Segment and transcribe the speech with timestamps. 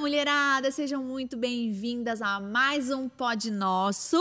[0.00, 0.70] mulherada!
[0.70, 4.16] Sejam muito bem-vindas a mais um Pod Nosso.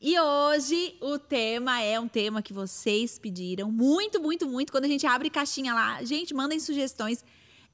[0.00, 4.72] E hoje o tema é um tema que vocês pediram muito, muito, muito.
[4.72, 7.24] Quando a gente abre caixinha lá, gente, mandem sugestões.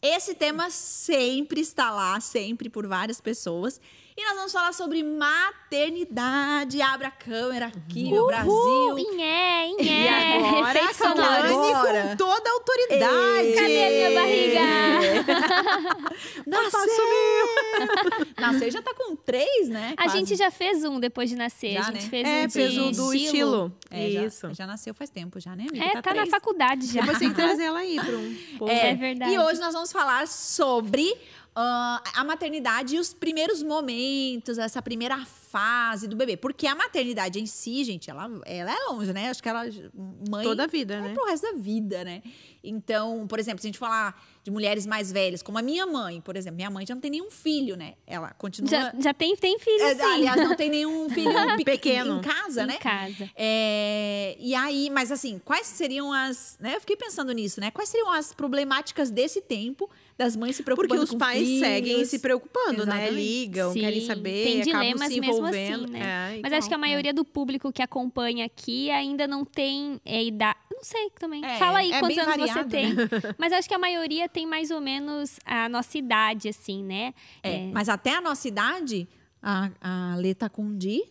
[0.02, 3.80] Esse tema sempre está lá, sempre por várias pessoas.
[4.14, 6.82] E nós vamos falar sobre maternidade.
[6.82, 8.98] Abra a câmera aqui, meu Brasil.
[8.98, 10.04] Inhé, inhé.
[10.04, 12.02] E agora, a Cauane agora.
[12.10, 13.52] com toda a autoridade.
[13.54, 14.60] Cadê a minha barriga?
[16.46, 18.26] Nasceu!
[18.38, 19.94] Nasceu já tá com três, né?
[19.96, 20.18] A Quase.
[20.18, 21.72] gente já fez um depois de nascer.
[21.74, 22.08] Já, a gente né?
[22.10, 23.72] fez É, um fez o do estilo.
[23.90, 24.54] É, já- Isso.
[24.54, 25.84] Já, nasceu faz tempo, já, né, amiga?
[25.84, 26.28] É, tá, na três.
[26.30, 27.00] faculdade já.
[27.00, 28.72] Depois tem que trazer ela aí para um pouco.
[28.72, 29.32] É verdade.
[29.32, 31.14] E hoje nós vamos falar sobre
[31.54, 35.16] ah, a maternidade e os primeiros momentos, essa primeira
[35.52, 36.36] fase do bebê.
[36.36, 39.28] Porque a maternidade em si, gente, ela, ela é longe, né?
[39.28, 39.64] Acho que ela.
[40.30, 40.42] Mãe.
[40.42, 41.14] Toda a vida, é né?
[41.14, 42.22] pro resto da vida, né?
[42.64, 46.20] Então, por exemplo, se a gente falar de mulheres mais velhas, como a minha mãe,
[46.20, 47.94] por exemplo, minha mãe já não tem nenhum filho, né?
[48.06, 48.70] Ela continua.
[48.70, 50.02] Já, já tem, tem filho, É, sim.
[50.02, 52.18] aliás, não tem nenhum filho pe- Pequeno.
[52.18, 52.76] em casa, em né?
[52.78, 53.28] casa.
[53.36, 56.56] É, e aí, mas assim, quais seriam as.
[56.60, 57.70] Né, eu fiquei pensando nisso, né?
[57.70, 61.60] Quais seriam as problemáticas desse tempo das mães se preocupando Porque os com pais filhos?
[61.66, 63.08] seguem se preocupando, né?
[63.08, 63.14] Exatamente.
[63.14, 65.41] Ligam, Sim, querem saber, tem acabam se envolvendo.
[65.46, 66.00] Assim, né?
[66.00, 66.58] É, Mas igual.
[66.58, 70.58] acho que a maioria do público que acompanha aqui ainda não tem é, idade.
[70.70, 71.44] Não sei também.
[71.44, 72.94] É, Fala aí é quantos anos variado, você tem.
[73.38, 77.14] Mas acho que a maioria tem mais ou menos a nossa idade, assim, né?
[77.42, 79.08] É, Mas até a nossa idade,
[79.42, 81.04] a, a Lê tá com de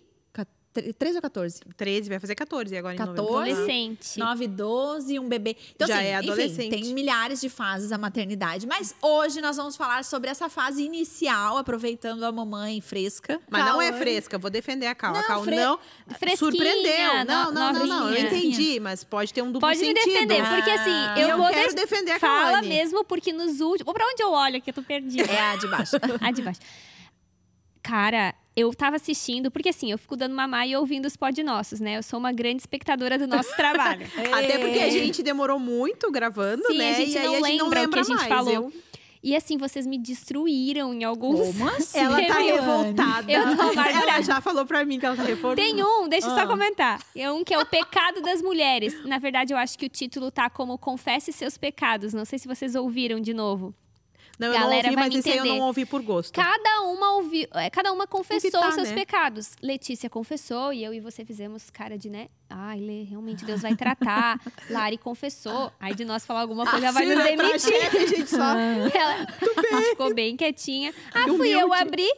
[0.73, 1.59] 13 ou 14?
[1.75, 3.17] 13, vai fazer 14 agora em 14.
[3.21, 3.51] novembro.
[3.51, 4.17] Adolescente.
[4.17, 5.57] 9, 12, um bebê.
[5.75, 6.69] Então, Já assim, é enfim, adolescente.
[6.69, 8.65] tem milhares de fases a maternidade.
[8.65, 13.39] Mas hoje nós vamos falar sobre essa fase inicial, aproveitando a mamãe fresca.
[13.49, 15.11] Mas não é fresca, vou defender a Cal.
[15.13, 15.77] Não, a Cal fre- não
[16.17, 17.25] Fresquinha, surpreendeu.
[17.25, 18.09] Não, não, não, não.
[18.09, 20.05] Eu entendi, mas pode ter um duplo Pode me sentido.
[20.05, 21.15] defender, porque assim, Ah.
[21.17, 22.67] eu, eu vou quero des- defender a Fala Cauane.
[22.69, 23.91] mesmo, porque nos últimos.
[23.93, 24.69] Pra onde eu olho aqui?
[24.69, 25.29] Eu tô perdida.
[25.29, 25.97] É a de baixo.
[26.21, 26.59] A de baixo.
[27.83, 31.79] Cara, eu tava assistindo, porque assim, eu fico dando mamar e ouvindo os pod nossos,
[31.79, 31.97] né?
[31.97, 34.05] Eu sou uma grande espectadora do nosso trabalho.
[34.33, 34.91] Até porque a É.
[34.91, 36.91] gente demorou muito gravando, Sim, né?
[36.91, 38.27] a gente e aí a gente não lembra o que a gente mais.
[38.27, 38.53] falou.
[38.53, 38.73] Eu-
[39.23, 41.55] E assim, vocês me destruíram em alguns.
[41.55, 41.99] Como assim?
[41.99, 43.31] Ela tá revoltada.
[43.31, 44.11] Eu tô amargurada.
[44.11, 45.55] Ela já falou pra mim que ela tá revoltada.
[45.61, 46.39] Tem um, deixa eu Ah.
[46.39, 46.99] só comentar.
[47.15, 48.95] É um que é o pecado das mulheres.
[49.05, 52.15] Na verdade, eu acho que o título tá como Confesse seus pecados.
[52.15, 53.75] Não sei se vocês ouviram de novo.
[54.41, 56.33] Não, eu Galera não ouvi, mas esse aí eu não ouvi por gosto.
[56.33, 58.95] Cada uma ouviu, é, cada uma confessou Evitar, os seus né?
[58.95, 59.51] pecados.
[59.61, 62.27] Letícia confessou e eu e você fizemos cara de, né?
[62.49, 64.41] Ai, Lê, realmente Deus vai tratar.
[64.67, 65.71] Lari confessou.
[65.79, 67.59] Aí de nós falar alguma coisa, ela vai Sim, nos demitir.
[67.59, 68.41] chefe, gente só...
[68.57, 69.27] Ela,
[69.71, 70.91] ela ficou bem quietinha.
[71.13, 72.11] Ah, fui eu abrir.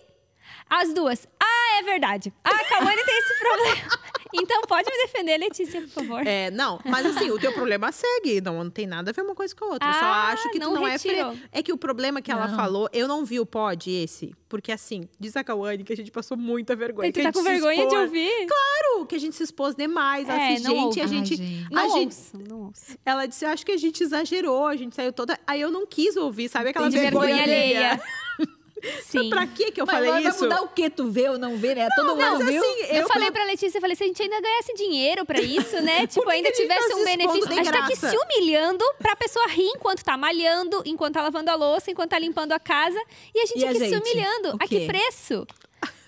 [0.69, 1.28] As duas.
[1.41, 2.33] Ah, é verdade.
[2.41, 4.00] Ah, a Cauane tem esse problema.
[4.33, 6.25] Então pode me defender, Letícia, por favor.
[6.27, 8.41] É, não, mas assim, o teu problema segue.
[8.41, 9.88] Não, não tem nada a ver uma coisa com a outra.
[9.89, 11.31] eu só Ah, acho que tu não não retirou.
[11.31, 11.49] é fre...
[11.51, 12.55] É que o problema que ela Não.
[12.55, 14.33] falou, eu não vi o pod esse.
[14.49, 17.11] Porque assim, diz a Cauane que a gente passou muita vergonha.
[17.11, 18.47] Tu que a tá gente com vergonha de ouvir?
[18.47, 20.27] Claro, que a gente se expôs demais.
[20.29, 21.35] É, disse, não gente, a Ai, gente.
[21.35, 21.67] gente.
[21.71, 22.97] Não a gente ouço, não ouço.
[23.05, 25.39] ela disse, acho que a gente exagerou, a gente saiu toda.
[25.47, 28.01] Aí eu não quis ouvir, sabe aquela De vergonha, vergonha alheia.
[29.03, 29.29] Sim.
[29.29, 30.44] Pra que que eu Mas falei vai isso?
[30.44, 30.89] mudar o quê?
[30.89, 31.88] Tu vê ou não vê, né?
[31.95, 32.61] Todo Mas mundo viu?
[32.61, 35.39] assim, Eu, eu, falei pra Letícia, eu falei, se a gente ainda ganhasse dinheiro pra
[35.39, 36.05] isso, né?
[36.07, 37.49] tipo, que ainda que a tivesse tá um se benefício.
[37.49, 41.49] A gente tá aqui se humilhando pra pessoa rir enquanto tá malhando, enquanto tá lavando
[41.49, 42.99] a louça, enquanto tá limpando a casa.
[43.33, 44.01] E a gente E a aqui se gente?
[44.01, 44.49] humilhando.
[44.49, 45.47] O A que preço?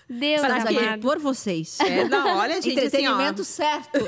[0.08, 0.76] Deus Pra quê?
[0.78, 1.00] amado.
[1.00, 1.78] Por vocês.
[1.80, 3.98] É, não, olha, gente, assim, Entretenimento certo.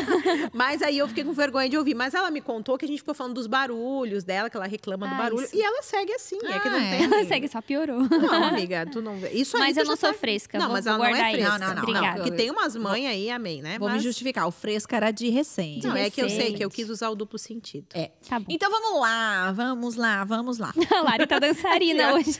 [0.52, 1.94] Mas aí eu fiquei com vergonha de ouvir.
[1.94, 5.06] Mas ela me contou que a gente ficou falando dos barulhos dela, que ela reclama
[5.08, 5.44] do Ah, barulho.
[5.46, 5.56] isso.
[5.56, 6.96] E ela segue assim, é que não Ah, é.
[6.98, 7.04] tem.
[7.04, 8.00] Ela segue, só piorou.
[8.00, 9.30] Não, amiga, tu não vê.
[9.30, 11.30] Isso aí Mas eu não sou tá- fresca, Não, vou- mas vou ela não é
[11.30, 11.38] fresca.
[11.38, 11.50] isso.
[11.50, 11.82] Não, não, não.
[11.82, 12.16] Obrigada.
[12.22, 13.78] Porque tem umas mães aí, amém, né?
[13.78, 14.46] Vou me Mas- justificar.
[14.46, 15.86] O fresca era de recente.
[15.86, 17.86] Não, é que eu sei que eu quis usar o duplo sentido.
[17.94, 18.10] É.
[18.28, 18.46] Tá bom.
[18.48, 20.72] Então vamos lá, vamos lá, vamos lá.
[20.96, 22.38] A Lari tá dançarina hoje.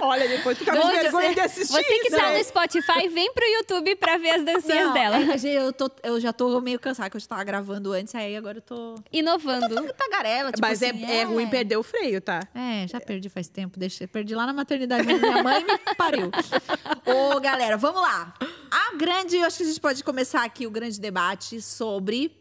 [0.00, 2.38] Olha, depois fica com vergonha de assistir Você que isso, tá né?
[2.38, 5.16] no Spotify, vem pro YouTube pra ver as dancinhas Não, dela.
[5.18, 8.58] é eu, tô, eu já tô meio cansada, que eu estava gravando antes, aí agora
[8.58, 9.92] eu tô Inovando.
[9.94, 10.52] tagarela.
[10.52, 12.40] Tipo Mas assim, é, é ruim perder o freio, tá?
[12.54, 13.78] É, já perdi faz tempo.
[13.78, 15.04] Deixa, perdi lá na maternidade.
[15.06, 16.30] mas Minha mãe me pariu.
[17.06, 18.34] Ô, galera, vamos lá.
[18.70, 22.32] A grande, eu acho que a gente pode começar aqui o grande debate sobre.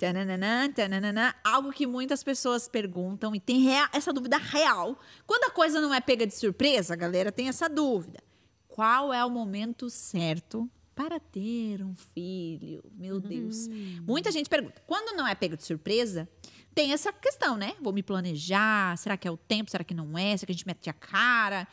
[0.00, 4.98] Tananana, tananana, algo que muitas pessoas perguntam e tem rea- essa dúvida real.
[5.26, 8.18] Quando a coisa não é pega de surpresa, a galera tem essa dúvida.
[8.66, 12.82] Qual é o momento certo para ter um filho?
[12.96, 13.68] Meu Deus.
[14.06, 14.82] Muita gente pergunta.
[14.86, 16.26] Quando não é pega de surpresa,
[16.74, 17.74] tem essa questão, né?
[17.78, 18.96] Vou me planejar.
[18.96, 19.70] Será que é o tempo?
[19.70, 20.34] Será que não é?
[20.34, 21.68] Será que a gente mete a cara?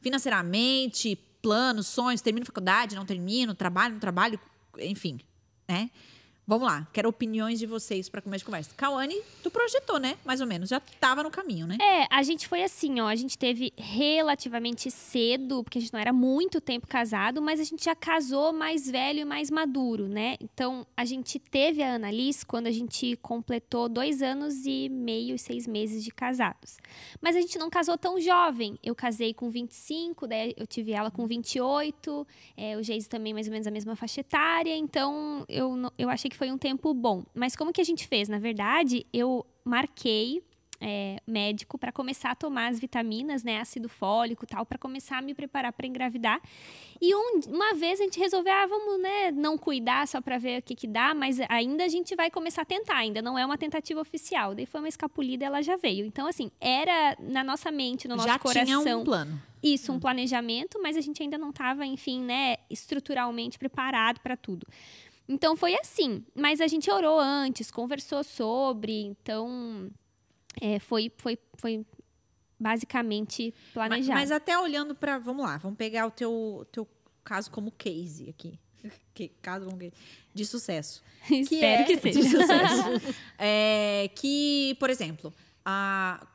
[0.00, 4.40] Financeiramente, planos, sonhos, termino faculdade, não termino, trabalho, não trabalho,
[4.78, 5.20] enfim,
[5.68, 5.88] né?
[6.46, 8.74] Vamos lá, quero opiniões de vocês para começar de conversa.
[8.76, 10.16] Cauane, tu projetou, né?
[10.24, 11.76] Mais ou menos, já tava no caminho, né?
[11.80, 13.06] É, a gente foi assim, ó.
[13.06, 17.64] A gente teve relativamente cedo, porque a gente não era muito tempo casado, mas a
[17.64, 20.36] gente já casou mais velho e mais maduro, né?
[20.40, 25.68] Então, a gente teve a Annalise quando a gente completou dois anos e meio, seis
[25.68, 26.78] meses de casados.
[27.20, 28.76] Mas a gente não casou tão jovem.
[28.82, 32.26] Eu casei com 25, daí eu tive ela com 28,
[32.56, 36.28] é, o Geise também mais ou menos a mesma faixa etária, então eu, eu achei
[36.28, 37.22] que foi um tempo bom.
[37.34, 38.26] Mas como que a gente fez?
[38.26, 40.42] Na verdade, eu marquei
[40.82, 45.20] é, médico para começar a tomar as vitaminas, né, ácido fólico, tal, para começar a
[45.20, 46.40] me preparar para engravidar.
[46.98, 50.60] E um- uma vez a gente resolveu, ah, vamos, né, não cuidar só para ver
[50.60, 53.44] o que que dá, mas ainda a gente vai começar a tentar, ainda não é
[53.44, 54.54] uma tentativa oficial.
[54.54, 56.06] Daí foi uma escapulida, e ela já veio.
[56.06, 58.82] Então assim, era na nossa mente, no nosso já coração.
[58.82, 59.42] tinha um plano.
[59.62, 64.66] Isso, um planejamento, mas a gente ainda não estava, enfim, né, estruturalmente preparado para tudo.
[65.32, 69.88] Então foi assim, mas a gente orou antes, conversou sobre, então
[70.60, 71.86] é, foi, foi, foi
[72.58, 74.18] basicamente Mas, planejado.
[74.18, 76.86] mas até olhando para, vamos lá, vamos pegar o teu, teu
[77.22, 78.58] caso como case aqui.
[79.14, 79.92] Que, caso como case,
[80.34, 81.00] de sucesso.
[81.30, 82.22] Espero é- que de seja.
[82.28, 83.14] sucesso.
[83.38, 85.32] É, que, por exemplo,
[85.64, 86.26] a,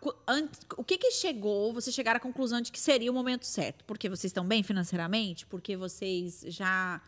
[0.77, 3.83] o que que chegou, você chegar à conclusão de que seria o momento certo?
[3.83, 5.45] Porque vocês estão bem financeiramente?
[5.45, 7.01] Porque vocês já...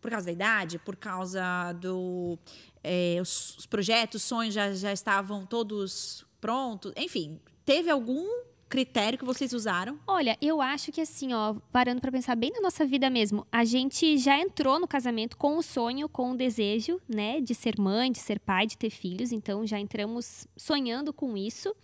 [0.00, 0.78] Por causa da idade?
[0.78, 2.38] Por causa do...
[2.82, 6.92] é, os, os projetos, os sonhos já, já estavam todos prontos?
[6.96, 8.26] Enfim, teve algum
[8.68, 9.98] critério que vocês usaram?
[10.06, 13.64] Olha, eu acho que assim, ó, parando pra pensar bem na nossa vida mesmo, a
[13.64, 18.12] gente já entrou no casamento com o sonho, com o desejo, né, de ser mãe,
[18.12, 21.74] de ser pai, de ter filhos, então já entramos sonhando com isso.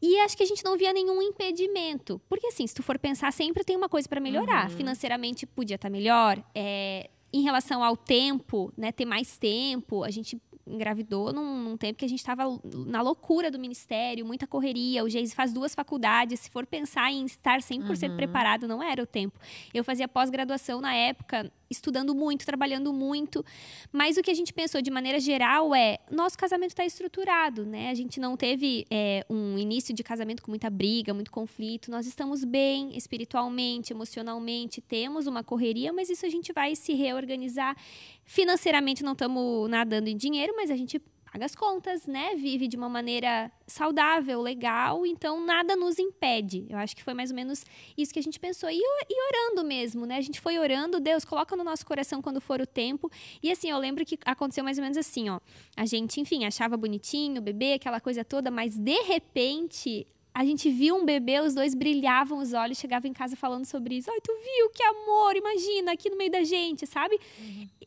[0.00, 2.20] E acho que a gente não via nenhum impedimento.
[2.28, 4.68] Porque, assim, se tu for pensar, sempre tem uma coisa pra melhorar.
[4.68, 6.42] Financeiramente podia estar melhor.
[6.54, 8.92] é, em relação ao tempo, né?
[8.92, 10.04] Ter mais tempo.
[10.04, 12.44] A gente engravidou num, num tempo que a gente estava
[12.86, 15.04] na loucura do ministério, muita correria.
[15.04, 16.40] O Geise faz duas faculdades.
[16.40, 19.38] Se for pensar em estar 100% preparado, não era o tempo.
[19.72, 23.44] Eu fazia pós-graduação na época, estudando muito, trabalhando muito.
[23.92, 27.90] Mas o que a gente pensou de maneira geral é: nosso casamento está estruturado, né?
[27.90, 31.90] A gente não teve é, um início de casamento com muita briga, muito conflito.
[31.90, 37.76] Nós estamos bem espiritualmente, emocionalmente, temos uma correria, mas isso a gente vai se reorganizar.
[38.24, 41.00] Financeiramente não estamos nadando em dinheiro, mas a gente
[41.34, 42.36] paga as contas, né?
[42.36, 46.64] Vive de uma maneira saudável, legal, então nada nos impede.
[46.70, 47.64] Eu acho que foi mais ou menos
[47.98, 48.70] isso que a gente pensou.
[48.70, 50.16] E, e orando mesmo, né?
[50.16, 53.10] A gente foi orando, Deus, coloca no nosso coração quando for o tempo.
[53.42, 55.40] E assim, eu lembro que aconteceu mais ou menos assim, ó.
[55.76, 60.06] A gente, enfim, achava bonitinho bebê, aquela coisa toda, mas de repente.
[60.34, 63.96] A gente viu um bebê, os dois brilhavam os olhos, chegava em casa falando sobre
[63.96, 64.10] isso.
[64.10, 64.68] Ai, tu viu?
[64.70, 67.20] Que amor, imagina, aqui no meio da gente, sabe?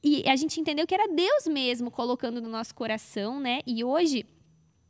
[0.02, 3.60] E a gente entendeu que era Deus mesmo colocando no nosso coração, né?
[3.68, 4.26] E hoje,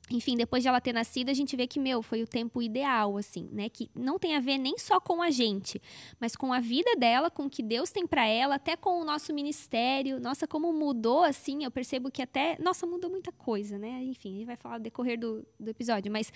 [0.09, 3.17] enfim, depois de ela ter nascido, a gente vê que, meu, foi o tempo ideal,
[3.17, 3.67] assim, né?
[3.67, 5.81] Que não tem a ver nem só com a gente,
[6.19, 9.03] mas com a vida dela, com o que Deus tem pra ela, até com o
[9.03, 10.19] nosso ministério.
[10.19, 12.57] Nossa, como mudou, assim, eu percebo que até.
[12.61, 14.01] Nossa, mudou muita coisa, né?
[14.03, 16.31] Enfim, a gente vai falar no decorrer do, do episódio, mas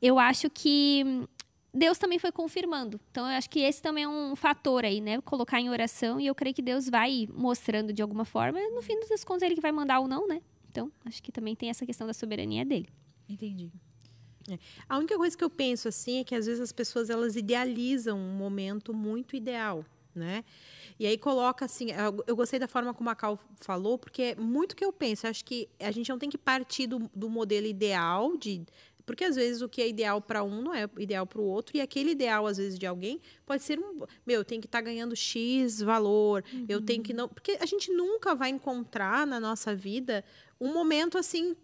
[0.00, 1.04] eu acho que.
[1.72, 2.98] Deus também foi confirmando.
[3.10, 5.20] Então, eu acho que esse também é um fator aí, né?
[5.20, 8.58] Colocar em oração e eu creio que Deus vai mostrando de alguma forma.
[8.70, 10.40] No fim das contas, ele que vai mandar ou não, né?
[10.70, 12.88] Então, acho que também tem essa questão da soberania dele.
[13.28, 13.70] Entendi.
[14.88, 18.18] A única coisa que eu penso assim é que às vezes as pessoas elas idealizam
[18.18, 20.44] um momento muito ideal, né?
[20.98, 24.36] E aí coloca assim, eu, eu gostei da forma como a Cal falou, porque é
[24.36, 25.26] muito que eu penso.
[25.26, 28.64] Eu acho que a gente não tem que partir do, do modelo ideal de
[29.04, 31.76] porque às vezes o que é ideal para um não é ideal para o outro
[31.76, 35.14] e aquele ideal às vezes de alguém pode ser um meu tem que estar ganhando
[35.14, 40.24] x valor eu tenho que não porque a gente nunca vai encontrar na nossa vida
[40.60, 41.54] um momento assim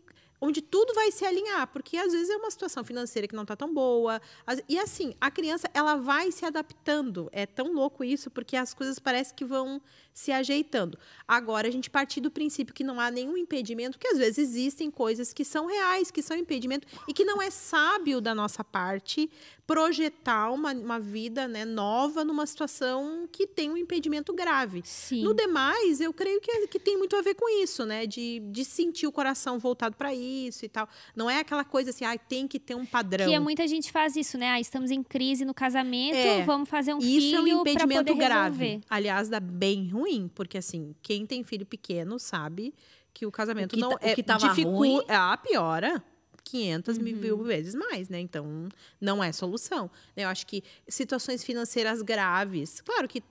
[0.42, 3.54] onde tudo vai se alinhar, porque às vezes é uma situação financeira que não está
[3.54, 4.20] tão boa.
[4.68, 7.30] E assim, a criança, ela vai se adaptando.
[7.30, 9.80] É tão louco isso, porque as coisas parecem que vão
[10.12, 10.98] se ajeitando.
[11.26, 14.90] Agora, a gente partir do princípio que não há nenhum impedimento, que às vezes existem
[14.90, 19.30] coisas que são reais, que são impedimento, e que não é sábio da nossa parte
[19.66, 24.82] projetar uma, uma vida né, nova numa situação que tem um impedimento grave.
[24.84, 25.22] Sim.
[25.22, 28.06] No demais, eu creio que, que tem muito a ver com isso, né?
[28.06, 30.86] De, de sentir o coração voltado para isso e tal.
[31.16, 33.26] Não é aquela coisa assim, ah, tem que ter um padrão.
[33.26, 34.50] Que é muita gente faz isso, né?
[34.50, 36.42] Ah, estamos em crise no casamento, É.
[36.44, 38.64] vamos fazer um Isso é um filho para impedimento grave.
[38.64, 38.86] resolver.
[38.90, 40.01] Aliás, dá bem ruim,
[40.34, 42.74] porque assim, quem tem filho pequeno sabe
[43.14, 46.02] que o casamento O que não tá- o é que tava dificu- ruim- Ah, piora.
[46.44, 47.04] 500 Uhum.
[47.04, 48.18] mil vezes mais, né?
[48.20, 48.68] Então,
[49.00, 49.88] não é solução.
[50.16, 53.22] Eu acho que situações financeiras graves, claro que,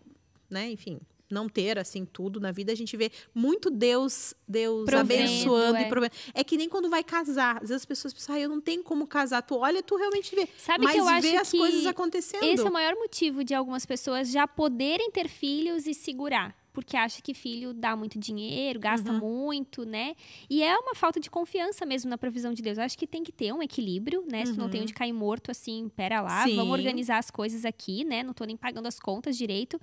[0.49, 0.97] né, enfim,
[1.29, 5.81] não ter assim tudo na vida, a gente vê muito Deus, Deus abençoando é.
[5.83, 6.13] e provendo.
[6.33, 8.81] É que nem quando vai casar, às vezes as pessoas pensam, ah, eu não tenho
[8.83, 9.41] como casar.
[9.41, 10.47] Tu olha, tu realmente vê.
[10.57, 12.43] Sabe mas que eu acho vê as que coisas acontecendo.
[12.43, 16.55] Esse é o maior motivo de algumas pessoas já poderem ter filhos e segurar.
[16.73, 19.19] Porque acha que filho dá muito dinheiro, gasta Uhum.
[19.19, 20.15] muito, né?
[20.49, 22.77] E é uma falta de confiança mesmo na provisão de Deus.
[22.77, 24.45] Eu acho que tem que ter um equilíbrio, né?
[24.45, 26.49] Se tu não tem onde cair morto, assim, pera lá, Uhum.
[26.49, 26.55] Sim.
[26.55, 28.23] vamos organizar as coisas aqui, né?
[28.23, 29.79] Não tô nem pagando as contas direito.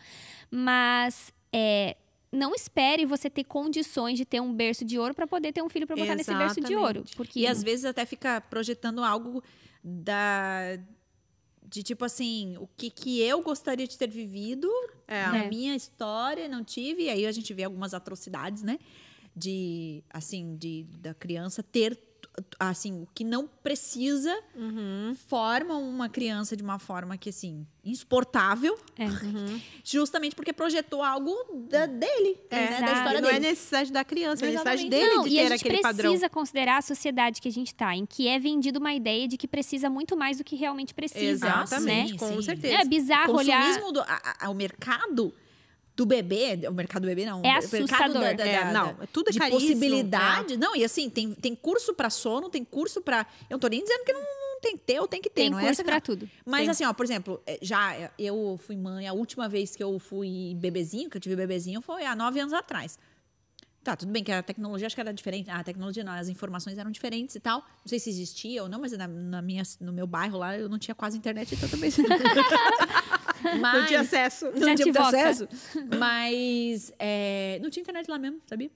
[0.50, 1.97] Mas é,
[2.33, 5.68] não espere você ter condições de ter um berço de ouro para poder ter um
[5.68, 7.00] filho para botar nesse berço de ouro.
[7.00, 7.16] Exatamente.
[7.16, 9.42] Porque E às vezes até fica projetando algo
[9.83, 10.78] da.
[11.70, 14.68] De tipo assim, o que, que eu gostaria de ter vivido
[15.06, 15.26] É.
[15.26, 15.48] na É.
[15.48, 17.02] minha história, não tive.
[17.04, 18.78] E aí a gente vê algumas atrocidades, né?
[19.37, 21.94] De, assim, de, da criança ter,
[22.59, 25.14] assim, o que não precisa, Uhum.
[25.28, 29.07] forma uma criança de uma forma que, assim, insuportável, É.
[29.85, 31.35] justamente porque projetou algo
[31.68, 32.80] da- dele, né?
[32.80, 33.49] Da história não é dele.
[33.49, 34.90] necessidade da criança, é necessidade Exatamente.
[34.90, 36.30] dele Não, de e a ter gente aquele precisa padrão.
[36.30, 39.49] considerar a sociedade que a gente tá, em que é vendido uma ideia de que
[39.49, 41.47] precisa muito mais do que realmente precisa.
[41.47, 42.18] Exatamente, Né?
[42.18, 42.42] com sim.
[42.42, 42.75] certeza.
[42.75, 43.62] É bizarro olhar.
[43.62, 45.33] consumismo do a- a- o mercado
[45.99, 48.23] do bebê, o mercado do bebê não, É o mercado assustador.
[48.23, 50.57] da- da- É, da- não, tudo é de caríssimo, possibilidade.
[50.57, 53.83] Não, e assim, tem, tem curso pra sono, tem curso pra eu não tô nem
[53.83, 55.73] dizendo que não, não tem que ter ou tem que ter, Tem não é curso
[55.81, 56.31] essa pra que- tudo.
[56.47, 56.71] Mas Tem.
[56.71, 59.99] assim, ó, por exemplo, é, já é, eu fui mãe, a última vez que eu
[59.99, 62.97] fui bebezinho, que eu tive bebezinho, foi há nove anos atrás.
[63.82, 65.49] Tá, tudo bem que a tecnologia acho que era diferente.
[65.50, 67.61] Ah, a tecnologia não, as informações eram diferentes e tal.
[67.61, 70.68] Não sei se existia ou não, mas na, na minha, no meu bairro lá eu
[70.68, 71.90] não tinha quase internet, então também.
[73.61, 74.47] mas, Não tinha acesso.
[74.54, 75.49] não Já tinha acesso.
[75.99, 78.70] Mas é, não tinha internet lá mesmo, sabia?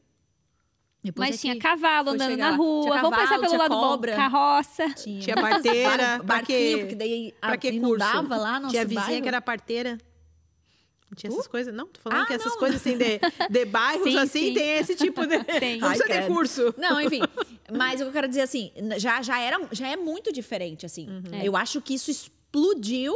[1.02, 2.82] Depois Mas é tinha cavalo andando na rua.
[2.84, 4.12] Tinha Vamos pensar cavalo, pelo tinha lado cobra.
[4.12, 4.16] bom.
[4.16, 4.88] Carroça.
[4.94, 8.04] Tinha, Tinha parteira, bar- pra barquinho, porque daí Pra que curso?
[8.04, 9.22] lá no Tinha nosso vizinha bairro.
[9.22, 9.98] que era parteira.
[11.12, 11.74] Não tinha essas coisas?
[11.74, 12.58] Não, tô falando Ah, que essas não.
[12.58, 14.54] coisas assim de, de bairros Sim, assim sim.
[14.54, 15.44] tem esse tipo de.
[15.60, 15.78] Tem.
[15.78, 16.74] Não precisa ter curso.
[16.78, 17.20] Não, enfim.
[17.70, 21.06] Mas eu quero dizer assim, já, já, era, já é muito diferente, assim.
[21.32, 21.46] É.
[21.46, 23.14] Eu acho que isso explodiu.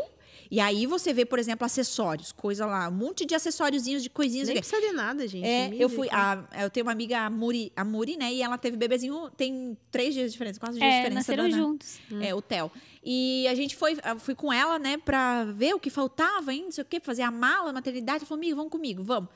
[0.51, 4.49] E aí você vê, por exemplo, acessórios, coisa lá, um monte de acessóriozinhos, de coisinhas.
[4.49, 5.45] Nem precisa de nada, gente.
[5.47, 6.09] É, eu fui.
[6.11, 8.33] A, eu tenho uma amiga, a Muri, a Muri, né?
[8.33, 11.15] E ela teve bebezinho, tem três dias de diferença, quatro dias de É, diferença.
[11.33, 11.99] nasceram da juntos.
[12.21, 12.71] É, o Theo.
[13.03, 16.65] E a gente foi, eu fui com ela, né, pra ver o que faltava ainda,
[16.65, 18.19] não sei o quê, pra fazer a mala, a maternidade.
[18.19, 19.31] Ela falou, amiga, vamos comigo, vamos.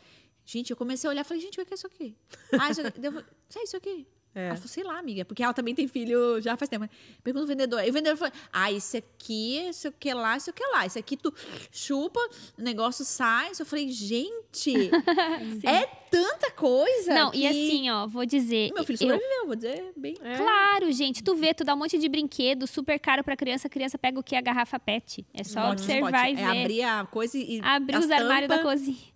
[0.45, 2.17] Gente, eu comecei a olhar, falei, gente, o que é isso aqui?
[2.61, 2.99] Ah, isso aqui.
[3.01, 4.07] Daí eu falei, "Sei, isso aqui.
[4.35, 4.47] É.
[4.47, 6.89] Ela falou, sei lá, amiga, porque ela também tem filho já faz tempo.
[7.25, 7.83] Pergunta o vendedor.
[7.85, 10.87] E o vendedor falou: Ah, isso aqui, isso aqui lá, isso aqui lá.
[10.87, 11.35] Isso aqui tu
[11.73, 12.21] chupa,
[12.59, 13.51] o negócio sai.
[13.59, 14.73] Eu falei, gente,
[15.67, 17.13] é tanta coisa.
[17.13, 17.39] Não, que...
[17.39, 18.73] e assim, ó, vou dizer.
[18.73, 20.17] Meu filho eu- sobreviveu, vou dizer bem.
[20.23, 20.37] É.
[20.37, 23.71] Claro, gente, tu vê, tu dá um monte de brinquedo super caro pra criança, a
[23.71, 24.37] criança pega o que?
[24.37, 25.27] A garrafa pet.
[25.35, 26.43] É só Hum, observar e ver.
[26.43, 27.61] É abrir a coisa e.
[27.63, 29.10] Abrir os armários da cozinha.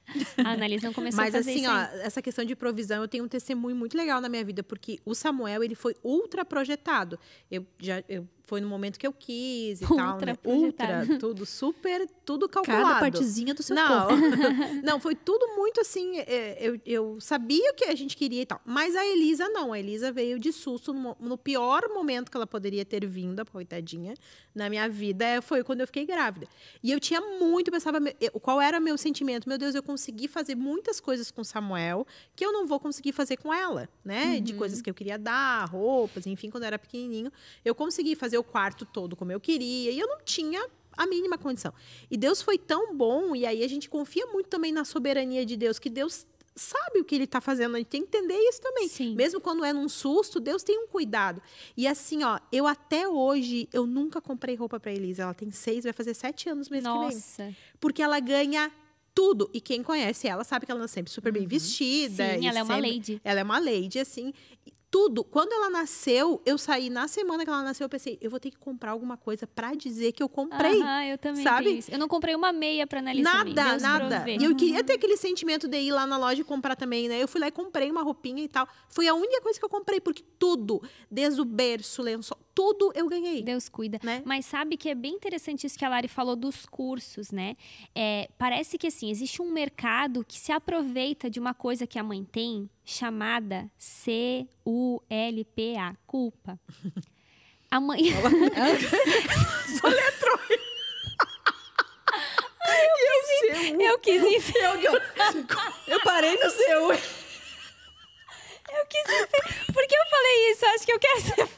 [0.45, 2.01] A Annalise não começou Mas a fazer assim, isso ó, aí.
[2.01, 5.15] essa questão de provisão, eu tenho um testemunho muito legal na minha vida, porque o
[5.15, 7.19] Samuel, ele foi ultra projetado.
[7.51, 10.35] Eu já eu, foi no momento que eu quis e tal, Ultra né?
[10.35, 11.01] projetado.
[11.01, 12.85] Ultra, tudo super, tudo calculado.
[12.85, 14.23] Cada partezinha do seu não, corpo.
[14.85, 16.19] não, foi tudo muito assim.
[16.19, 18.61] é, Eu, eu sabia o que a gente queria e tal.
[18.65, 19.73] Mas a Elisa não.
[19.73, 23.45] A Elisa veio de susto no, no pior momento que ela poderia ter vindo, a
[23.47, 24.15] coitadinha,
[24.55, 25.25] na minha vida.
[25.25, 26.47] é, Foi quando eu fiquei grávida.
[26.83, 27.99] E eu tinha muito, pensava,
[28.43, 29.49] qual era o meu sentimento?
[29.49, 33.39] Meu Deus, eu consegui fazer muitas coisas com Samuel que eu não vou conseguir fazer
[33.39, 34.39] com ela, né?
[34.39, 37.33] De coisas que eu queria dar, roupas, enfim, quando eu era pequenininho.
[37.65, 39.91] Eu consegui fazer o quarto todo como eu queria.
[39.91, 40.65] E eu não tinha
[40.97, 41.73] a mínima condição.
[42.11, 45.57] E Deus foi tão bom, e aí a gente confia muito também na soberania de
[45.57, 46.27] Deus, que Deus
[46.57, 48.87] sabe o que ele está fazendo, a gente tem que entender isso também.
[48.87, 49.15] Sim.
[49.17, 51.43] Mesmo quando é num susto, Deus tem um cuidado.
[51.77, 55.25] E assim, ó, eu até hoje, eu nunca comprei roupa para Elisa.
[55.25, 57.01] Ela tem seis, vai fazer sete anos mês que vem.
[57.01, 57.53] Nossa.
[57.81, 58.71] Porque ela ganha
[59.13, 59.51] tudo.
[59.53, 62.39] E quem conhece ela sabe que ela é sempre super bem vestida.
[62.39, 63.21] Sim, ela é uma sempre- lady.
[63.25, 64.33] ela é uma lady, assim.
[64.95, 65.25] Tudo.
[65.25, 68.53] Quando ela nasceu, eu saí na semana que ela nasceu, eu pensei, eu vou ter
[68.53, 70.81] que comprar alguma coisa pra dizer que eu comprei.
[70.81, 71.85] Aham, eu também sabe?
[71.91, 73.55] Eu não comprei uma meia pra Annalise também.
[73.55, 74.25] Nada, Deus nada.
[74.31, 77.21] E eu queria ter aquele sentimento de ir lá na loja e comprar também, né?
[77.21, 78.69] Eu fui lá e comprei uma roupinha e tal.
[78.89, 83.09] Foi a única coisa que eu comprei, porque tudo, desde o berço, lençol, tudo eu
[83.09, 83.43] ganhei.
[83.43, 83.99] Deus cuida.
[84.01, 84.23] Né?
[84.25, 87.57] Mas sabe que é bem interessante isso que a Lari falou dos cursos, né?
[87.93, 92.03] É, parece que assim, existe um mercado que se aproveita de uma coisa que a
[92.05, 94.57] mãe tem, chamada C-U-L-P-A,
[96.07, 96.59] culpa.
[97.71, 98.01] A mãe.
[103.81, 104.93] eu quis enfi- Eu, eu,
[105.89, 106.93] eu parei no seu.
[108.77, 110.65] Eu quis enfi- Por que eu falei isso?
[110.65, 111.39] Eu acho que eu quero ser.
[111.39, 111.49] Eu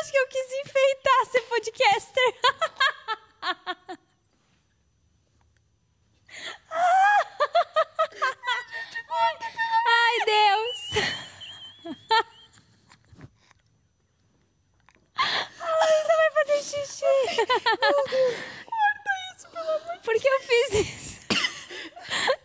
[0.00, 2.34] acho que eu quis enfeitar ser podcaster.
[10.30, 10.80] Deus!
[15.16, 17.12] A Luísa vai fazer xixi.
[17.36, 21.20] Corta isso, pelo amor de Por que eu fiz isso?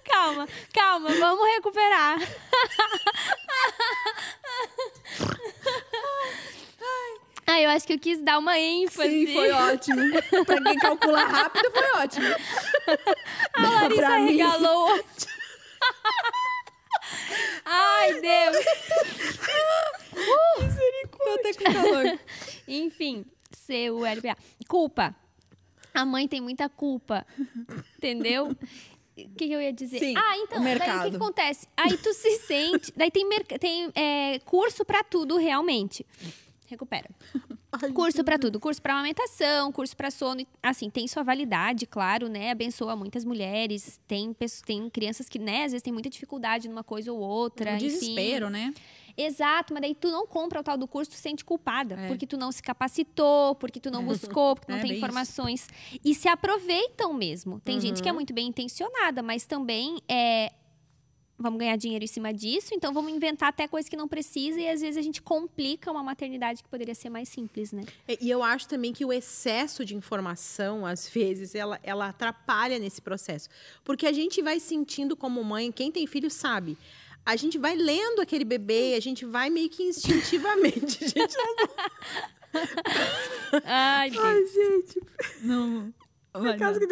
[0.04, 2.18] Calma, calma, vamos recuperar.
[7.48, 9.28] Ah, eu acho que eu quis dar uma ênfase.
[9.28, 10.02] Sim, foi ótimo.
[10.46, 12.36] pra quem calcula rápido, foi ótimo.
[13.54, 14.96] A Larissa regalou.
[14.96, 15.04] Mim...
[17.76, 18.66] Ai, Deus.
[21.26, 22.20] Tô até com calor.
[22.68, 24.38] Enfim, C-U-L-P-A.
[24.68, 25.16] Culpa.
[25.94, 27.26] A mãe tem muita culpa.
[27.98, 28.50] Entendeu?
[28.50, 28.56] O
[29.16, 30.00] que, que eu ia dizer?
[30.00, 31.10] Sim, ah, então, o daí o que, mercado.
[31.10, 31.68] que acontece?
[31.78, 32.94] Aí tu se sente.
[32.96, 33.28] Daí tem,
[33.60, 36.06] tem é, curso pra tudo, realmente.
[36.68, 37.10] Recupera.
[37.94, 42.52] Curso pra tudo, curso pra amamentação, curso pra sono, assim, tem sua validade, claro, né?
[42.52, 46.84] Abençoa muitas mulheres, tem pessoas, tem crianças que, né, às vezes tem muita dificuldade numa
[46.86, 47.88] coisa ou outra, Um enfim.
[47.88, 48.74] desespero, né?
[49.18, 51.96] Exato, mas daí tu não compra o tal do curso, tu se sente culpada.
[51.96, 52.08] É.
[52.08, 55.06] Porque tu não se capacitou, porque tu não buscou, porque não É, tem bem isso.
[55.06, 55.68] informações.
[56.04, 57.60] E se aproveitam mesmo.
[57.62, 60.52] Tem gente que é muito bem intencionada, mas também é.
[61.38, 64.70] Vamos ganhar dinheiro em cima disso, então vamos inventar até coisa que não precisa e
[64.70, 67.84] às vezes a gente complica uma maternidade que poderia ser mais simples, né?
[68.22, 73.02] E eu acho também que o excesso de informação, às vezes, ela, ela atrapalha nesse
[73.02, 73.50] processo.
[73.84, 76.78] Porque a gente vai sentindo como mãe, quem tem filho sabe.
[77.26, 81.04] A gente vai lendo aquele bebê, a gente vai meio que instintivamente.
[81.04, 81.36] A gente
[83.66, 84.24] Ai, Deus.
[84.24, 85.02] Ai, gente,
[85.42, 85.94] Não.
[86.40, 86.86] Por causa que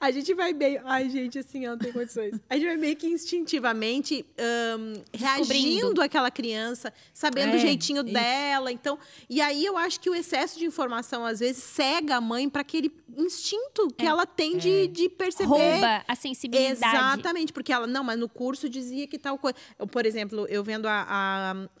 [0.00, 0.80] A gente vai meio.
[0.84, 2.34] Ai, gente, assim, eu não tenho condições.
[2.48, 8.12] A gente vai meio que instintivamente ahn, reagindo àquela criança, sabendo É, o jeitinho isso.
[8.12, 8.72] dela.
[8.72, 12.48] Então, e aí eu acho que o excesso de informação, às vezes, cega a mãe
[12.48, 15.48] para aquele instinto que ela tem de, de perceber.
[15.48, 16.96] Rouba a sensibilidade.
[16.96, 19.56] Exatamente, porque ela, não, mas no curso dizia que tal coisa.
[19.78, 21.06] Eu, por exemplo, eu vendo a,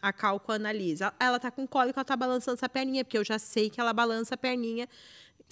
[0.02, 3.04] a, a Cal com a Analisa, ela tá com cólica, ela tá balançando essa perninha,
[3.04, 4.88] porque eu já sei que ela balança a perninha.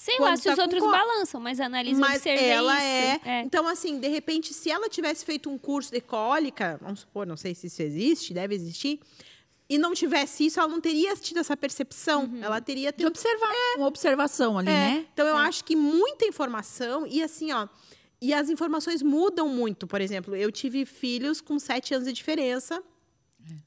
[0.01, 3.29] Sei Quando lá se tá os outros balançam, mas analisa Mas observei ela isso.
[3.29, 3.43] é.
[3.43, 7.37] Então, assim, de repente, se ela tivesse feito um curso de cólica, vamos supor, não
[7.37, 9.01] sei se isso existe, deve existir,
[9.69, 12.27] e não tivesse isso, ela não teria tido essa percepção.
[12.27, 12.43] Uhum.
[12.45, 13.53] Ela teria De tido observar.
[13.77, 15.07] Uma observação ali, É, né?
[15.13, 17.67] Então eu acho que muita informação e assim, ó.
[18.21, 19.85] E as informações mudam muito.
[19.87, 22.83] Por exemplo, eu tive filhos com sete anos de diferença.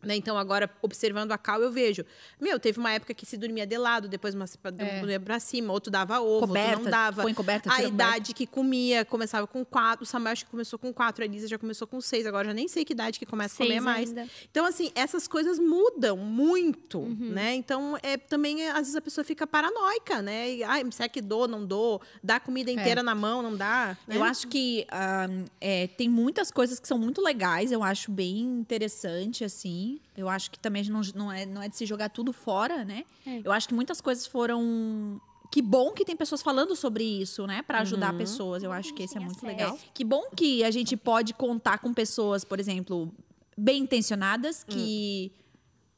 [0.01, 0.15] Né?
[0.15, 2.05] Então, agora, observando a Cal, eu vejo.
[2.39, 4.45] Meu, teve uma época que se dormia de lado, depois uma
[4.77, 4.99] É.
[4.99, 7.21] dormia pra cima, outro dava ovo, Coberta, outro não dava.
[7.23, 7.93] põe coberta, a a coberta.
[7.93, 10.03] idade que comia começava com quatro.
[10.03, 12.25] O Samuel acho que começou com quatro, a Elisa já começou com seis.
[12.25, 14.09] Agora já nem sei que idade que começa a comer Seis mais.
[14.09, 14.27] ainda.
[14.49, 17.15] Então, assim, essas coisas mudam muito, Uhum.
[17.31, 17.53] né?
[17.55, 20.51] Então, é, também, é, às vezes, a pessoa fica paranoica, né?
[20.55, 22.01] E, Ai, será que dou, não dou?
[22.23, 23.97] Dá comida inteira na mão, não dá?
[24.07, 24.15] né?
[24.15, 24.17] É.
[24.17, 25.27] Eu acho que ah,
[25.59, 29.70] é, tem muitas coisas que são muito legais, eu acho bem interessante, assim.
[30.15, 33.05] Eu acho que também não, não, é, não é de se jogar tudo fora, né?
[33.25, 33.41] É.
[33.43, 35.19] Eu acho que muitas coisas foram.
[35.51, 37.61] Que bom que tem pessoas falando sobre isso, né?
[37.61, 38.63] Pra ajudar pessoas.
[38.63, 39.79] Eu acho que isso é Sim, muito é legal.
[39.93, 43.11] Que bom que a gente pode contar com pessoas, por exemplo,
[43.57, 45.31] bem intencionadas, que.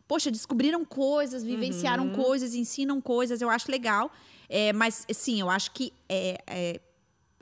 [0.08, 4.12] Poxa, descobriram coisas, vivenciaram coisas, ensinam coisas, eu acho legal.
[4.50, 6.82] É, mas, sim, eu acho que é, é,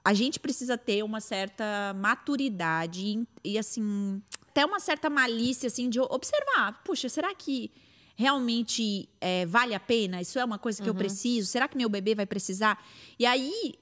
[0.04, 5.90] a gente precisa ter uma certa maturidade e, e, assim, até uma certa malícia, assim,
[5.90, 6.84] de observar.
[6.84, 7.72] Puxa, será que
[8.18, 10.20] realmente é, vale a pena?
[10.20, 11.48] Isso é uma coisa que eu preciso?
[11.48, 12.78] Será que meu bebê vai precisar?
[13.18, 13.74] E aí,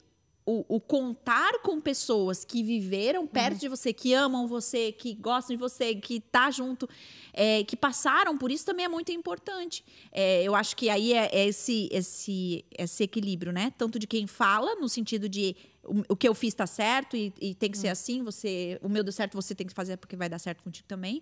[0.51, 5.55] o, o contar com pessoas que viveram perto de você, que amam você, que gostam
[5.55, 6.89] de você, que tá junto,
[7.33, 9.83] é, que passaram por isso também é muito importante.
[10.11, 13.71] É, eu acho que aí é, é esse, esse, esse equilíbrio, né?
[13.77, 17.31] Tanto de quem fala, no sentido de o, o que eu fiz tá certo e,
[17.39, 20.15] e tem que ser assim, você, o meu deu certo, você tem que fazer porque
[20.15, 21.21] vai dar certo contigo também.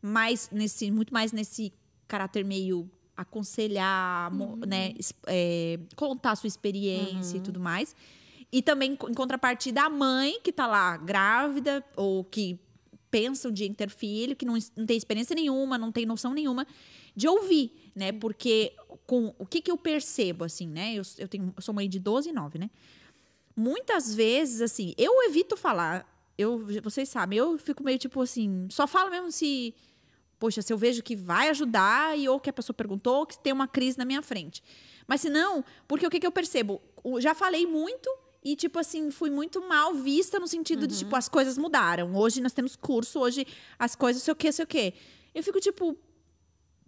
[0.00, 1.72] Mas nesse, muito mais nesse
[2.06, 4.94] caráter meio aconselhar, mo- né,
[5.26, 7.94] é, contar a sua experiência e tudo mais.
[8.52, 12.58] E também, em contrapartida, a mãe que tá lá grávida ou que
[13.10, 16.32] pensa um dia em ter filho, que não, não tem experiência nenhuma, não tem noção
[16.34, 16.66] nenhuma,
[17.14, 18.12] de ouvir, né?
[18.12, 18.72] Porque
[19.06, 20.94] com o que, que eu percebo, assim, né?
[20.94, 22.70] Eu, eu, tenho, eu sou mãe de 12 e 9, né?
[23.56, 26.06] Muitas vezes, assim, eu evito falar.
[26.38, 29.74] Eu, vocês sabem, eu fico meio tipo assim, só falo mesmo se.
[30.38, 33.38] Poxa, se eu vejo que vai ajudar e ou que a pessoa perguntou, ou que
[33.38, 34.62] tem uma crise na minha frente.
[35.06, 36.80] Mas se não, porque o que, que eu percebo?
[37.04, 38.08] O- Já falei muito
[38.42, 42.14] e, tipo assim, fui muito mal vista no sentido de, tipo, as coisas mudaram.
[42.16, 43.46] Hoje nós temos curso, hoje
[43.78, 44.94] as coisas, sei o quê, sei o quê.
[45.34, 45.96] Eu fico, tipo,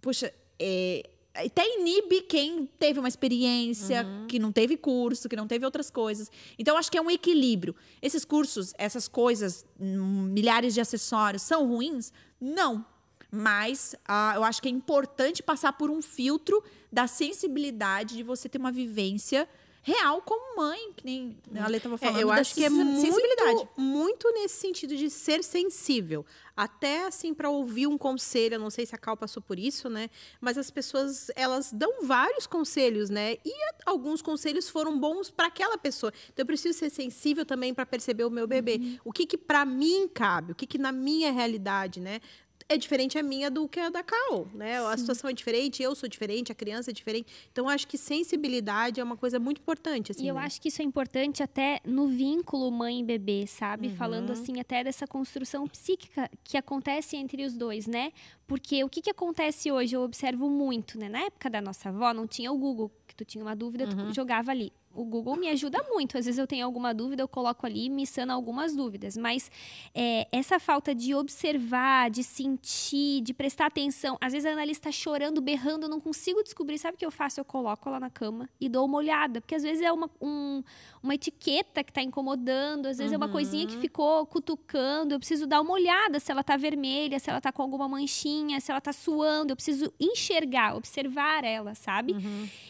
[0.01, 5.63] poxa, é, até inibe quem teve uma experiência, que não teve curso, que não teve
[5.63, 6.31] outras coisas.
[6.57, 7.75] Então, acho que é um equilíbrio.
[8.01, 12.11] Esses cursos, essas coisas, hum, milhares de acessórios, são ruins?
[12.41, 12.85] Não.
[13.31, 18.47] Mas ah, eu acho que é importante passar por um filtro da sensibilidade de você
[18.47, 19.49] ter uma vivência
[19.83, 22.17] real como mãe, que nem a Lê estava falando.
[22.17, 23.55] É, eu acho que é sensibilidade.
[23.55, 26.25] muito, muito nesse sentido de ser sensível.
[26.55, 29.89] Até assim para ouvir um conselho, eu não sei se a Cal passou por isso,
[29.89, 30.09] né?
[30.39, 33.33] Mas as pessoas, elas dão vários conselhos, né?
[33.43, 33.53] E
[33.85, 36.13] alguns conselhos foram bons para aquela pessoa.
[36.31, 38.77] Então eu preciso ser sensível também para perceber o meu bebê.
[38.79, 38.99] Uhum.
[39.03, 42.21] O que que para mim cabe, o que que na minha realidade, né?
[42.67, 44.79] É diferente a minha do que a da Cal, né?
[44.85, 47.31] A situação é diferente, eu sou diferente, a criança é diferente.
[47.51, 50.41] Então, acho que sensibilidade é uma coisa muito importante, assim, E eu né?
[50.41, 53.89] acho que isso é importante até no vínculo mãe e bebê, sabe?
[53.89, 58.11] Falando assim até dessa construção psíquica que acontece entre os dois, né?
[58.47, 61.09] Porque o que, que acontece hoje, eu observo muito, né?
[61.09, 64.13] Na época da nossa avó, não tinha o Google, que tu tinha uma dúvida, tu
[64.13, 64.71] jogava ali.
[64.95, 66.17] O Google me ajuda muito.
[66.17, 69.17] Às vezes eu tenho alguma dúvida, eu coloco ali me sana algumas dúvidas.
[69.17, 69.49] Mas
[69.93, 74.17] é, essa falta de observar, de sentir, de prestar atenção.
[74.21, 76.77] Às vezes a analista está chorando, berrando, eu não consigo descobrir.
[76.77, 77.39] Sabe o que eu faço?
[77.39, 79.41] Eu coloco ela na cama e dou uma olhada.
[79.41, 80.61] Porque às vezes é uma, um-
[81.01, 85.15] uma etiqueta que está incomodando, às vezes é uma coisinha que ficou cutucando.
[85.15, 88.59] Eu preciso dar uma olhada se ela está vermelha, se ela está com alguma manchinha,
[88.61, 89.51] se ela está suando.
[89.51, 92.13] Eu preciso enxergar, observar ela, sabe?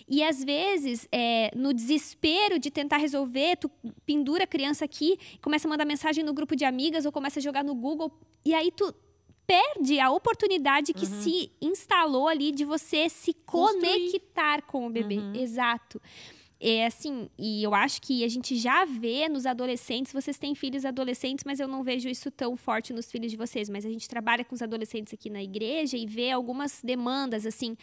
[0.07, 2.12] E às vezes, é, no desespero
[2.59, 3.69] de tentar resolver, tu
[4.05, 7.41] pendura a criança aqui, começa a mandar mensagem no grupo de amigas ou começa a
[7.41, 8.11] jogar no Google,
[8.45, 8.93] e aí tu
[9.45, 14.09] perde a oportunidade que se instalou ali de você se Construir.
[14.09, 15.19] conectar com o bebê.
[15.35, 16.01] Exato.
[16.65, 20.85] É assim, e eu acho que a gente já vê nos adolescentes, vocês têm filhos
[20.85, 24.07] adolescentes, mas eu não vejo isso tão forte nos filhos de vocês, mas a gente
[24.07, 27.75] trabalha com os adolescentes aqui na igreja e vê algumas demandas assim.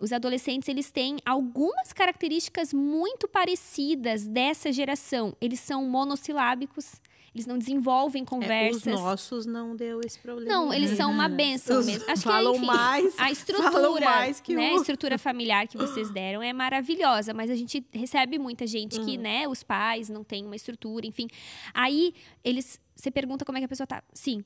[0.00, 5.36] Os adolescentes, eles têm algumas características muito parecidas dessa geração.
[5.40, 7.00] Eles são monossilábicos,
[7.34, 8.86] eles não desenvolvem É, os conversas.
[9.00, 10.48] nossos não deu esse problema.
[10.50, 12.04] Não, eles são uma benção Os mesmo.
[12.08, 15.76] Acho falam que, enfim, mais, a estrutura, mais que né, o- a estrutura familiar que
[15.76, 19.04] vocês deram é maravilhosa, mas a gente recebe muita gente Uhum.
[19.04, 21.26] que, né, os pais não têm uma estrutura, enfim.
[21.74, 24.02] Aí eles, você pergunta como é que a pessoa tá?
[24.14, 24.44] Sim.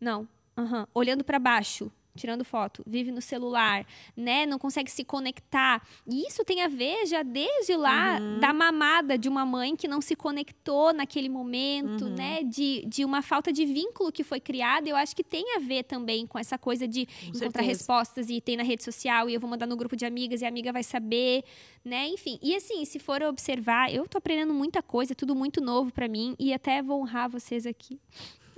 [0.00, 0.26] Não.
[0.56, 0.86] Aham.
[0.94, 3.84] Olhando para baixo, tirando foto, vive no celular,
[4.16, 5.82] né, não consegue se conectar.
[6.06, 8.38] E isso tem a ver já desde lá Uhum.
[8.40, 11.34] da mamada de uma mãe que não se conectou naquele Uhum.
[11.34, 14.88] momento, né, de, de uma falta de vínculo que foi criada.
[14.88, 17.62] Eu acho que tem a ver também com essa coisa de encontrar certeza.
[17.66, 20.44] respostas e tem na rede social e eu vou mandar no grupo de amigas e
[20.44, 21.42] a amiga vai saber,
[21.84, 22.06] né?
[22.08, 22.38] Enfim.
[22.40, 26.36] E assim, se for observar, eu tô aprendendo muita coisa, tudo muito novo pra mim
[26.38, 27.98] e até vou honrar vocês aqui.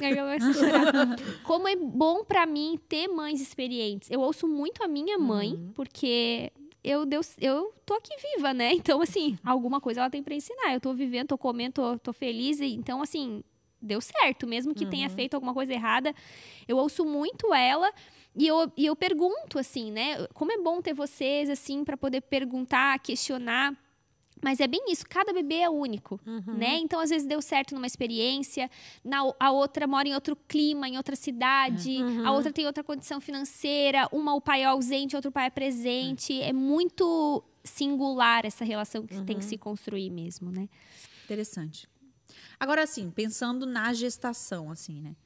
[0.02, 0.14] Aí
[0.54, 1.16] chorar.
[1.44, 4.10] Como é bom pra mim ter mães experientes.
[4.10, 5.72] Eu ouço muito a minha mãe, Uhum.
[5.74, 6.52] porque
[6.84, 8.72] eu, deu, eu tô aqui viva, né?
[8.74, 10.74] Então, assim, alguma coisa ela tem pra ensinar.
[10.74, 12.60] Eu tô vivendo, tô comendo, tô, tô feliz.
[12.60, 13.42] Então, assim,
[13.80, 14.46] deu certo.
[14.46, 16.14] Mesmo que tenha feito alguma coisa errada,
[16.68, 17.90] eu ouço muito ela.
[18.38, 20.26] E eu, e eu pergunto, assim, né?
[20.34, 23.74] Como é bom ter vocês, assim, pra poder perguntar, questionar.
[24.42, 26.76] Mas é bem isso, cada bebê é único, né?
[26.78, 28.70] Então, às vezes deu certo numa experiência,
[29.02, 33.20] na, a outra mora em outro clima, em outra cidade, a outra tem outra condição
[33.20, 36.40] financeira, uma o pai é ausente, outro pai é presente.
[36.40, 40.68] É muito singular essa relação que tem que se construir mesmo, né?
[41.24, 41.88] Interessante.
[42.60, 45.16] Agora, assim, pensando na gestação, assim, né?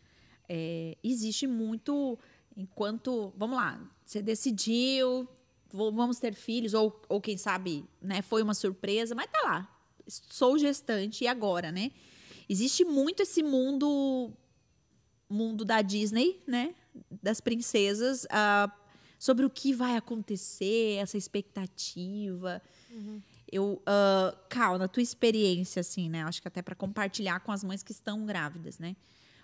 [0.49, 2.18] É, existe muito,
[2.57, 5.29] enquanto, vamos lá, você decidiu,
[5.72, 10.59] vamos ter filhos, ou, ou quem sabe, né, foi uma surpresa, mas tá lá, sou
[10.59, 11.92] gestante, e agora, né?
[12.48, 14.33] Existe muito esse mundo,
[15.28, 16.74] mundo da Disney, né?
[17.22, 18.70] Das princesas, ah,
[19.18, 22.61] sobre o que vai acontecer, essa expectativa.
[23.50, 26.24] Eu, ah, Cal, na tua experiência, assim, né?
[26.24, 28.96] Acho que até para compartilhar com as mães que estão grávidas, né?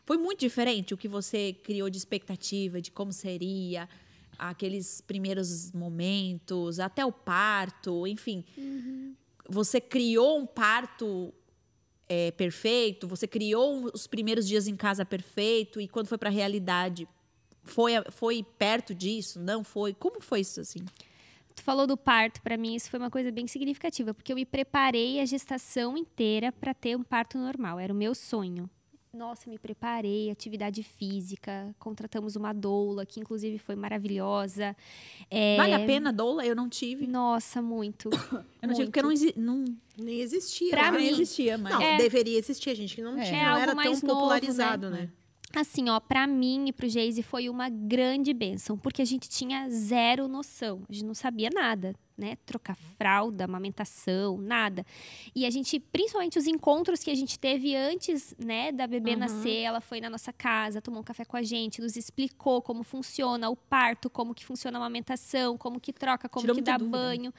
[0.05, 3.89] Foi muito diferente o que você criou de expectativa, de como seria,
[4.39, 8.45] aqueles primeiros momentos, até o parto, enfim.
[9.49, 11.33] Você criou um parto
[12.09, 16.33] é, perfeito, você criou os primeiros dias em casa perfeito, e quando foi para a
[16.33, 17.09] realidade,
[17.63, 19.41] foi, foi perto disso?
[19.41, 19.95] Não foi?
[19.95, 20.81] Como foi isso, assim?
[21.55, 24.45] Tu falou do parto, pra mim isso foi uma coisa bem significativa, porque eu me
[24.45, 28.69] preparei a gestação inteira pra ter um parto normal, era o meu sonho.
[29.17, 34.77] Nossa, me preparei, atividade física, contratamos uma doula, que inclusive foi maravilhosa.
[35.31, 36.45] É, Vale a pena, doula?
[36.45, 37.07] Eu não tive.
[37.07, 38.11] Nossa, muito.
[38.63, 39.65] Eu não tive porque não, exi- não,
[39.97, 40.71] Nem existia.
[40.71, 40.99] Pra né?
[40.99, 41.73] mim- existia, mas...
[41.73, 41.97] Não, É.
[41.99, 43.25] deveria existir, a gente que não É.
[43.25, 45.03] tinha, É não era tão novo, popularizado, né?
[45.03, 45.11] né?
[45.55, 49.71] Assim, ó, pra mim e pro Geise foi uma grande bênção, porque a gente tinha
[49.71, 52.37] zero noção, a gente não sabia nada, né?
[52.47, 54.85] Trocar fralda, amamentação, nada.
[55.35, 59.19] E a gente, principalmente os encontros que a gente teve antes, né, da bebê Uhum.
[59.19, 62.83] nascer, ela foi na nossa casa, tomou um café com a gente, nos explicou como
[62.83, 66.77] funciona o parto, como que funciona a amamentação, como que troca, como Tirou que dá
[66.79, 67.05] dúvida, né?
[67.05, 67.35] banho.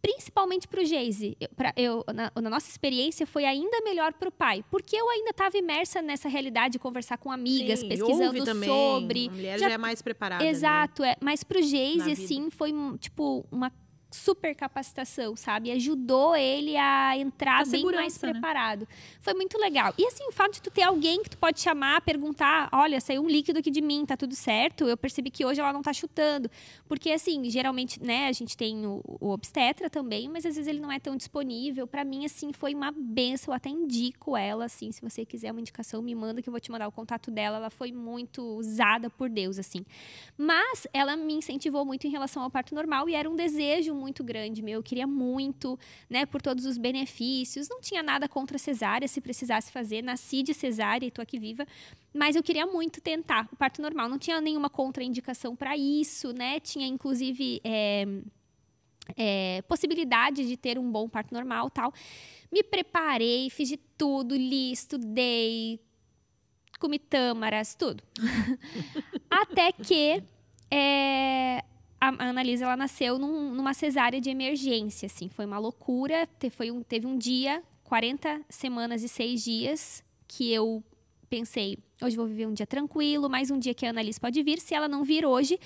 [0.00, 1.36] principalmente para o Geise.
[1.76, 5.56] Eu, na, na nossa experiência, foi ainda melhor para o pai, porque eu ainda estava
[5.56, 8.68] imersa nessa realidade de conversar com amigas, Sim, pesquisando também.
[8.68, 9.28] sobre.
[9.28, 10.42] A mulher Já já, é mais preparada.
[10.42, 10.50] né?
[10.50, 11.16] Exato, é.
[11.20, 13.70] Mas pro Na Geise, assim, foi tipo uma
[14.12, 15.70] super capacitação, sabe?
[15.72, 18.32] Ajudou ele a entrar A bem mais né?
[18.32, 18.86] preparado.
[19.20, 19.94] Foi muito legal.
[19.96, 23.22] E assim, o fato de tu ter alguém que tu pode chamar, perguntar, olha, saiu
[23.22, 24.84] um líquido aqui de mim, tá tudo certo?
[24.84, 26.50] Eu percebi que hoje ela não tá chutando.
[26.86, 30.80] Porque assim, geralmente, né, a gente tem o, o obstetra também, mas às vezes ele
[30.80, 31.86] não é tão disponível.
[31.86, 33.52] Pra mim, assim, foi uma benção.
[33.52, 36.60] Eu até indico ela, assim, se você quiser uma indicação, me manda que eu vou
[36.60, 37.56] te mandar o contato dela.
[37.56, 39.84] Ela foi muito usada por Deus, assim.
[40.36, 44.22] Mas ela me incentivou muito em relação ao parto normal e era um desejo muito
[44.24, 44.74] grande meu.
[44.74, 45.78] Eu queria muito,
[46.10, 47.68] né, por todos os benefícios.
[47.68, 50.02] Não tinha nada contra cesárea, se precisasse fazer.
[50.02, 51.66] Nasci de cesárea e tô aqui viva.
[52.12, 54.08] Mas eu queria muito tentar o parto normal.
[54.08, 56.60] Não tinha nenhuma contraindicação para isso, né?
[56.60, 58.04] Tinha, inclusive, é,
[59.16, 61.92] é, possibilidade de ter um bom parto normal tal.
[62.50, 65.80] Me preparei, fiz de tudo, li, estudei,
[66.78, 68.02] comi tâmaras, tudo.
[69.30, 70.22] Até que
[70.70, 71.64] é,
[72.08, 75.28] a Annalisa ela nasceu num- numa cesárea de emergência, assim.
[75.28, 76.26] Foi uma loucura.
[76.38, 80.82] Te- foi um- teve um dia, 40 semanas e 6 dias, que eu
[81.30, 84.58] pensei, hoje vou viver um dia tranquilo, mais um dia que a Annalise pode vir.
[84.60, 85.58] Se ela não vir hoje,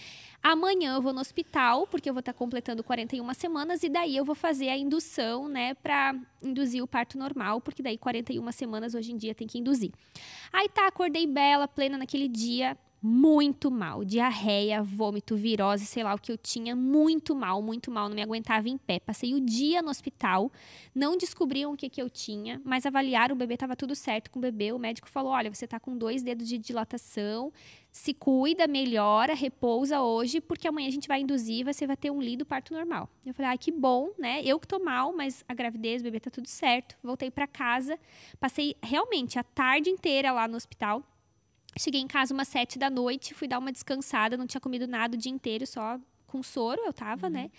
[0.42, 4.24] amanhã eu vou no hospital, porque eu vou estar completando 41 semanas, e daí eu
[4.24, 9.10] vou fazer a indução, né, pra induzir o parto normal, porque daí 41 semanas hoje
[9.10, 9.90] em dia tem que induzir.
[10.52, 14.04] Aí tá, acordei bela, plena naquele dia, muito mal.
[14.04, 16.74] Diarreia, vômito, virose, sei lá o que eu tinha.
[16.74, 18.08] Muito mal, muito mal.
[18.08, 18.98] Não me aguentava em pé.
[18.98, 20.50] Passei o dia no hospital.
[20.94, 24.38] Não descobriam o que, que eu tinha, mas avaliaram o bebê, tava tudo certo com
[24.38, 24.72] o bebê.
[24.72, 27.52] O médico falou: olha, você tá com dois dedos de dilatação.
[27.92, 32.20] Se cuida, melhora, repousa hoje, porque amanhã a gente vai induzir você vai ter um
[32.20, 33.08] lido parto normal.
[33.24, 34.42] Eu falei, ai, que bom, né?
[34.44, 36.96] Eu que tô mal, mas a gravidez, o bebê tá tudo certo.
[37.02, 37.98] Voltei para casa,
[38.38, 41.02] passei realmente a tarde inteira lá no hospital.
[41.78, 45.14] Cheguei em casa umas sete da noite, fui dar uma descansada, não tinha comido nada
[45.16, 47.50] o dia inteiro, só com soro eu tava, né?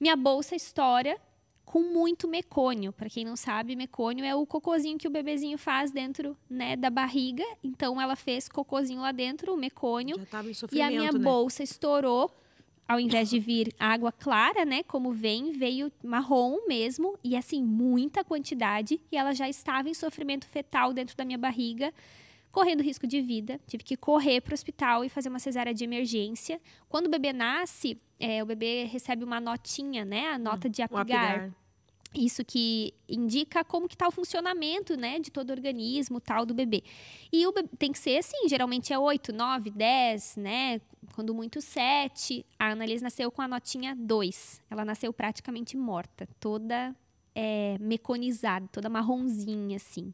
[0.00, 1.16] Minha bolsa estoura
[1.64, 2.92] com muito mecônio.
[2.92, 6.90] Para quem não sabe, mecônio é o cocôzinho que o bebezinho faz dentro, né, da
[6.90, 7.44] barriga.
[7.62, 11.18] Então ela fez cocôzinho lá dentro, o mecônio, Já tava em e a minha né?
[11.18, 12.30] bolsa estourou.
[12.86, 18.22] Ao invés de vir água clara, né, como vem, veio marrom mesmo, e assim, muita
[18.22, 21.94] quantidade, e ela já estava em sofrimento fetal dentro da minha barriga,
[22.52, 23.58] correndo risco de vida.
[23.66, 26.60] Tive que correr para o hospital e fazer uma cesárea de emergência.
[26.88, 30.84] Quando o bebê nasce, é, o bebê recebe uma notinha, né, a nota de O
[30.84, 31.30] apigar.
[31.30, 31.50] apigar.
[32.14, 36.52] Isso que indica como que tá o funcionamento, né, de todo o organismo, tal, do
[36.52, 36.84] bebê.
[37.32, 40.80] E o bebê tem que ser assim, geralmente é 8, 9, 10, né,
[41.14, 42.44] quando muito 7.
[42.58, 44.60] A Annalise nasceu com a notinha 2.
[44.70, 46.94] Ela nasceu praticamente morta, toda
[47.34, 50.12] é, meconizada, toda marronzinha, assim.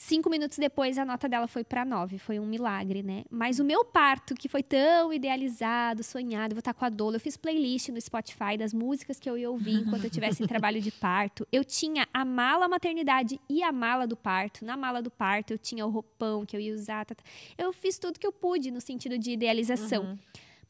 [0.00, 2.18] Cinco minutos depois, a nota dela foi para nove.
[2.18, 3.24] Foi um milagre, né?
[3.28, 7.16] Mas o meu parto, que foi tão idealizado, sonhado, vou estar com a Dola.
[7.16, 10.46] Eu fiz playlist no Spotify das músicas que eu ia ouvir enquanto eu estivesse em
[10.48, 11.44] trabalho de parto.
[11.50, 14.64] Eu tinha a mala maternidade e a mala do parto.
[14.64, 17.04] Na mala do parto, eu tinha o roupão que eu ia usar.
[17.04, 17.24] tá, tá.
[17.58, 20.16] Eu fiz tudo que eu pude no sentido de idealização.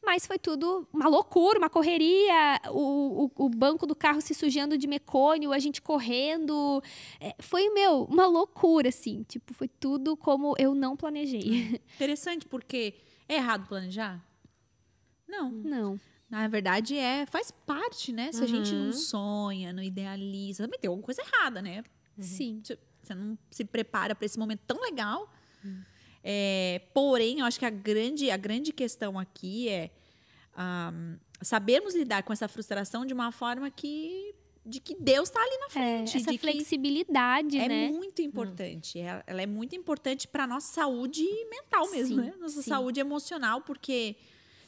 [0.03, 4.77] Mas foi tudo uma loucura, uma correria, o, o, o banco do carro se sujando
[4.77, 6.81] de mecônio, a gente correndo.
[7.19, 9.23] É, foi, meu, uma loucura, assim.
[9.23, 11.81] Tipo, foi tudo como eu não planejei.
[11.95, 12.95] Interessante, porque
[13.27, 14.23] é errado planejar?
[15.27, 15.51] Não.
[15.51, 15.99] Não.
[16.29, 18.31] Na verdade, é, faz parte, né?
[18.31, 18.93] Se a gente não Uhum.
[18.93, 21.83] sonha, não idealiza, também tem alguma coisa errada, né?
[22.19, 22.61] Sim.
[22.63, 22.77] Você-
[23.15, 25.31] não se prepara para esse momento tão legal.
[26.23, 29.89] É, porém, eu acho que a grande, a grande questão aqui é
[30.55, 30.91] ah,
[31.41, 34.33] sabermos lidar com essa frustração de uma forma que
[34.65, 36.17] de que Deus está ali na É, frente.
[36.17, 37.87] essa de que flexibilidade, é né?
[37.89, 38.99] muito importante.
[38.99, 42.33] Ela, ela é muito importante para nossa saúde mental mesmo, Sim, né?
[42.39, 42.69] Nossa sim.
[42.69, 44.15] saúde emocional, porque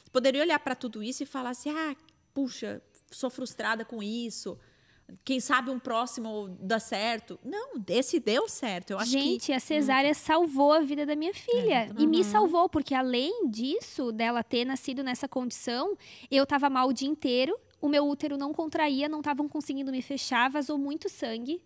[0.02, 1.94] você poderia olhar para tudo isso e falar assim: ah,
[2.34, 4.58] puxa, sou frustrada com isso.
[5.24, 7.38] Quem sabe um próximo dá certo.
[7.44, 8.90] Não, esse deu certo.
[8.90, 11.88] Eu acho que Gente, a cesárea salvou a vida da minha filha.
[11.98, 15.96] e me salvou, porque além disso, dela ter nascido nessa condição,
[16.30, 20.00] eu tava mal o dia inteiro, o meu útero não contraía, não estavam conseguindo me
[20.02, 21.60] fechar, vazou muito sangue.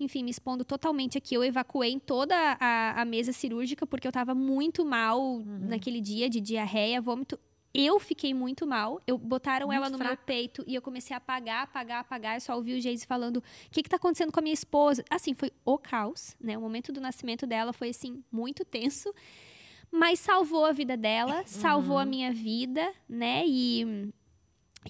[0.00, 1.34] Enfim, me expondo totalmente aqui.
[1.34, 6.30] Eu evacuei em toda a, a mesa cirúrgica, porque eu tava muito mal naquele dia
[6.30, 7.38] de diarreia, vômito.
[7.72, 9.00] Eu fiquei muito mal.
[9.06, 10.22] Eu botaram Muito ela no meu fraca.
[10.24, 12.36] peito e eu comecei a apagar, apagar, apagar.
[12.36, 15.04] Eu só ouvi o Geise falando: o que que tá acontecendo com a minha esposa?
[15.10, 16.56] Assim, foi o caos, né?
[16.56, 19.14] O momento do nascimento dela foi, assim, muito tenso.
[19.90, 23.44] Mas salvou a vida dela, salvou a minha vida, né?
[23.46, 24.12] E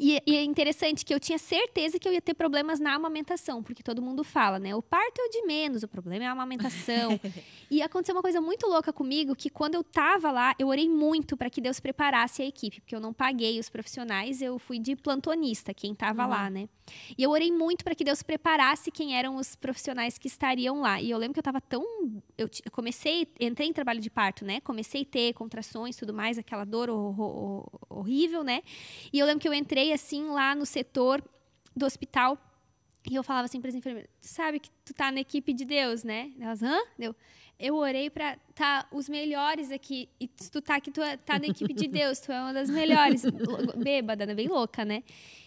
[0.01, 3.63] E, e, é interessante que eu tinha certeza que eu ia ter problemas na amamentação,
[3.63, 4.75] porque todo mundo fala, né?
[4.75, 7.19] O parto é o de menos, o problema é a amamentação.
[7.71, 11.37] e aconteceu uma coisa muito louca comigo, que quando eu tava lá, eu orei muito
[11.37, 14.95] para que Deus preparasse a equipe, porque eu não paguei os profissionais, eu fui de
[14.95, 16.31] plantonista, quem tava uhum.
[16.31, 16.69] lá, né?
[17.17, 21.01] E eu orei muito para que Deus preparasse quem eram os profissionais que estariam lá.
[21.01, 21.85] E eu lembro que eu tava tão.
[22.37, 24.61] Eu comecei, entrei em trabalho de parto, né?
[24.61, 26.89] Comecei a ter contrações tudo mais, aquela dor
[27.89, 28.63] horrível, né?
[29.13, 31.23] E eu lembro que eu entrei assim lá no setor
[31.77, 32.39] do hospital
[33.11, 36.05] e eu falava assim para as enfermeiras: sabe que tu tá na equipe de Deus,
[36.05, 36.33] né?
[36.39, 36.79] Elas, hã?
[36.99, 37.15] Deu.
[37.59, 40.09] Eu orei para tá os melhores aqui.
[40.21, 42.71] E tu tá aqui, tu é, tá na equipe de Deus, tu é uma das
[42.71, 43.23] melhores.
[43.77, 44.35] Bêbada, né?
[44.35, 45.03] bem louca, né?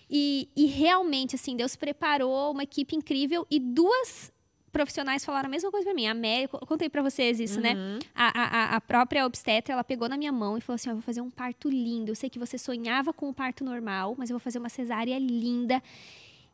[0.09, 4.31] E, e realmente, assim, Deus preparou uma equipe incrível e duas
[4.71, 6.07] profissionais falaram a mesma coisa para mim.
[6.07, 7.73] A Mary, eu contei para vocês isso, né?
[7.73, 7.93] uhum.
[7.95, 7.99] né?
[8.15, 10.95] A, a, a, própria obstetra, ela pegou na minha mão e falou assim: oh, eu
[10.95, 12.11] vou fazer um parto lindo.
[12.11, 15.17] Eu sei que você sonhava com o parto normal, mas eu vou fazer uma cesárea
[15.19, 15.81] linda.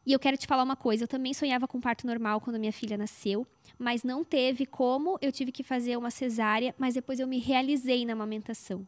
[0.08, 2.72] E eu quero te falar uma coisa: eu também sonhava com parto normal quando minha
[2.72, 3.46] filha nasceu,
[3.78, 5.20] mas não teve como.
[5.22, 8.88] Eu tive que fazer uma cesárea, mas depois eu me realizei na amamentação.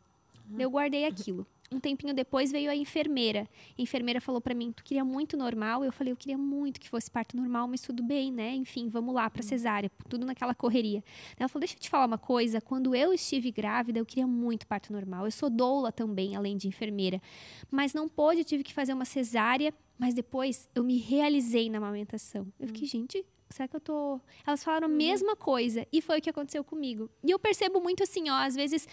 [0.58, 3.48] Eu guardei aquilo um tempinho depois veio a enfermeira.
[3.78, 6.90] A enfermeira falou para mim: "Tu queria muito normal?" Eu falei: "Eu queria muito que
[6.90, 8.56] fosse parto normal, mas tudo bem, né?
[8.56, 11.04] Enfim, vamos lá para cesárea, tudo naquela correria".
[11.38, 14.66] Ela falou: "Deixa eu te falar uma coisa, quando eu estive grávida, eu queria muito
[14.68, 15.26] parto normal.
[15.26, 17.22] Eu sou doula também, além de enfermeira,
[17.70, 21.78] mas não pôde, eu tive que fazer uma cesárea, mas depois eu me realizei na
[21.78, 22.48] amamentação".
[22.60, 24.20] Eu fiquei: "Gente, será que eu tô.
[24.46, 25.86] Elas falaram a mesma coisa.
[25.92, 27.10] E foi o que aconteceu comigo.
[27.24, 28.88] E eu percebo muito assim, ó, às vezes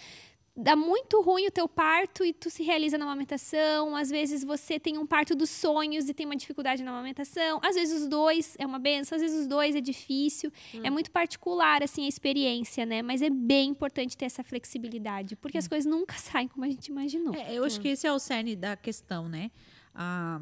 [0.57, 3.95] dá muito ruim o teu parto e tu se realiza na amamentação.
[3.95, 7.59] Às vezes você tem um parto dos sonhos e tem uma dificuldade na amamentação.
[7.63, 10.51] Às vezes os dois é uma benção, às vezes os dois é difícil.
[10.73, 10.81] Hum.
[10.83, 13.03] É muito particular, assim, a experiência, né?
[13.03, 15.59] Mas é bem importante ter essa flexibilidade, porque hum.
[15.59, 17.35] as coisas nunca saem como a gente imaginou.
[17.35, 17.83] É, eu acho hum.
[17.83, 19.51] que esse é o cerne da questão, né?
[19.93, 20.41] A,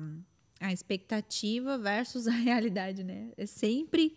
[0.61, 3.31] a expectativa versus a realidade, né?
[3.37, 4.15] É sempre...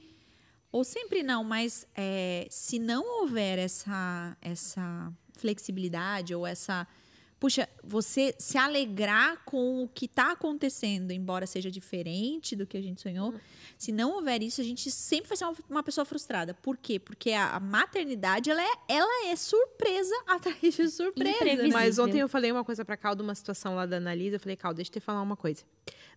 [0.70, 6.86] Ou sempre não, mas é, se não houver essa, essa flexibilidade ou essa
[7.38, 12.82] puxa, você se alegrar com o que está acontecendo, embora seja diferente do que a
[12.82, 13.40] gente sonhou, uhum.
[13.76, 16.52] se não houver isso, a gente sempre vai ser uma, uma pessoa frustrada.
[16.54, 16.98] Por quê?
[16.98, 21.68] Porque a, a, maternidade, ela é, ela é surpresa atrás de surpresa.
[21.72, 24.40] Mas ontem eu falei uma coisa para Cal, de uma situação lá da Analisa, eu
[24.40, 25.62] falei, Cal, deixa eu te falar uma coisa.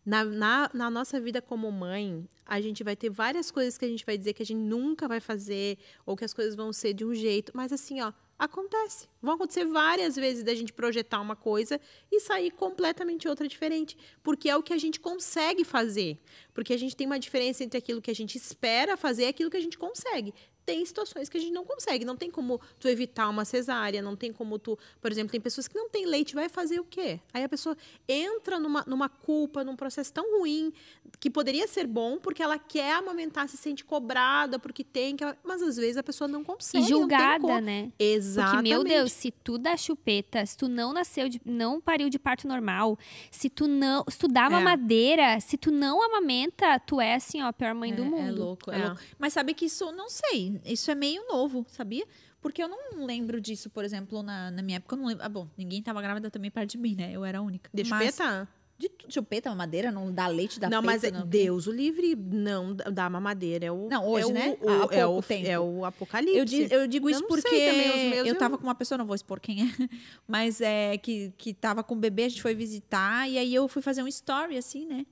[0.03, 3.87] Na, na, na nossa vida como mãe, a gente vai ter várias coisas que a
[3.87, 6.93] gente vai dizer que a gente nunca vai fazer, ou que as coisas vão ser
[6.93, 9.07] de um jeito, mas assim, ó, Acontece.
[9.21, 11.79] Vão acontecer várias vezes da gente projetar uma coisa
[12.11, 13.95] e sair completamente outra diferente.
[14.23, 16.17] Porque é o que a gente consegue fazer.
[16.51, 19.51] Porque a gente tem uma diferença entre aquilo que a gente espera fazer e aquilo
[19.51, 20.33] que a gente consegue
[20.71, 22.05] tem situações que a gente não consegue.
[22.05, 24.79] Não tem como tu evitar uma cesárea, não tem como tu.
[25.01, 27.19] Por exemplo, tem pessoas que não têm leite, vai fazer o quê?
[27.33, 27.75] Aí a pessoa
[28.07, 30.71] entra numa, numa culpa, num processo tão ruim,
[31.19, 35.25] que poderia ser bom, porque ela quer amamentar, se sente cobrada, porque tem que.
[35.43, 36.85] Mas às vezes a pessoa não consegue.
[36.85, 37.91] E julgada, né?
[37.99, 38.55] Exatamente.
[38.55, 42.17] Porque, meu Deus, se tu dá chupeta, se tu não nasceu, de, não pariu de
[42.17, 42.97] parto normal,
[43.29, 44.05] se tu não.
[44.07, 45.39] Se tu dá uma é.
[45.41, 48.41] se tu não amamenta, tu é assim, ó, a pior mãe é, do mundo.
[48.41, 49.01] É louco, é, é louco.
[49.19, 52.05] Mas sabe que isso, não sei isso é meio novo, sabia?
[52.41, 55.23] Porque eu não lembro disso, por exemplo, na, na minha época, eu não lembro.
[55.23, 57.11] Ah, bom, ninguém tava grávida também perto de mim, né?
[57.13, 57.69] Eu era a única.
[57.71, 58.47] De chupeta?
[58.79, 62.73] De chupeta, mamadeira, não dá leite, dá Não, mas é não, Deus o livre não
[62.73, 63.67] dá mamadeira.
[63.67, 64.57] É o, não, hoje, é né?
[64.59, 65.47] O, o, é, o, tempo.
[65.47, 66.35] é o apocalipse.
[66.39, 69.13] Eu, digo, eu digo isso eu porque eu, eu tava com uma pessoa, não vou
[69.13, 69.89] expor quem é,
[70.27, 73.67] mas é que, que tava com o bebê, a gente foi visitar, e aí eu
[73.67, 75.05] fui fazer um story, assim, né?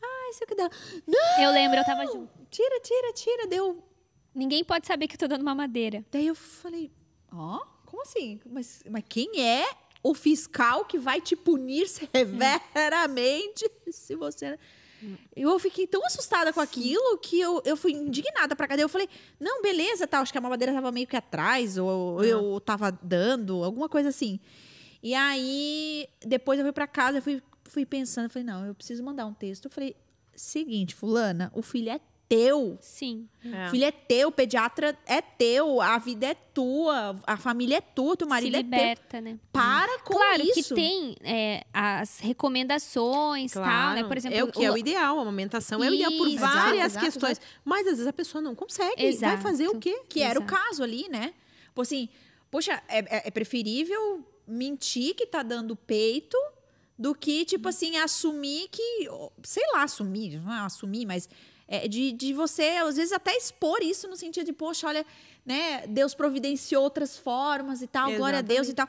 [0.00, 0.70] Ai, isso que dá.
[1.04, 1.42] Não!
[1.42, 2.28] Eu lembro, eu tava junto.
[2.48, 3.46] Tira, tira, tira.
[3.48, 3.82] Deu
[4.38, 6.04] Ninguém pode saber que eu tô dando mamadeira.
[6.12, 6.92] Daí eu falei,
[7.32, 8.40] ó, oh, como assim?
[8.46, 9.68] Mas, mas quem é
[10.00, 14.56] o fiscal que vai te punir severamente se você.
[15.34, 16.64] Eu fiquei tão assustada com Sim.
[16.64, 18.84] aquilo que eu, eu fui indignada pra cadeia.
[18.84, 19.08] Eu falei,
[19.40, 23.64] não, beleza, tá, acho que a mamadeira tava meio que atrás, ou eu tava dando,
[23.64, 24.38] alguma coisa assim.
[25.02, 28.74] E aí, depois eu fui pra casa, eu fui, fui pensando, eu falei, não, eu
[28.74, 29.64] preciso mandar um texto.
[29.64, 29.96] Eu falei,
[30.36, 32.76] seguinte, fulana, o filho é teu.
[32.80, 33.28] Sim.
[33.44, 33.66] É.
[33.66, 37.80] O filho é teu, o pediatra é teu, a vida é tua, a família é
[37.80, 39.22] tua, teu marido Se liberta, é teu.
[39.22, 39.38] né?
[39.50, 40.52] Para com claro isso.
[40.52, 43.70] Claro que tem é, as recomendações, claro.
[43.70, 44.04] tal, né?
[44.04, 45.88] Por exemplo, é o que é o ideal, a amamentação isso.
[45.88, 47.46] é o ideal por várias exato, questões, exato.
[47.64, 49.34] mas às vezes a pessoa não consegue, exato.
[49.34, 50.02] vai fazer o quê?
[50.08, 51.32] Que era o caso ali, né?
[51.74, 52.08] Por assim,
[52.50, 56.36] poxa, é, é, é preferível mentir que tá dando peito
[56.98, 59.08] do que, tipo assim, assumir que.
[59.42, 61.28] Sei lá, assumir, não é assumir, mas
[61.68, 65.04] é, de, de você, às vezes, até expor isso no sentido de, poxa, olha,
[65.44, 68.18] né, Deus providenciou outras formas e tal, Exatamente.
[68.18, 68.88] glória a Deus e tal.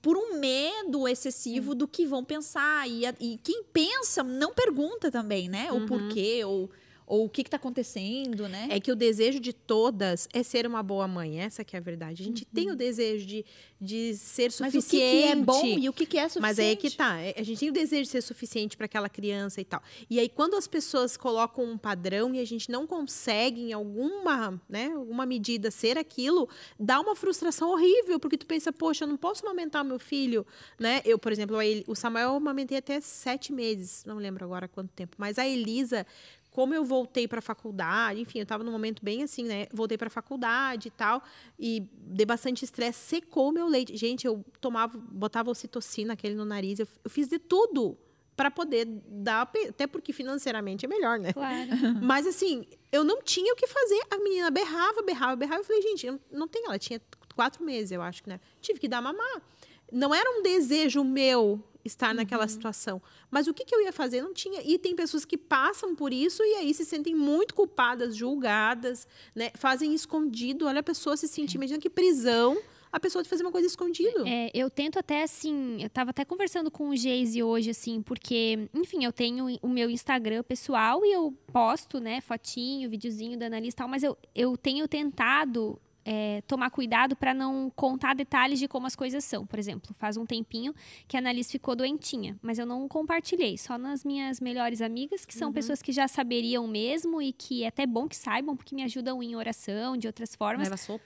[0.00, 2.88] por um medo excessivo do que vão pensar.
[2.88, 5.70] E, e quem pensa não pergunta também, né?
[5.72, 6.70] O porquê, ou,
[7.12, 8.68] ou o que, que tá acontecendo, né?
[8.70, 11.82] É que o desejo de todas é ser uma boa mãe, essa que é a
[11.82, 12.22] verdade.
[12.22, 13.44] A gente tem o desejo de,
[13.78, 14.56] de ser Uhum.
[14.60, 15.10] Mas o suficiente.
[15.10, 16.40] que, que é bom e o que, que é suficiente?
[16.40, 17.20] Mas aí é que tá.
[17.20, 19.82] é- A gente tem o desejo de ser suficiente para aquela criança e tal.
[20.08, 24.58] E aí, quando as pessoas colocam um padrão e a gente não consegue, em alguma,
[24.66, 26.48] né, alguma medida, ser aquilo,
[26.80, 30.46] dá uma frustração horrível, porque tu pensa, poxa, eu não posso amamentar meu filho,
[30.80, 31.02] né?
[31.04, 35.14] Eu, por exemplo, o Samuel eu amamentei até sete meses, não lembro agora quanto tempo.
[35.18, 36.06] Mas a Elisa,
[36.52, 39.66] como eu voltei para a faculdade, enfim, eu estava num momento bem assim, né?
[39.72, 41.22] Voltei para a faculdade e tal,
[41.58, 43.96] e dei bastante estresse, secou meu leite.
[43.96, 47.96] Gente, eu tomava, botava ocitocina aquele no nariz, eu, eu fiz de tudo
[48.36, 51.32] para poder dar, até porque financeiramente é melhor, né?
[51.32, 51.70] Claro.
[52.02, 54.00] Mas assim, eu não tinha o que fazer.
[54.10, 55.60] A menina berrava, berrava, berrava.
[55.60, 56.64] Eu falei, gente, eu não tem.
[56.66, 57.00] Ela tinha
[57.34, 58.40] quatro meses, eu acho, né?
[58.60, 59.42] Tive que dar mamar.
[59.90, 63.00] Não era um desejo meu estar naquela situação.
[63.30, 64.22] Mas o que, que eu ia fazer?
[64.22, 64.60] Não tinha.
[64.62, 69.50] E tem pessoas que passam por isso e aí se sentem muito culpadas, julgadas, né?
[69.54, 70.66] Fazem escondido.
[70.66, 71.56] Olha a pessoa se sentir.
[71.56, 72.56] Imagina que prisão
[72.92, 74.26] a pessoa de fazer uma coisa escondido.
[74.26, 78.68] É, eu tento até assim, eu tava até conversando com o Geise hoje, assim, porque,
[78.74, 83.80] enfim, eu tenho o meu Instagram pessoal e eu posto, né, fotinho, videozinho da analista
[83.80, 88.66] e tal, mas eu, eu tenho tentado é, tomar cuidado para não contar detalhes de
[88.68, 89.46] como as coisas são.
[89.46, 90.74] Por exemplo, faz um tempinho
[91.06, 95.34] que a Annalise ficou doentinha, mas eu não compartilhei, só nas minhas melhores amigas, que
[95.34, 98.82] são pessoas que já saberiam mesmo e que é até bom que saibam, porque me
[98.82, 101.04] ajudam em oração, de outras formas Leva sopa.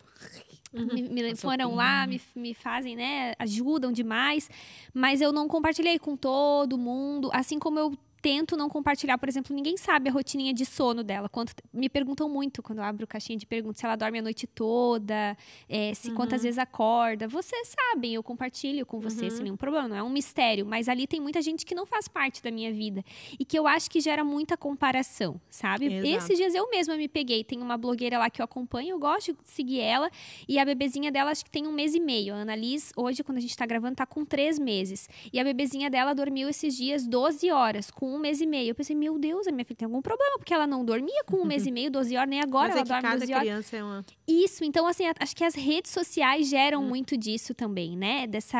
[0.73, 1.77] me, me Uma foram sopinha.
[1.77, 3.35] lá, me, me fazem, né?
[3.39, 4.49] Ajudam demais.
[4.93, 7.31] Mas eu não compartilhei com todo mundo.
[7.33, 11.29] Assim como eu tento não compartilhar, por exemplo, ninguém sabe a rotininha de sono dela.
[11.29, 14.47] Quanto, me perguntam muito quando eu abro caixinha de perguntas se ela dorme a noite
[14.47, 15.37] toda,
[15.69, 17.29] é, se quantas vezes acorda.
[17.29, 20.67] Vocês sabem, eu compartilho com vocês sem nenhum problema, não é um mistério.
[20.67, 23.05] Mas ali tem muita gente que não faz parte da minha vida
[23.39, 25.87] e que eu acho que gera muita comparação, sabe?
[25.87, 26.07] Exato.
[26.07, 27.45] Esses dias eu mesma me peguei.
[27.45, 30.11] Tem uma blogueira lá que eu acompanho, eu gosto de seguir ela.
[30.49, 32.35] E a bebezinha dela acho que tem um mês e meio.
[32.35, 35.09] A Annalise, hoje, quando a gente tá gravando, tá com três meses.
[35.33, 38.71] E a bebezinha dela dormiu esses dias 12 horas, com um mês e meio.
[38.71, 41.37] Eu pensei, meu Deus, a minha filha tem algum problema, porque ela não dormia com
[41.39, 43.43] um mês e meio, 12 horas, nem agora Mas ela é dorme cada 12 horas.
[43.45, 44.05] criança é uma.
[44.29, 48.27] Isso, então assim, acho que as redes sociais geram muito disso também, né?
[48.27, 48.59] Dessa.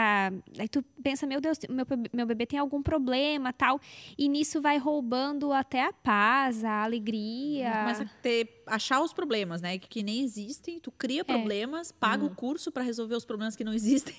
[0.59, 3.81] Aí tu pensa, meu Deus, meu, bebê- meu bebê tem algum problema tal.
[4.19, 7.71] E nisso vai roubando até a paz, a alegria.
[7.81, 9.79] Começa a ter, achar os problemas, né?
[9.79, 10.79] Que, que nem existem.
[10.81, 14.15] Tu cria problemas, paga o curso pra resolver os problemas que não existem.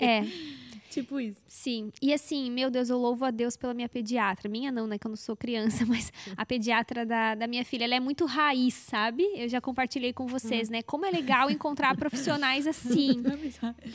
[0.00, 0.22] É,
[0.94, 1.40] tipo isso.
[1.46, 1.90] sim.
[2.00, 4.48] E assim, meu Deus, eu louvo a Deus pela minha pediatra.
[4.48, 4.98] Minha não, né?
[4.98, 8.24] Que eu não sou criança, mas a pediatra da, da minha filha, ela é muito
[8.26, 9.22] raiz, sabe?
[9.34, 10.82] Eu já compartilhei com vocês, né?
[10.82, 13.22] Como é legal encontrar profissionais assim.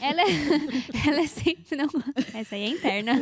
[0.02, 0.26] Ela é,
[1.10, 1.76] ela é sempre.
[1.76, 1.88] Não,
[2.34, 3.14] essa aí é interna.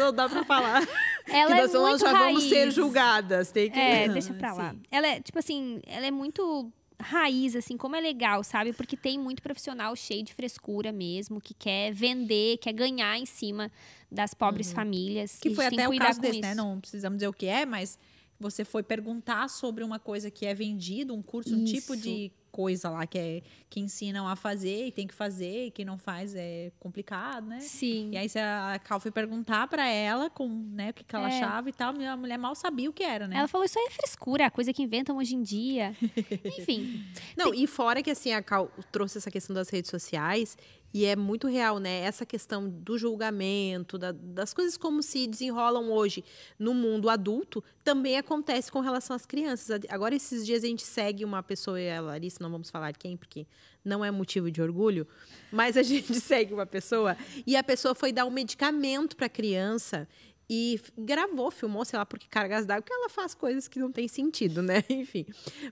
[0.00, 0.86] Não dá pra falar.
[1.28, 2.34] Ela que é nós vamos- muito já raiz.
[2.34, 3.50] vamos ser julgadas.
[3.52, 3.78] Tem que...
[3.78, 4.72] É, deixa pra lá.
[4.72, 4.80] sim.
[4.90, 6.70] Ela é, tipo assim, ela é muito
[7.00, 8.72] raiz, assim, como é legal, sabe?
[8.72, 13.70] Porque tem muito profissional cheio de frescura mesmo, que quer vender, quer ganhar em cima
[14.10, 15.38] das pobres famílias.
[15.40, 16.54] Que foi até o cuidar caso desse, né?
[16.54, 17.98] Não precisamos dizer o que é, mas
[18.38, 22.02] você foi perguntar sobre uma coisa que é vendido, um curso, um tipo Isso.
[22.02, 25.84] de coisa lá que é que ensinam a fazer e tem que fazer, e quem
[25.84, 27.60] não faz é complicado, né?
[27.60, 28.10] Sim.
[28.12, 31.30] E aí se a Cal foi perguntar pra ela com, né, o que, que ela
[31.32, 31.38] É.
[31.38, 33.36] achava e tal, a mulher mal sabia o que era, né?
[33.36, 35.94] Ela falou, isso aí é frescura, a coisa que inventam hoje em dia.
[36.44, 37.04] Enfim.
[37.36, 40.56] Não, e fora que assim, a Cal trouxe essa questão das redes sociais,
[40.92, 42.00] e é muito real, né?
[42.00, 46.24] Essa questão do julgamento, da- das coisas como se desenrolam hoje
[46.58, 49.80] no mundo adulto, também acontece com relação às crianças.
[49.88, 53.16] Agora, esses dias a gente segue uma pessoa, e a Larissa, não vamos falar quem,
[53.16, 53.46] porque
[53.84, 55.06] não é motivo de orgulho,
[55.50, 57.16] mas a gente segue uma pessoa,
[57.46, 60.08] e a pessoa foi dar um medicamento para a criança.
[60.52, 64.08] E gravou, filmou, sei lá, porque cargas d'água, porque ela faz coisas que não tem
[64.08, 64.82] sentido, né?
[64.90, 65.24] Enfim.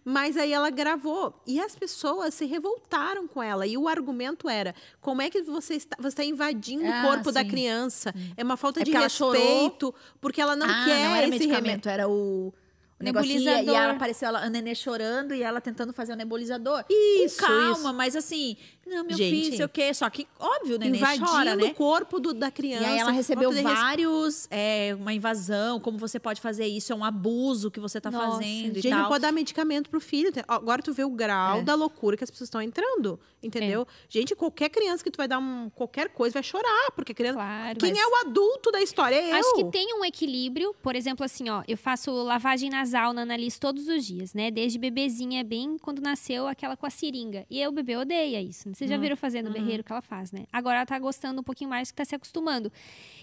[0.04, 3.66] Mas aí ela gravou e as pessoas se revoltaram com ela.
[3.66, 7.32] E o argumento era: como é que você está, você está invadindo Ah, o corpo
[7.32, 7.48] da sim.
[7.48, 8.14] criança?
[8.36, 11.26] É uma falta É de porque ela respeito, porque ela não ah, quer não era
[11.28, 12.54] esse medicamento, era o,
[13.00, 13.40] o negocinho.
[13.40, 16.84] E ela apareceu ela, a nenê chorando e ela tentando fazer o nebulizador.
[16.88, 17.94] Isso, Com calma, isso.
[17.94, 18.56] mas assim,
[18.88, 19.30] não, meu Gente.
[19.44, 19.92] filho, sei o quê.
[19.94, 21.64] Só que, óbvio, o nenê invadindo chora, né?
[21.64, 22.82] o corpo do- da criança.
[22.84, 27.04] E aí ela recebeu vários, é, uma invasão, como você pode fazer isso, é um
[27.04, 29.08] abuso que você tá Nossa, fazendo e Gente, não tal.
[29.08, 30.30] pode dar medicamento pro filho.
[30.46, 31.62] Agora tu vê o grau É.
[31.62, 33.86] da loucura que as pessoas estão entrando, entendeu?
[34.08, 37.34] Gente, qualquer criança que tu vai dar um, qualquer coisa vai chorar, porque a criança...
[37.34, 37.78] Claro.
[37.78, 39.16] Quem mas- é o adulto da história?
[39.16, 39.36] É eu.
[39.36, 40.74] Acho que tem um equilíbrio.
[40.82, 44.50] Por exemplo, assim, ó, eu faço lavagem nasal na Annalise todos os dias, né?
[44.50, 47.44] Desde bebezinha, bem quando nasceu, aquela com a seringa.
[47.50, 48.68] E aí o bebê odeia isso.
[48.78, 49.02] Vocês já Uhum.
[49.02, 50.44] viram fazer no berreiro que ela faz, né?
[50.52, 52.70] Agora ela tá gostando um pouquinho mais, que tá se acostumando.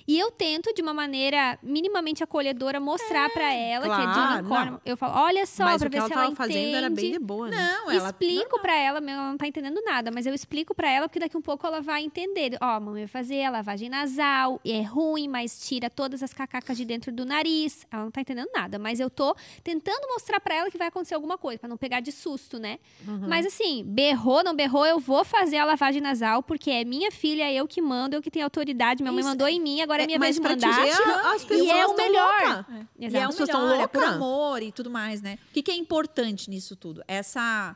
[0.05, 4.43] E eu tento, de uma maneira minimamente acolhedora, mostrar pra ela que é claro, Dina
[4.49, 4.81] Corman.
[4.85, 6.35] Eu falo, olha só, Mas pra o ver ela se ela entende.
[6.37, 7.55] fazendo era bem de boa, né?
[7.55, 8.09] Não, ela.
[8.09, 11.37] Explico pra ela, ela não tá entendendo nada, mas eu explico pra ela porque daqui
[11.37, 12.57] um pouco ela vai entender.
[12.61, 16.83] Ó, mamãe vai fazer a lavagem nasal, é ruim, mas tira todas as cacacas de
[16.83, 17.87] dentro do nariz.
[17.89, 19.33] Ela não tá entendendo nada, mas eu tô
[19.63, 22.77] tentando mostrar pra ela que vai acontecer alguma coisa, pra não pegar de susto, né?
[23.07, 23.27] Uhum.
[23.29, 27.51] Mas assim, berrou, não berrou, eu vou fazer a lavagem nasal porque é minha filha,
[27.51, 29.29] eu que mando, eu que tenho autoridade, minha mãe Isso.
[29.29, 30.81] mandou em mim, agora é minha mas vez de mandar.
[30.81, 32.43] atingir a- as pessoas e é o melhor.
[32.43, 32.89] louca.
[32.97, 35.37] E é o melhor, é por amor e tudo mais, né?
[35.49, 37.03] O que, que é importante nisso tudo?
[37.07, 37.75] Essa.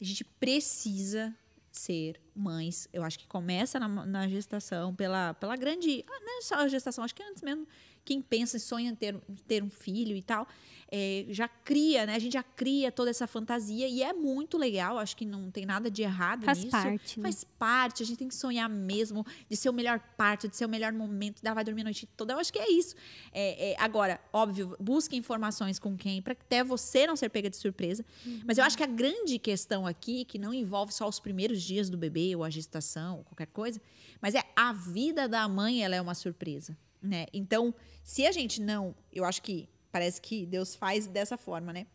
[0.00, 1.32] A gente precisa
[1.70, 2.88] ser mães.
[2.92, 6.04] Eu acho que começa na, na gestação pela, pela grande.
[6.08, 7.66] ah, Não é só a gestação, acho que antes mesmo.
[8.04, 9.16] Quem pensa e sonha em ter,
[9.46, 10.46] ter um filho e tal,
[10.94, 12.14] é, já cria, né?
[12.14, 14.98] A gente já cria toda essa fantasia e é muito legal.
[14.98, 16.70] Acho que não tem nada de errado Faz nisso.
[16.70, 17.22] parte, né?
[17.22, 18.02] Faz parte.
[18.02, 20.92] A gente tem que sonhar mesmo de ser o melhor parto, de ser o melhor
[20.92, 21.40] momento.
[21.42, 22.34] Ela vai dormir a noite toda.
[22.34, 22.94] Eu acho que é isso.
[23.32, 27.56] É, é, agora, óbvio, busque informações com quem, para até você não ser pega de
[27.56, 28.04] surpresa.
[28.46, 31.88] Mas eu acho que a grande questão aqui, que não envolve só os primeiros dias
[31.88, 33.80] do bebê, ou a gestação, ou qualquer coisa,
[34.20, 36.76] mas é a vida da mãe, ela é uma surpresa.
[37.02, 37.26] Né?
[37.32, 37.74] Então,
[38.04, 38.94] se a gente não.
[39.10, 41.86] Eu acho que parece que Deus faz dessa forma, né?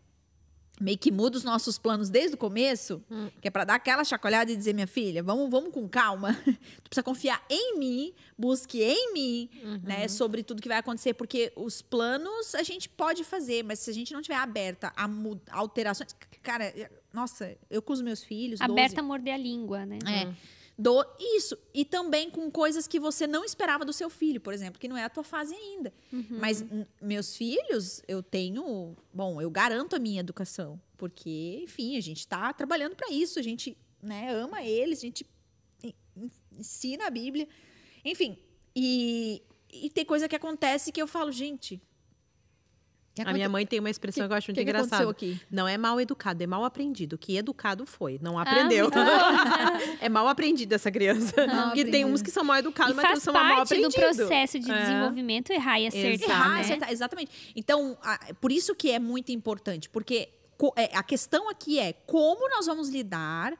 [0.80, 3.04] Meio que muda os nossos planos desde o começo,
[3.42, 6.34] que é para dar aquela chacoalhada e dizer, minha filha, vamos, vamos com calma.
[6.84, 9.50] tu precisa confiar em mim, busque em mim,
[9.84, 13.90] né, sobre tudo que vai acontecer, porque os planos a gente pode fazer, mas se
[13.90, 15.10] a gente não tiver aberta a
[15.50, 16.72] alterações, cara,
[17.12, 19.98] nossa, eu com os meus filhos, 12, Aberta a morder a língua, né?
[20.06, 20.57] é.
[20.80, 21.04] Do
[21.36, 21.58] isso.
[21.74, 24.96] E também com coisas que você não esperava do seu filho, por exemplo, que não
[24.98, 25.92] é a tua fase ainda.
[26.30, 28.96] Mas n- meus filhos, eu tenho.
[29.12, 30.80] Bom, eu garanto a minha educação.
[30.96, 33.40] Porque, enfim, a gente está trabalhando para isso.
[33.40, 35.26] A gente né, ama eles, a gente
[35.84, 37.48] en- en- ensina a Bíblia.
[38.06, 38.38] Enfim.
[38.76, 39.42] E,
[39.74, 41.82] e tem coisa que acontece que eu falo, gente.
[43.26, 45.10] Que A minha mãe tem uma expressão que, eu acho muito que que engraçada.
[45.10, 45.40] aqui?
[45.52, 47.18] Não é mal educado, é mal aprendido.
[47.18, 48.86] Que educado foi, Ah, não aprendeu.
[48.86, 49.02] muito bom.
[50.02, 51.34] é mal aprendido essa criança.
[51.66, 53.96] Porque tem uns que são mal educados, E mas outros são mal parte do aprendidos.
[54.18, 54.80] processo de É.
[54.82, 56.62] desenvolvimento errar e acertar, Errar, né?
[56.62, 57.54] acertar, exatamente.
[57.56, 61.94] Então, a- por isso que é muito importante, porque co- é, a questão aqui é
[61.94, 63.54] como nós vamos lidar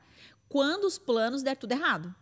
[0.48, 2.14] quando os planos der tudo errado.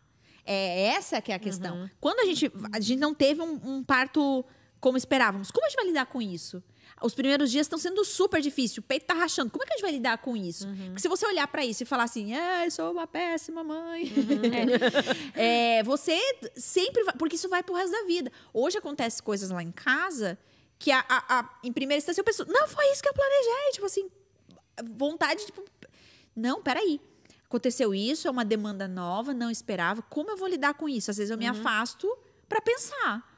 [0.45, 1.77] É essa que é a questão.
[1.83, 1.91] Uhum.
[2.01, 4.45] Quando a gente, a gente não teve um, um parto
[4.79, 6.63] como esperávamos, como a gente vai lidar com isso?
[7.03, 9.51] Os primeiros dias estão sendo super difíceis, o peito tá rachando.
[9.51, 10.67] Como é que a gente vai lidar com isso?
[10.67, 10.87] Uhum.
[10.87, 14.05] Porque se você olhar para isso e falar assim, ah, eu sou uma péssima mãe.
[14.05, 15.33] Uhum.
[15.39, 16.19] É, você
[16.57, 17.15] sempre vai.
[17.15, 18.33] Porque isso vai pro resto da vida.
[18.53, 20.39] Hoje acontece coisas lá em casa
[20.79, 23.73] que, a, a- a- em primeira instância, eu penso, não, foi isso que eu planejei.
[23.73, 24.11] Tipo assim,
[24.83, 25.63] vontade, tipo,
[26.35, 27.01] não, peraí.
[27.45, 30.03] Aconteceu isso, é uma demanda nova, não esperava.
[30.03, 31.11] Como eu vou lidar com isso?
[31.11, 32.09] Às vezes eu me afasto
[32.49, 33.36] para pensar.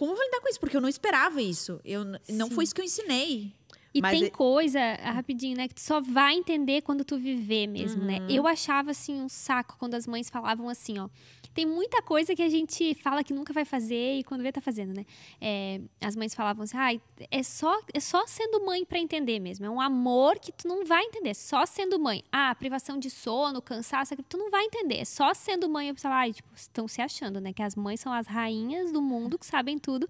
[0.00, 0.58] Como eu vou lidar com isso?
[0.58, 1.78] Porque eu não esperava isso.
[1.84, 3.52] Eu, não foi isso que eu ensinei.
[3.92, 7.66] E Mas tem coisa, ah, rapidinho, né, que tu só vai entender quando tu viver
[7.66, 8.20] mesmo, né?
[8.20, 8.30] Uhum.
[8.30, 11.08] Eu achava, assim, um saco quando as mães falavam assim, ó.
[11.52, 14.60] Tem muita coisa que a gente fala que nunca vai fazer e quando vê tá
[14.60, 15.04] fazendo, né?
[15.40, 19.66] É, as mães falavam assim, ai, é só, é só sendo mãe pra entender mesmo.
[19.66, 22.22] É um amor que tu não vai entender, só sendo mãe.
[22.30, 24.98] Ah, privação de sono, cansaço, tu não vai entender.
[24.98, 27.52] É só sendo mãe, eu pensava, ai, tipo, estão se achando, né?
[27.52, 30.08] Que as mães são as rainhas do mundo, que sabem tudo.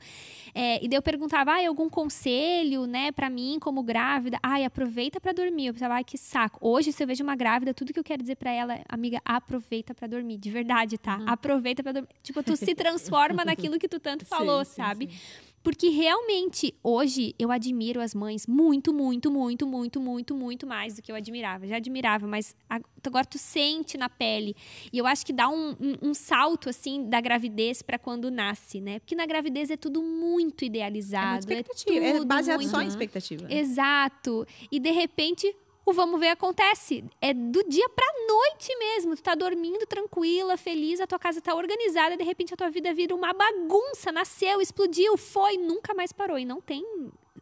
[0.55, 4.39] É, e daí eu perguntava, ai, algum conselho, né, pra mim, como grávida?
[4.43, 5.67] Ai, aproveita pra dormir.
[5.67, 6.59] Eu pensava, ai, que saco.
[6.61, 9.21] Hoje, se eu vejo uma grávida, tudo que eu quero dizer pra ela é, amiga,
[9.25, 10.39] aproveita pra dormir.
[10.39, 11.21] De verdade, tá?
[11.27, 12.09] Aproveita pra dormir.
[12.23, 15.11] Tipo, tu se transforma naquilo que tu tanto falou, sim, sabe?
[15.63, 21.03] Porque realmente, hoje, eu admiro as mães muito, muito, muito, muito, muito, muito mais do
[21.03, 21.67] que eu admirava.
[21.67, 24.57] Já admirava, mas ag- agora tu sente na pele.
[24.91, 28.81] E eu acho que dá um, um- um salto, assim, da gravidez pra quando nasce,
[28.81, 29.01] né?
[29.01, 31.47] Porque na gravidez é tudo muito É idealizado.
[31.47, 32.05] muita expectativa.
[32.07, 33.47] É, tudo baseado muito- só em expectativa.
[33.53, 34.47] Exato.
[34.73, 35.55] E de repente,
[35.87, 37.05] o vamos ver acontece.
[37.21, 39.17] É do dia pra noite mesmo.
[39.17, 42.93] Tu tá dormindo tranquila, feliz, a tua casa tá organizada, de repente a tua vida
[42.95, 44.13] vira uma bagunça.
[44.13, 46.39] Nasceu, explodiu, foi, nunca mais parou.
[46.39, 46.85] E não tem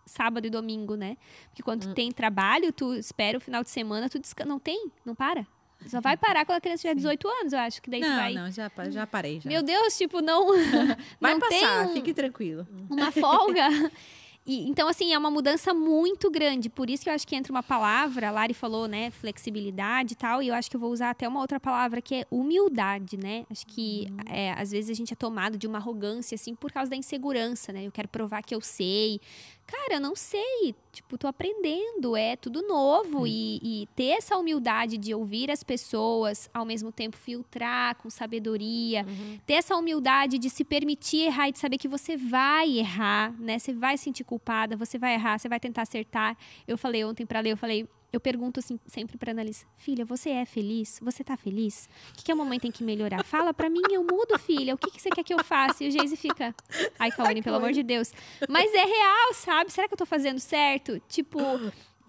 [0.06, 1.16] sábado e domingo, né?
[1.50, 1.88] Porque quando Hum.
[1.90, 4.48] tu tem trabalho, tu espera o final de semana, tu descansa.
[4.48, 5.46] Não tem, não para.
[5.86, 7.80] Só vai parar quando a criança tiver 18 anos, eu acho.
[7.80, 8.34] Que daí Não, vai.
[8.34, 9.40] não, já, já parei.
[9.40, 9.48] Já.
[9.48, 10.48] Meu Deus, tipo, não.
[11.20, 12.66] Vai não passar, um- fique tranquilo.
[12.90, 13.68] uma folga.
[14.48, 16.70] E, então, assim, é uma mudança muito grande.
[16.70, 20.16] Por isso que eu acho que entra uma palavra, a Lari falou, né, flexibilidade e
[20.16, 23.18] tal, e eu acho que eu vou usar até uma outra palavra que é humildade,
[23.18, 23.44] né?
[23.50, 26.88] Acho que é, às vezes a gente é tomado de uma arrogância, assim, por causa
[26.88, 27.86] da insegurança, né?
[27.86, 29.20] Eu quero provar que eu sei.
[29.68, 33.26] Cara, eu não sei, tipo, tô aprendendo, é tudo novo.
[33.26, 39.04] E, e ter essa humildade de ouvir as pessoas, ao mesmo tempo filtrar com sabedoria,
[39.46, 43.58] ter essa humildade de se permitir errar e de saber que você vai errar, né?
[43.58, 46.36] Você vai se sentir culpada, você vai errar, você vai tentar acertar.
[46.66, 50.30] Eu falei ontem pra ler, eu falei, eu pergunto assim, sempre pra Annalise, filha, você
[50.30, 50.98] é feliz?
[51.02, 51.88] Você tá feliz?
[52.10, 53.22] O que, que é o momento tem que melhorar?
[53.22, 54.74] Fala pra mim, eu mudo, filha.
[54.74, 55.84] O que, que você quer que eu faça?
[55.84, 56.54] E o Geise fica,
[56.98, 58.12] ai, Kawane, pelo amor de Deus.
[58.48, 59.70] Mas é real, sabe?
[59.70, 61.00] Será que eu tô fazendo certo?
[61.08, 61.38] Tipo,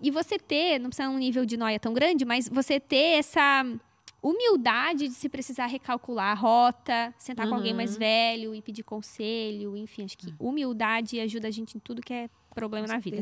[0.01, 3.65] e você ter, não precisa um nível de noia tão grande, mas você ter essa
[4.21, 9.75] humildade de se precisar recalcular a rota, sentar com alguém mais velho e pedir conselho,
[9.77, 13.17] enfim, acho que humildade ajuda a gente em tudo que é problema na vida.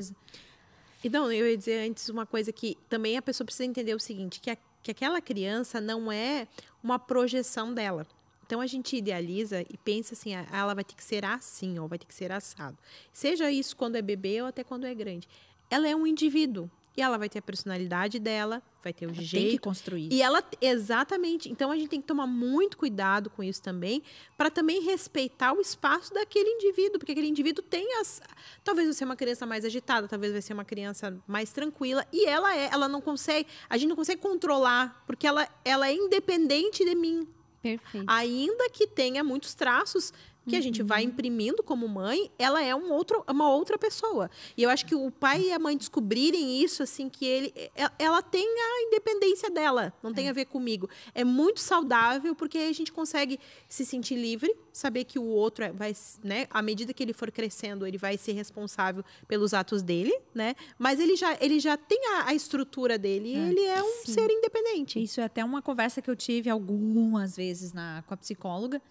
[1.07, 4.41] Então, eu ia dizer antes uma coisa que também a pessoa precisa entender o seguinte,
[4.41, 6.47] que, a- que aquela criança não é
[6.83, 8.05] uma projeção dela.
[8.45, 11.87] Então, a gente idealiza e pensa assim, ah, ela vai ter que ser assim, ou
[11.87, 12.77] vai ter que ser assado.
[13.13, 15.29] Seja isso quando é bebê ou até quando é grande.
[15.69, 16.69] Ela é um indivíduo.
[16.97, 20.11] E ela vai ter a personalidade dela, vai ter o Tem que jeito construir.
[20.11, 21.47] e ela, exatamente.
[21.47, 24.01] Então a gente tem que tomar muito cuidado com isso também,
[24.35, 28.19] para também respeitar o espaço daquele indivíduo, porque aquele indivíduo tem as.
[28.63, 32.25] Talvez vai ser uma criança mais agitada, talvez vai ser uma criança mais tranquila, e
[32.25, 36.83] ela é, ela não consegue, a gente não consegue controlar, porque ela, ela é independente
[36.83, 37.27] de mim,
[37.61, 38.05] Perfeito.
[38.07, 40.11] ainda que tenha muitos traços
[40.47, 44.29] que a gente vai imprimindo como mãe, ela é um outro, uma outra pessoa.
[44.55, 47.53] E eu acho que o pai e a mãe descobrirem isso, assim, que ele,
[47.99, 50.89] ela tem a independência dela, não tem a ver comigo.
[51.13, 55.71] É muito saudável porque a gente consegue se sentir livre, saber que o outro é-
[55.71, 60.17] vai, né, à medida que ele for crescendo, ele vai ser responsável pelos atos dele,
[60.33, 60.55] né?
[60.77, 64.13] Mas ele já, ele já tem a, a estrutura dele, e ele é um Sim.
[64.13, 65.01] ser independente.
[65.01, 68.81] Isso é até uma conversa que eu tive algumas vezes na, com a psicóloga.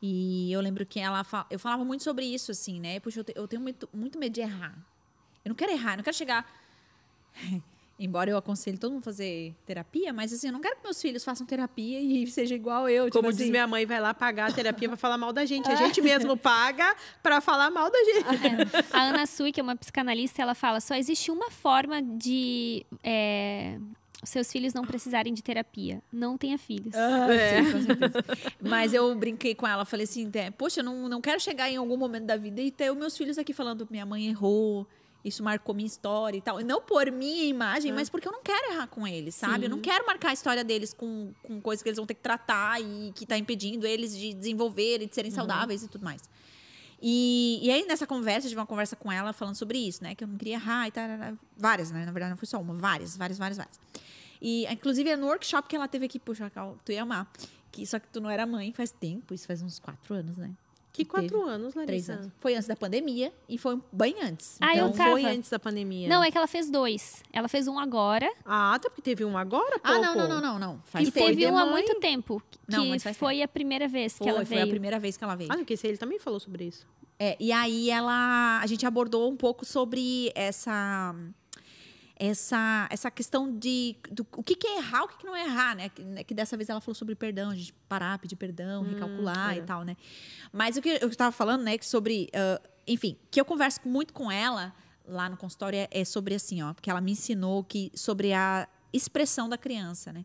[0.00, 3.00] E eu lembro que ela fa- eu falava muito sobre isso, assim, né?
[3.00, 4.76] Puxa, eu, te- eu tenho muito, muito medo de errar.
[5.44, 6.46] Eu não quero errar, eu não quero chegar.
[8.00, 11.02] Embora eu aconselhe todo mundo a fazer terapia, mas assim, eu não quero que meus
[11.02, 13.10] filhos façam terapia e seja igual eu.
[13.10, 13.50] Como tipo diz assim.
[13.50, 15.68] minha mãe, vai lá pagar a terapia pra falar mal da gente.
[15.68, 16.94] A gente mesmo paga
[17.24, 18.24] pra falar mal da gente.
[18.92, 23.80] A Ana Sui, que é uma psicanalista, ela fala: só existe uma forma de é,
[24.28, 26.02] seus filhos não precisarem de terapia.
[26.12, 26.94] Não tenha filhos.
[26.94, 27.62] Ah, É.
[27.64, 28.24] sim, com certeza.
[28.60, 31.76] Mas eu brinquei com ela, falei assim, "É, poxa, eu não, não quero chegar em
[31.76, 34.86] algum momento da vida e ter os meus filhos aqui falando, minha mãe errou,
[35.24, 36.60] isso marcou minha história e tal.
[36.60, 39.64] E não por minha imagem, mas porque eu não quero errar com eles, sabe?
[39.66, 39.82] Eu não Sim.
[39.82, 43.12] quero marcar a história deles com, com coisas que eles vão ter que tratar e
[43.14, 46.22] que tá impedindo eles de desenvolver e de serem saudáveis e tudo mais.
[47.00, 50.14] E, e aí, nessa conversa, eu tive uma conversa com ela falando sobre isso, né?
[50.14, 51.04] Que eu não queria errar e tal.
[51.56, 52.04] Várias, né?
[52.04, 52.74] Na verdade, não foi só uma.
[52.74, 53.78] Várias, várias, várias, várias.
[54.40, 57.30] E, inclusive, é no workshop que ela teve aqui, puxa, Cal, tu ia amar.
[57.72, 60.50] Que, só que tu não era mãe faz tempo, isso faz uns quatro anos, né?
[60.90, 61.86] Que Teve quatro anos, Larissa?
[61.86, 62.32] Três anos.
[62.40, 64.56] Foi antes da pandemia e foi bem antes.
[64.60, 65.10] Ah, eu Não tava.
[65.12, 66.08] foi antes da pandemia.
[66.08, 67.22] Não, é que ela fez dois.
[67.32, 70.02] Ela fez um agora Ah, tá, porque teve um agora, Ah, pouco.
[70.02, 70.82] não, não, não, não, não.
[70.86, 72.42] Faz e foi teve um há muito tempo.
[72.50, 74.66] Que Não, mas foi a primeira vez que Foi, ela foi veio.
[74.66, 75.52] a primeira vez que ela veio.
[75.52, 76.84] Ah, porque ele também falou sobre isso.
[77.16, 81.14] É, e aí ela, a gente abordou um pouco sobre essa
[82.18, 85.44] essa essa questão de do, o que, que é errar, o que, que não é
[85.44, 85.88] errar, né?
[85.88, 89.54] Que, né, que dessa vez ela falou sobre perdão, a gente parar, pedir perdão, recalcular
[89.54, 89.58] é.
[89.58, 89.96] e tal, né?
[90.52, 94.12] Mas o que eu estava falando, né, que sobre, ah, enfim, que eu converso muito
[94.12, 94.74] com ela
[95.06, 98.68] lá no consultório é, é sobre assim, ó, porque ela me ensinou que sobre a
[98.92, 100.24] expressão da criança, né?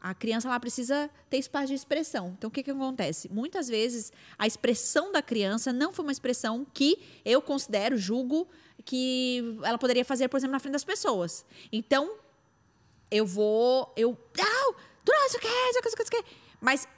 [0.00, 2.34] A criança ela precisa ter espaço de expressão.
[2.36, 3.26] Então, o que, que acontece?
[3.32, 8.46] Muitas vezes, a expressão da criança não foi uma expressão que eu considero, julgo,
[8.84, 11.44] que ela poderia fazer, por exemplo, na frente das pessoas.
[11.72, 12.16] Então,
[13.10, 13.92] eu vou.
[13.96, 14.16] Eu.
[14.36, 14.74] Não!
[15.04, 16.24] Tu não, isso quer, isso quer, isso quer.
[16.60, 16.88] Mas,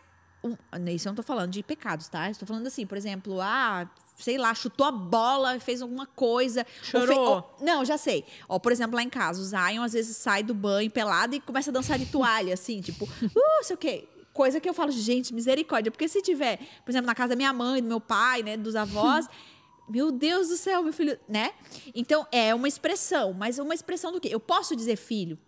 [0.42, 0.56] um,
[0.94, 2.30] isso eu não tô falando de pecados, tá?
[2.30, 6.64] Estou falando assim, por exemplo, ah, sei lá, chutou a bola, fez alguma coisa.
[6.82, 7.18] Chorou.
[7.18, 8.24] ou- não, já sei.
[8.48, 11.40] Ó, por exemplo, lá em casa, o Zion às vezes sai do banho pelado e
[11.40, 14.08] começa a dançar de toalha, assim, tipo, uh, sei o quê.
[14.32, 15.90] Coisa que eu falo, gente, misericórdia.
[15.90, 18.76] Porque se tiver, por exemplo, na casa da minha mãe, do meu pai, né, dos
[18.76, 19.26] avós,
[19.88, 21.52] meu Deus do céu, meu filho, né?
[21.94, 24.28] Então, é uma expressão, mas uma expressão do quê?
[24.30, 25.38] Eu posso dizer filho,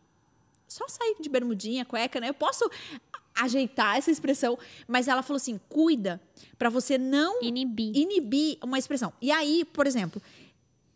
[0.67, 2.29] só sair de bermudinha, cueca, né?
[2.29, 2.71] Eu posso
[3.35, 6.21] ajeitar essa expressão, mas ela falou assim: cuida
[6.59, 7.97] pra você não Inibir.
[7.97, 9.13] inibir uma expressão.
[9.21, 10.21] E aí, por exemplo,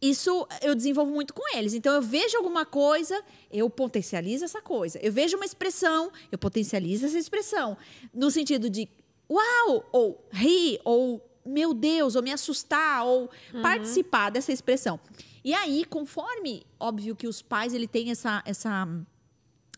[0.00, 1.74] isso eu desenvolvo muito com eles.
[1.74, 4.98] Então, eu vejo alguma coisa, eu potencializo essa coisa.
[5.00, 7.76] Eu vejo uma expressão, eu potencializo essa expressão.
[8.12, 8.88] No sentido de
[9.30, 13.30] uau, ou rir, ou meu Deus, ou me assustar, ou
[13.62, 14.98] participar dessa expressão.
[15.44, 18.86] E aí, conforme, óbvio que os pais ele têm essa, essa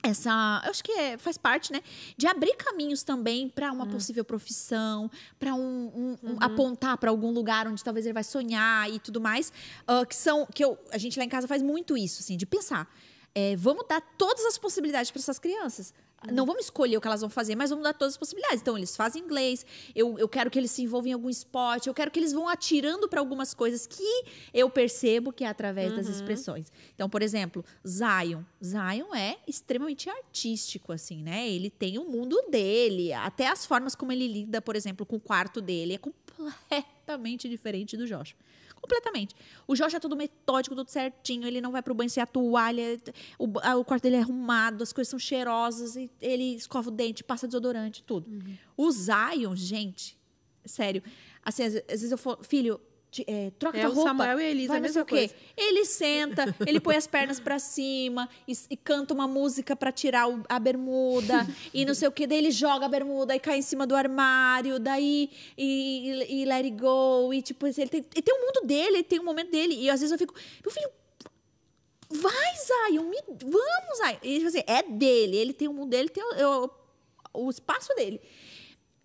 [0.02, 1.80] essa, eu acho que é, faz parte, né,
[2.14, 7.30] de abrir caminhos também para uma possível profissão, para um, um- um- apontar para algum
[7.30, 9.50] lugar onde talvez ele vai sonhar e tudo mais,
[9.86, 12.44] ah, que são que eu, a gente lá em casa faz muito isso, assim, de
[12.44, 12.86] pensar,
[13.34, 15.94] é, vamos dar todas as possibilidades para essas crianças.
[16.32, 18.60] Não vamos escolher o que elas vão fazer, mas vamos dar todas as possibilidades.
[18.60, 19.64] Então, eles fazem inglês,
[19.94, 22.48] eu, eu quero que eles se envolvam em algum esporte, eu quero que eles vão
[22.48, 26.72] atirando para algumas coisas que eu percebo que é através das expressões.
[26.94, 28.42] Então, por exemplo, Zion.
[28.62, 31.48] Zion é extremamente artístico, assim, né?
[31.48, 35.20] Ele tem o mundo dele, até as formas como ele lida, por exemplo, com o
[35.20, 38.38] quarto dele é completamente diferente do Joshua.
[38.84, 39.34] Completamente.
[39.66, 41.46] O Joshua é todo metódico, tudo certinho.
[41.46, 43.00] Ele não vai pro banho sem a toalha.
[43.38, 45.96] O, a- o quarto dele é arrumado, as coisas são cheirosas.
[45.96, 48.28] E ele escova o dente, passa desodorante, tudo.
[48.76, 50.18] O Zion, gente,
[50.66, 51.02] sério.
[51.42, 52.78] Assim, às, às vezes eu falo, filho,
[53.26, 54.08] é, troca É, o roupa.
[54.10, 55.34] Samuel e a Elisa, vai a mesma o coisa.
[55.56, 60.28] Ele senta, ele põe as pernas pra cima e, e canta uma música pra tirar
[60.28, 62.26] o- a bermuda e não sei o que.
[62.26, 66.44] Daí ele joga a bermuda e cai em cima do armário, daí e, e, e
[66.44, 67.32] let it go.
[67.32, 69.74] E tipo, ele tem, ele tem um mundo dele, ele tem um momento dele.
[69.74, 70.90] E às vezes eu fico, meu filho,
[72.10, 72.54] vai,
[72.90, 74.16] Zion, me, vamos, Zion.
[74.22, 76.70] E tipo assim, é dele, ele tem o mundo dele, tem o, eu-
[77.32, 78.20] o espaço dele.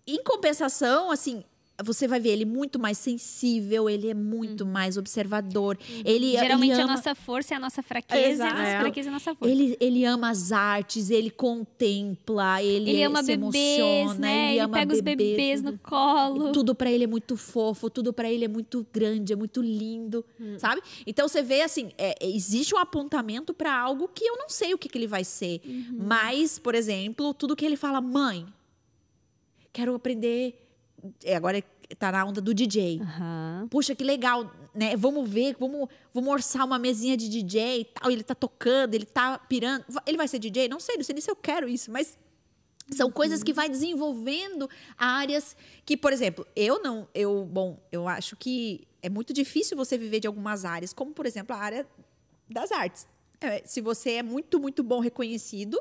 [0.06, 1.44] Em compensação, assim,
[1.84, 5.78] você vai ver ele muito mais sensível, ele é muito mais observador.
[6.04, 8.54] Ele, Geralmente ele a ama, nossa força é a nossa fraqueza, e a Exato.
[8.56, 8.80] nossa É.
[8.80, 9.52] fraqueza é a nossa força.
[9.52, 14.42] ele, ele ama as artes, ele contempla, ele, Ele ama se bebês, emociona, né?
[14.44, 16.52] ele, Ele, ama pega os bebês no colo.
[16.52, 20.24] tudo pra ele é muito fofo, tudo pra ele é muito grande, é muito lindo,
[20.58, 20.80] sabe?
[21.06, 24.74] Então você vê assim, é, é, existe um apontamento pra algo que eu não sei
[24.74, 25.60] o que, que ele vai ser,
[25.92, 28.46] mas, por exemplo, tudo que ele fala, mãe,
[29.72, 30.66] quero aprender.
[31.24, 31.62] É, agora
[31.98, 33.00] tá na onda do DJ.
[33.00, 33.68] Aham.
[33.70, 34.96] Puxa, que legal, né?
[34.96, 38.10] Vamos ver, vamos, vamos orçar uma mesinha de DJ e tal.
[38.10, 39.84] Ele tá tocando, ele tá pirando.
[40.06, 40.68] Ele vai ser DJ?
[40.68, 42.18] Não sei, não sei nem se eu quero isso, mas
[42.90, 48.36] são coisas que vai desenvolvendo áreas que, por exemplo, eu não, eu, bom, eu acho
[48.36, 51.86] que é muito difícil você viver de algumas áreas, como por exemplo a área
[52.48, 53.06] das artes.
[53.40, 55.80] É, se você é muito, muito bom reconhecido,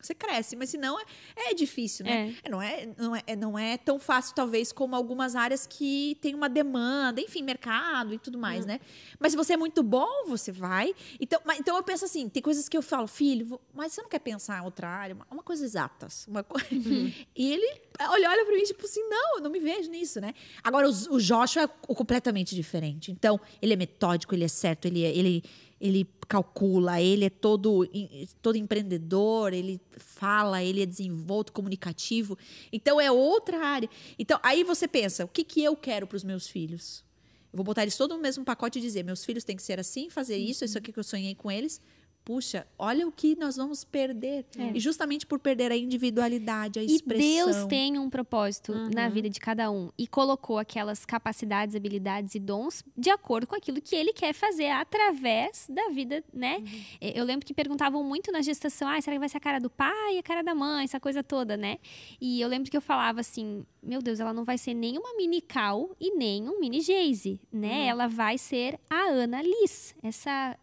[0.00, 1.04] você cresce, mas se não, é,
[1.50, 2.34] é difícil, né?
[2.44, 6.34] É, Não, é, não, é, não é tão fácil, talvez, como algumas áreas que tem
[6.34, 8.80] uma demanda, enfim, mercado e tudo mais, né?
[9.18, 10.94] Mas se você é muito bom, você vai.
[11.20, 14.08] Então, mas- então eu penso assim: tem coisas que eu falo, filho, mas você não
[14.08, 15.14] quer pensar em outra área?
[15.14, 16.26] Uma, uma coisa exatas.
[16.28, 16.56] Uma co...
[17.34, 20.34] e ele olha, olha pra mim, tipo assim, não, eu não me vejo nisso, né?
[20.62, 23.10] Agora, o, o Joshua é completamente diferente.
[23.10, 25.42] Então, ele é metódico, ele é certo, ele, é- ele,
[25.80, 27.88] ele calcula, ele é todo,
[28.42, 32.36] todo empreendedor, ele fala, ele é desenvolto, comunicativo.
[32.72, 33.88] Então, é outra área.
[34.18, 37.04] Então, aí você pensa, o que, que eu quero para os meus filhos?
[37.52, 39.78] Eu vou botar eles todos no mesmo pacote e dizer, meus filhos têm que ser
[39.78, 41.80] assim, fazer isso, isso aqui que eu sonhei com eles.
[42.26, 44.44] Puxa, olha o que nós vamos perder.
[44.74, 47.46] E justamente por perder a individualidade, a E expressão.
[47.52, 52.40] Deus tem um propósito na vida de cada um e colocou aquelas capacidades, habilidades e
[52.40, 56.64] dons de acordo com aquilo que ele quer fazer através da vida, né?
[57.00, 59.60] Eh, Eu lembro que perguntavam muito na gestação, ah, será que vai ser a cara
[59.60, 61.78] do pai, a cara da mãe, essa coisa toda, né?
[62.20, 65.14] E eu lembro que eu falava assim, meu Deus, ela não vai ser nem uma
[65.16, 67.86] mini Cal e nem um mini Geise, né?
[67.86, 70.58] Ela vai ser a Ana Liz, essa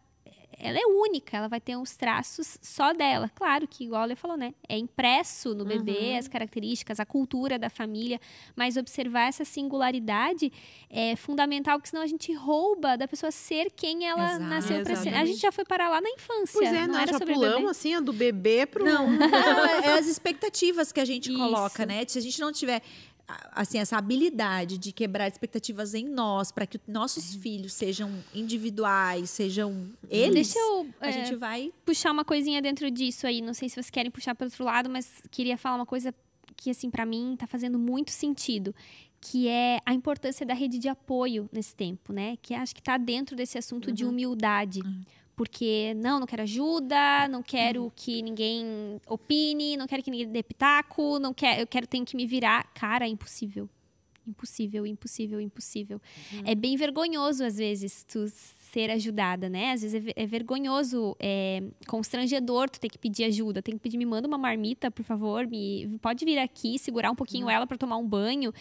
[0.60, 3.30] ela é única, ela vai ter uns traços só dela.
[3.36, 4.54] Claro que, igual ele falou, né?
[4.68, 8.20] É impresso no bebê as características, a cultura da família,
[8.56, 10.52] mas observar essa singularidade
[10.90, 14.44] é fundamental, porque senão a gente rouba da pessoa ser quem ela Exato.
[14.44, 15.14] nasceu para ser.
[15.14, 16.54] A gente já foi parar lá na infância.
[16.54, 17.70] Pois é, não nós era já sobre pulamos bebê.
[17.72, 18.86] assim, ó, do bebê pro.
[18.86, 21.38] Não, não, é, é as expectativas que a gente Isso.
[21.40, 22.04] coloca, né?
[22.08, 22.82] Se a gente não tiver
[23.52, 29.90] assim essa habilidade de quebrar expectativas em nós para que nossos filhos sejam individuais, sejam
[30.10, 33.42] eles, Deixa eu a é, gente vai puxar uma coisinha dentro disso aí.
[33.42, 36.14] Não sei se vocês querem puxar para outro lado, mas queria falar uma coisa
[36.56, 38.74] que, assim, para mim tá fazendo muito sentido.
[39.20, 42.38] Que é a importância da rede de apoio nesse tempo, né?
[42.42, 44.82] Que acho que tá dentro desse assunto de humildade.
[45.36, 50.44] Porque, não, não quero ajuda, não quero que ninguém opine, não quero que ninguém dê
[50.44, 52.72] pitaco, não quero, eu quero, tenho que me virar.
[52.74, 53.68] Cara, é impossível.
[54.28, 56.02] Impossível, impossível, impossível.
[56.46, 58.26] É bem vergonhoso, às vezes, tu
[58.74, 59.72] ser ajudada, né?
[59.72, 63.62] Às vezes é, é vergonhoso, é constrangedor tu ter que pedir ajuda.
[63.62, 67.16] Tem que pedir, me manda uma marmita, por favor, me pode vir aqui, segurar um
[67.16, 68.52] pouquinho ela para tomar um banho.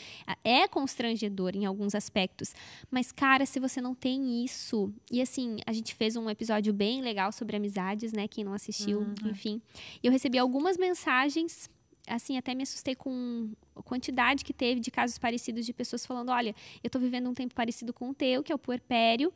[0.44, 2.54] É constrangedor em alguns aspectos.
[2.90, 4.92] Mas, cara, se você não tem isso.
[5.10, 8.28] E assim, a gente fez um episódio bem legal sobre amizades, né?
[8.28, 9.62] Quem não assistiu, enfim.
[10.02, 11.70] E eu recebi algumas mensagens
[12.06, 16.30] assim, até me assustei com a quantidade que teve de casos parecidos de pessoas falando:
[16.30, 19.32] olha, eu tô vivendo um tempo parecido com o teu, que é o puerpério,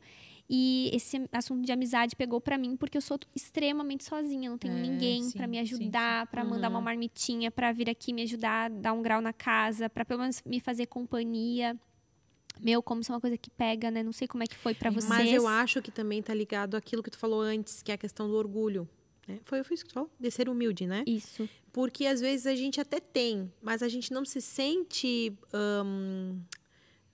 [0.49, 4.77] E esse assunto de amizade pegou pra mim porque eu sou extremamente sozinha, não tenho
[4.77, 8.93] É, ninguém pra me ajudar, pra mandar uma marmitinha, pra vir aqui me ajudar, dar
[8.93, 11.77] um grau na casa, pra pelo menos me fazer companhia.
[12.61, 14.01] Meu, como isso é uma coisa que pega, né?
[14.01, 15.09] Não sei como é que foi pra vocês.
[15.09, 17.97] Mas eu acho que também tá ligado àquilo que tu falou antes, que é a
[17.97, 18.87] questão do orgulho.
[19.27, 19.39] Né?
[19.43, 20.09] Foi, foi isso que tu falou?
[20.17, 21.03] De ser humilde, né?
[21.05, 21.47] Isso.
[21.73, 25.37] Porque às vezes a gente até tem, mas a gente não se sente.
[25.53, 26.39] hum,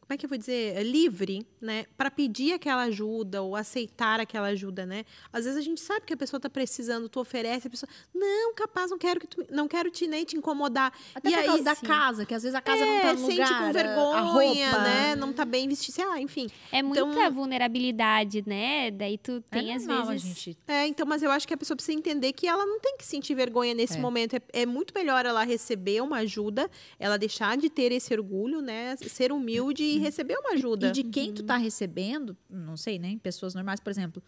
[0.06, 0.76] como é que eu vou dizer?
[0.76, 1.86] É Livre, né?
[1.98, 5.06] Para pedir aquela ajuda ou aceitar aquela ajuda, né?
[5.32, 7.90] Às vezes a gente sabe que a pessoa tá precisando, tu oferece, a pessoa.
[8.14, 10.92] Não, capaz, não quero que tu, não quero te nem te incomodar.
[11.16, 11.86] Até e por aí, causa da sim.
[11.86, 13.58] casa, que às vezes a casa não é, tá no sente lugar.
[13.60, 14.84] com a vergonha, roupa.
[14.84, 15.16] né?
[15.16, 16.02] Não tá bem vestido.
[16.04, 16.48] Ah, enfim.
[16.72, 18.92] É muita Então- vulnerabilidade, né?
[18.92, 20.26] Daí tu tem é às normal vezes.
[20.26, 22.80] a gente É, então, mas eu acho que a pessoa precisa entender que ela não
[22.80, 24.02] tem que sentir vergonha nesse É.
[24.02, 24.36] momento.
[24.36, 28.96] É, é muito melhor ela receber uma ajuda, ela deixar de ter esse orgulho, né?
[28.98, 30.88] Ser humilde e receber uma ajuda.
[30.88, 33.18] E de quem tu tá recebendo, não sei, né?
[33.22, 34.22] Pessoas normais, por exemplo,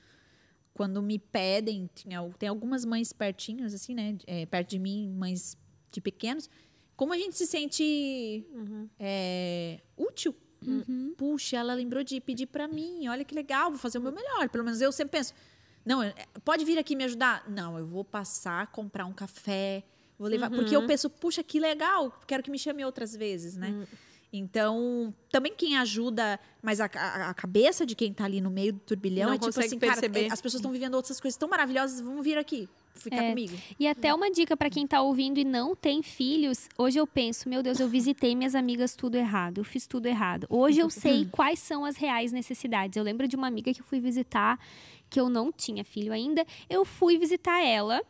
[0.74, 1.90] quando me pedem,
[2.38, 4.18] tem algumas mães pertinhas, assim, né?
[4.28, 5.58] é, perto de mim, mães
[5.92, 6.50] de pequenos.
[6.96, 8.46] Como a gente se sente
[9.00, 10.36] é, útil?
[11.18, 13.08] Puxa, ela lembrou de pedir pra mim.
[13.08, 14.50] Olha que legal, vou fazer o meu melhor.
[14.50, 15.34] Pelo menos eu sempre penso.
[15.86, 16.14] Não, é,
[16.44, 17.48] pode vir aqui me ajudar?
[17.48, 19.84] Não, eu vou passar, comprar um café,
[20.18, 20.50] vou levar.
[20.50, 23.88] Porque eu penso, puxa, que legal, quero que me chame outras vezes, né?
[24.38, 28.74] Então, também quem ajuda, mas a, a- a cabeça de quem tá ali no meio
[28.74, 30.22] do turbilhão Não é tipo assim, perceber.
[30.24, 33.30] cara, as pessoas estão vivendo outras coisas tão maravilhosas, vamos vir aqui, ficar É.
[33.30, 33.56] comigo.
[33.80, 36.68] E até uma dica pra quem tá ouvindo e não tem filhos.
[36.78, 40.48] Hoje eu penso, meu Deus, eu visitei minhas amigas tudo errado, eu fiz tudo errado.
[40.50, 42.98] Hoje eu sei quais são as reais necessidades.
[42.98, 44.60] Eu lembro de uma amiga que eu fui visitar,
[45.10, 46.46] que eu não tinha filho ainda.
[46.70, 48.02] Eu fui visitar ela.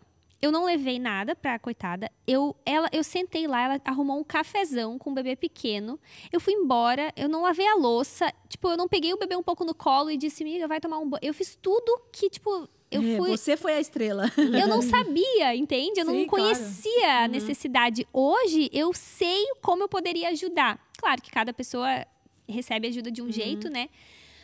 [0.46, 2.12] Eu não levei nada pra coitada.
[2.28, 6.00] Eu, ela, eu sentei lá, ela arrumou um cafezão com um bebê pequeno.
[6.32, 8.32] Eu fui embora, eu não lavei a louça.
[8.48, 11.00] Tipo, eu não peguei o bebê um pouco no colo e disse, amiga, vai tomar
[11.00, 11.22] um banho.
[11.24, 13.30] Eu fiz tudo que, tipo, eu É, fui.
[13.32, 14.26] Você foi a estrela.
[14.38, 16.00] Eu não sabia, entende?
[16.00, 16.43] Eu não Sim, claro.
[16.46, 18.08] conhecia a necessidade.
[18.14, 20.80] Hoje eu sei como eu poderia ajudar.
[21.00, 22.06] Claro que cada pessoa
[22.48, 23.89] recebe ajuda de um jeito, né?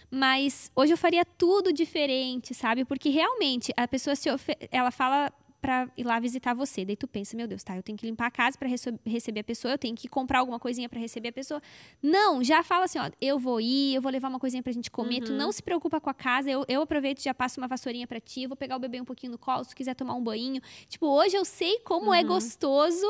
[0.09, 2.83] Mas hoje eu faria tudo diferente, sabe?
[2.83, 5.31] Porque realmente a pessoa se ofe- ela fala
[5.61, 6.83] pra ir lá visitar você.
[6.83, 9.41] Daí tu pensa, meu Deus, tá, eu tenho que limpar a casa pra rece- receber
[9.41, 11.61] a pessoa, eu tenho que comprar alguma coisinha pra receber a pessoa.
[12.01, 14.89] Não, já fala assim, ó, eu vou ir, eu vou levar uma coisinha pra gente
[14.89, 15.21] comer.
[15.21, 18.07] Tu não se preocupa com a casa, eu, eu aproveito e já passo uma vassourinha
[18.07, 20.15] pra ti, eu vou pegar o bebê um pouquinho no colo, se tu quiser tomar
[20.15, 20.59] um banho.
[20.89, 23.05] Tipo, hoje eu sei como é gostoso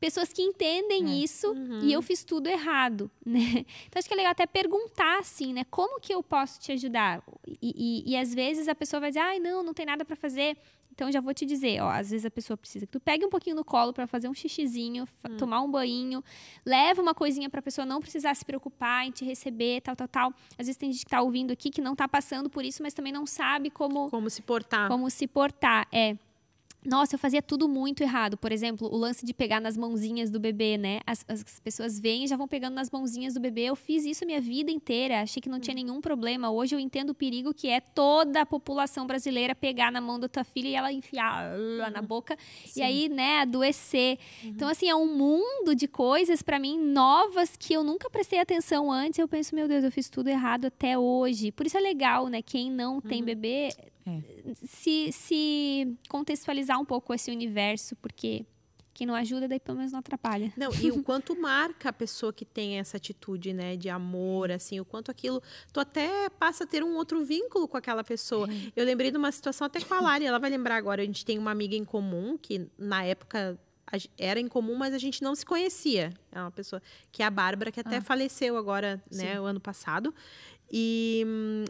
[0.00, 3.64] pessoas que entendem isso e eu fiz tudo errado, né?
[3.86, 5.64] Então acho que é legal até perguntar assim, né?
[5.70, 7.22] Como que eu posso te ajudar?
[7.46, 7.58] E,
[8.06, 10.56] e- e às vezes a pessoa vai dizer, ai, não, não tem nada pra fazer.
[10.90, 13.28] Então já vou te dizer, ó, às vezes a pessoa precisa que tu pegue um
[13.30, 16.24] pouquinho no colo pra fazer um xixizinho, fa- tomar um banho,
[16.66, 20.34] leva uma coisinha pra pessoa não precisar se preocupar em te receber, tal, tal, tal.
[20.58, 22.94] Às vezes tem gente que tá ouvindo aqui que não tá passando por isso, mas
[22.94, 24.88] também não sabe como Como se portar.
[24.88, 25.86] como se portar.
[25.92, 26.16] É.
[26.88, 28.38] Nossa, eu fazia tudo muito errado.
[28.38, 31.00] Por exemplo, o lance de pegar nas mãozinhas do bebê, né?
[31.06, 33.64] As, as pessoas vêm e já vão pegando nas mãozinhas do bebê.
[33.64, 35.20] Eu fiz isso a minha vida inteira.
[35.20, 36.50] Achei que não tinha nenhum problema.
[36.50, 40.28] Hoje eu entendo o perigo que é toda a população brasileira pegar na mão da
[40.30, 42.38] tua filha e ela enfiar lá na boca.
[42.74, 44.18] E aí, né, adoecer.
[44.42, 48.90] Então, assim, é um mundo de coisas para mim novas que eu nunca prestei atenção
[48.90, 49.18] antes.
[49.18, 51.52] Eu penso, meu Deus, eu fiz tudo errado até hoje.
[51.52, 52.40] Por isso é legal, né?
[52.40, 53.68] Quem não tem bebê
[54.64, 58.44] se, se contextualizar um pouco esse universo, porque
[58.98, 60.52] quem não ajuda, daí pelo menos não atrapalha.
[60.56, 64.80] Não, e o quanto marca a pessoa que tem essa atitude, né, de amor, assim,
[64.80, 65.40] o quanto aquilo,
[65.72, 68.48] tu até passa a ter um outro vínculo com aquela pessoa.
[68.74, 71.24] Eu lembrei de uma situação até com a Lari, ela vai lembrar agora, a gente
[71.24, 73.56] tem uma amiga em comum que na época
[74.18, 76.12] era em comum, mas a gente não se conhecia.
[76.32, 76.82] É uma pessoa
[77.12, 80.12] que é a Bárbara, que até faleceu agora, né, o ano passado.
[80.70, 81.24] E,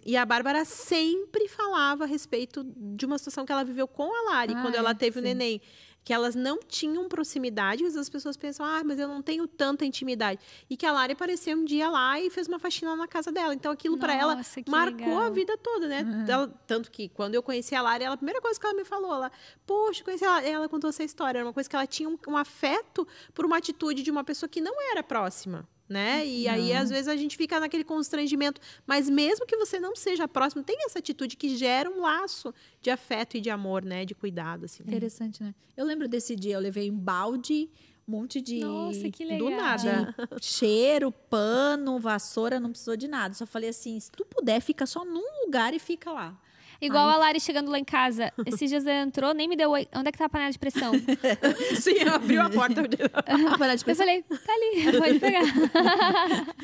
[0.05, 4.31] e a Bárbara sempre falava a respeito de uma situação que ela viveu com a
[4.33, 4.79] Lari, Ah, quando é?
[4.79, 5.29] ela teve o Sim.
[5.29, 5.61] neném
[6.05, 9.85] que elas não tinham proximidade, vezes as pessoas pensam, ah, mas eu não tenho tanta
[9.85, 10.41] intimidade.
[10.71, 13.53] E que a Lari apareceu um dia lá e fez uma faxina na casa dela.
[13.53, 15.23] Então aquilo para ela marcou legal.
[15.25, 16.25] a vida toda, né?
[16.27, 18.87] Ela- tanto que quando eu conheci a Lari, ela, a primeira coisa que ela me
[18.87, 19.31] falou, ela,
[19.67, 22.37] poxa, conheci ela, ela contou essa história, era uma coisa que ela tinha um, um
[22.39, 25.69] afeto por uma atitude de uma pessoa que não era próxima.
[25.89, 26.27] Né?
[26.27, 28.61] E aí, às vezes, a gente fica naquele constrangimento.
[28.87, 32.91] Mas mesmo que você não seja próximo, tem essa atitude que gera um laço de
[32.91, 34.05] afeto e de amor, né?
[34.05, 34.83] De cuidado, assim.
[34.83, 35.55] Interessante, né?
[35.77, 37.71] Eu lembro desse dia, eu levei um balde,
[38.07, 39.51] um monte de Nossa, que legal.
[39.51, 40.15] Do nada.
[40.41, 43.35] cheiro, pano, vassoura, não precisou de nada.
[43.35, 46.39] Só falei assim, se tu puder, fica só num lugar e fica lá.
[46.81, 48.33] Igual a Lari chegando lá em casa.
[48.47, 49.87] Esses dias ela entrou, nem me deu oi.
[49.97, 50.93] Onde é que tá a panela de pressão?
[51.81, 52.83] Sim, abriu a porta.
[53.59, 54.07] Panela de Eu pressão.
[54.07, 55.43] falei, tá ali, pode pegar.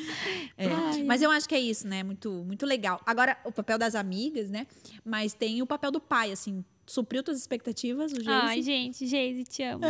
[0.57, 2.01] É, Mas eu acho que é isso, né?
[2.03, 3.01] Muito, muito legal.
[3.05, 4.65] Agora, o papel das amigas, né?
[5.03, 6.63] Mas tem o papel do pai, assim.
[6.85, 8.71] Supriu tuas expectativas, o Ai, Geise?
[8.71, 9.83] gente, Geise, te amo.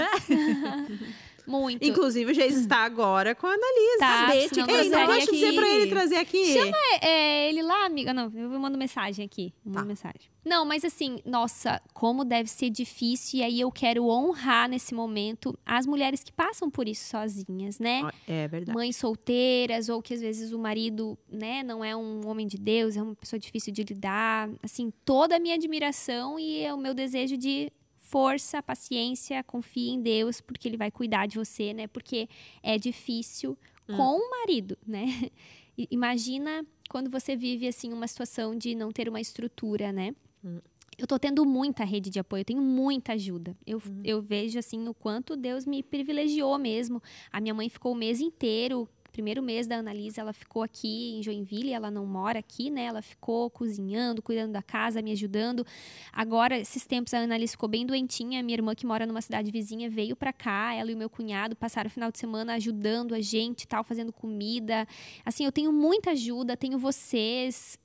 [1.47, 1.83] Muito.
[1.85, 3.99] Inclusive, o Geis está agora com a Analisa.
[3.99, 4.49] Tá, Cadê?
[4.49, 6.53] Te eu que- dizer pra ele trazer aqui.
[6.53, 8.13] Chama é, ele lá, amiga.
[8.13, 9.53] Não, eu mando mensagem aqui.
[9.65, 9.85] Eu mando Tá.
[9.85, 10.35] mensagem.
[10.43, 13.39] Não, mas assim, nossa, como deve ser difícil.
[13.39, 18.01] E aí eu quero honrar nesse momento as mulheres que passam por isso sozinhas, né?
[18.27, 18.75] É verdade.
[18.75, 22.95] Mães solteiras, ou que às vezes o marido, né, não é um homem de Deus,
[22.95, 24.49] é uma pessoa difícil de lidar.
[24.61, 27.71] Assim, toda a minha admiração e é o meu desejo de
[28.15, 31.85] força, paciência, confie em Deus, porque ele vai cuidar de você, né?
[31.85, 32.29] Porque
[32.63, 35.29] é difícil com o marido, né?
[35.91, 40.15] Imagina quando você vive assim uma situação de não ter uma estrutura, né?
[40.97, 43.53] Eu tô tendo muita rede de apoio, eu tenho muita ajuda.
[43.67, 47.03] Eu, eu vejo assim o quanto Deus me privilegiou mesmo.
[47.29, 51.23] A minha mãe ficou o mês inteiro, primeiro mês da Annalise, ela ficou aqui em
[51.23, 52.83] Joinville, ela não mora aqui, né?
[52.83, 55.65] Ela ficou cozinhando, cuidando da casa, me ajudando.
[56.11, 58.43] Agora, esses tempos, a Annalise ficou bem doentinha.
[58.43, 60.73] Minha irmã, que mora numa cidade vizinha, veio pra cá.
[60.73, 64.11] Ela e o meu cunhado passaram o final de semana ajudando a gente, tal, fazendo
[64.11, 64.85] comida.
[65.23, 67.79] Assim, eu tenho muita ajuda, tenho vocês.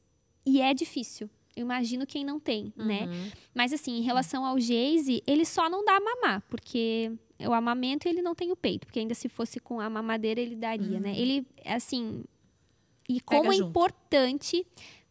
[0.45, 1.31] E é difícil.
[1.55, 3.07] Eu imagino quem não tem, né?
[3.55, 7.13] Mas assim, em relação ao Geise, ele só não dá mamar, porque
[7.47, 10.57] o amamento ele não tem o peito, porque ainda se fosse com a mamadeira ele
[10.57, 11.15] daria, né?
[11.17, 12.25] Ele, assim.
[13.09, 13.71] E como é junto.
[13.71, 14.67] importante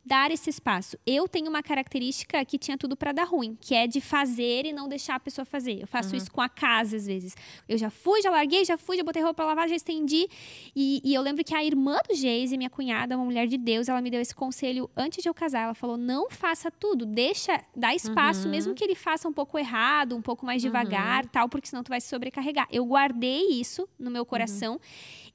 [0.06, 0.98] dar esse espaço.
[1.06, 4.74] Eu tenho uma característica que tinha tudo para dar ruim, que é de fazer e
[4.74, 5.82] não deixar a pessoa fazer.
[5.82, 7.36] Eu faço isso com a casa às vezes.
[7.68, 10.28] Eu já fui, já larguei, já fui, já botei roupa pra lavar, já estendi.
[10.76, 13.88] E, e eu lembro que a irmã do Geise, minha cunhada, uma mulher de Deus,
[13.88, 15.62] ela me deu esse conselho antes de eu casar.
[15.64, 20.16] Ela falou: não faça tudo, deixa, dá espaço, mesmo que ele faça um pouco errado,
[20.16, 22.68] um pouco mais devagar, tal, porque senão tu vai se sobrecarregar.
[22.72, 24.80] Eu guardei isso no meu coração.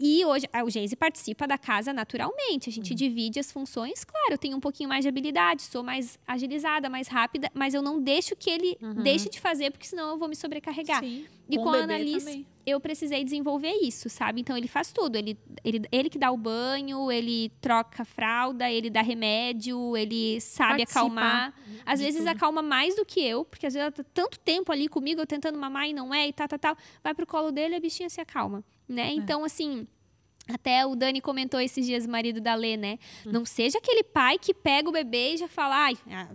[0.06, 2.68] E hoje, o Geise participa da casa naturalmente.
[2.68, 4.04] A gente divide as funções.
[4.04, 7.80] Claro, eu tenho um pouquinho mais de habilidade, sou mais agilizada, mais rápida, mas eu
[7.80, 11.00] não deixo que ele deixe de fazer, porque senão eu vou me sobrecarregar.
[11.00, 11.24] Sim.
[11.48, 14.42] E Com com, a Annalise, eu precisei desenvolver isso, sabe?
[14.42, 15.16] Então ele faz tudo.
[15.16, 20.78] Ele, ele, ele que dá o banho, ele troca fralda, ele dá remédio, ele sabe
[20.78, 21.54] Participa acalmar.
[21.86, 22.28] Às vezes tudo.
[22.28, 25.26] acalma mais do que eu, porque às vezes ela tá tanto tempo ali comigo, eu
[25.26, 26.76] tentando mamar e não é, e tal, tal, tal.
[27.02, 29.08] Vai pro colo dele e a bichinha se acalma, né?
[29.08, 29.14] É.
[29.14, 29.86] Então, assim.
[30.48, 32.98] Até o Dani comentou esses dias, o marido da Lê, né?
[33.26, 33.30] Hum.
[33.32, 36.28] Não seja aquele pai que pega o bebê e já fala, ai, ah,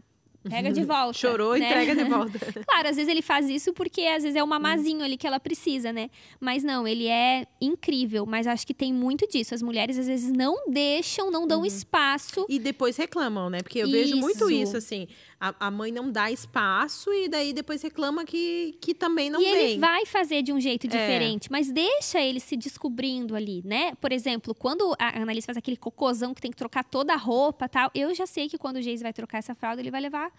[0.50, 1.14] pega de volta.
[1.20, 1.66] Chorou, né?
[1.70, 2.40] entrega de volta.
[2.66, 4.50] Claro, às vezes ele faz isso porque às vezes é o Hum.
[4.50, 6.10] mamazinho ali que ela precisa, né?
[6.40, 8.26] Mas não, ele é incrível.
[8.26, 9.54] Mas acho que tem muito disso.
[9.54, 11.48] As mulheres às vezes não deixam, não Uhum.
[11.48, 12.46] dão espaço.
[12.50, 13.62] E depois reclamam, né?
[13.62, 14.52] Porque eu vejo muito Isso.
[14.52, 15.08] isso, assim.
[15.42, 19.46] A, a mãe não dá espaço e daí depois reclama que, que também não e
[19.46, 19.56] vem.
[19.72, 20.90] ele vai fazer de um jeito É.
[20.90, 23.94] diferente, mas deixa ele se descobrindo ali, né?
[24.02, 27.66] Por exemplo, quando a Annalise faz aquele cocôzão que tem que trocar toda a roupa
[27.66, 30.02] e tal, eu já sei que quando o Geis vai trocar essa fralda, ele vai
[30.02, 30.30] levar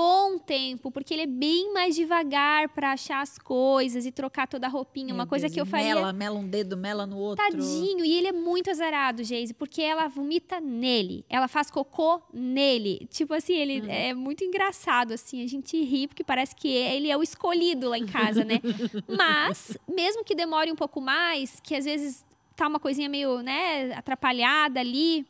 [0.00, 4.68] bom tempo, porque ele é bem mais devagar pra achar as coisas e trocar toda
[4.68, 5.12] a roupinha.
[5.12, 5.94] Uma Meu coisa Deus, que eu faria.
[5.96, 7.44] Mela, mela um dedo, mela no outro.
[7.44, 13.08] Tadinho, e ele é muito azarado, Geise, porque ela vomita nele, ela faz cocô nele.
[13.10, 13.90] Tipo assim, ele Uhum.
[13.90, 17.98] é muito engraçado, assim, a gente ri porque parece que ele é o escolhido lá
[17.98, 18.60] em casa, né?
[19.08, 22.24] Mas, mesmo que demore um pouco mais, que às vezes
[22.54, 25.24] tá uma coisinha meio, né, atrapalhada ali,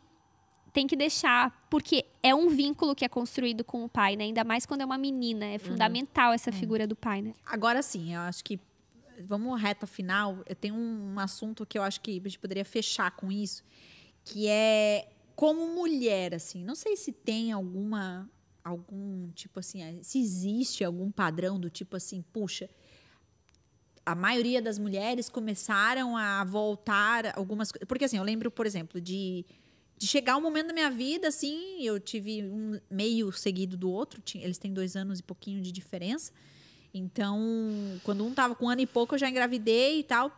[0.72, 4.24] tem que deixar, porque é um vínculo que é construído com o pai, né?
[4.24, 5.52] Ainda mais quando é uma menina, Uhum.
[5.54, 6.34] é fundamental É.
[6.34, 7.34] essa figura do pai, né?
[7.46, 8.60] Agora sim, eu acho que
[9.20, 10.38] vamos reta final.
[10.46, 13.64] Eu tenho um assunto que eu acho que a gente poderia fechar com isso,
[14.24, 16.62] que é como mulher, assim.
[16.64, 18.28] Não sei se tem alguma
[18.64, 22.68] algum tipo assim, eh, se existe algum padrão do tipo assim, puxa,
[24.04, 27.86] a maioria das mulheres começaram a voltar algumas coisas.
[27.88, 29.44] Porque assim, eu lembro, por exemplo, de,
[29.98, 34.22] de chegar um momento da minha vida, assim, eu tive um meio seguido do outro,
[34.36, 36.32] eles têm dois anos e pouquinho de diferença.
[36.94, 37.38] Então,
[38.04, 40.32] quando um tava com um ano e pouco, eu já engravidei e tal.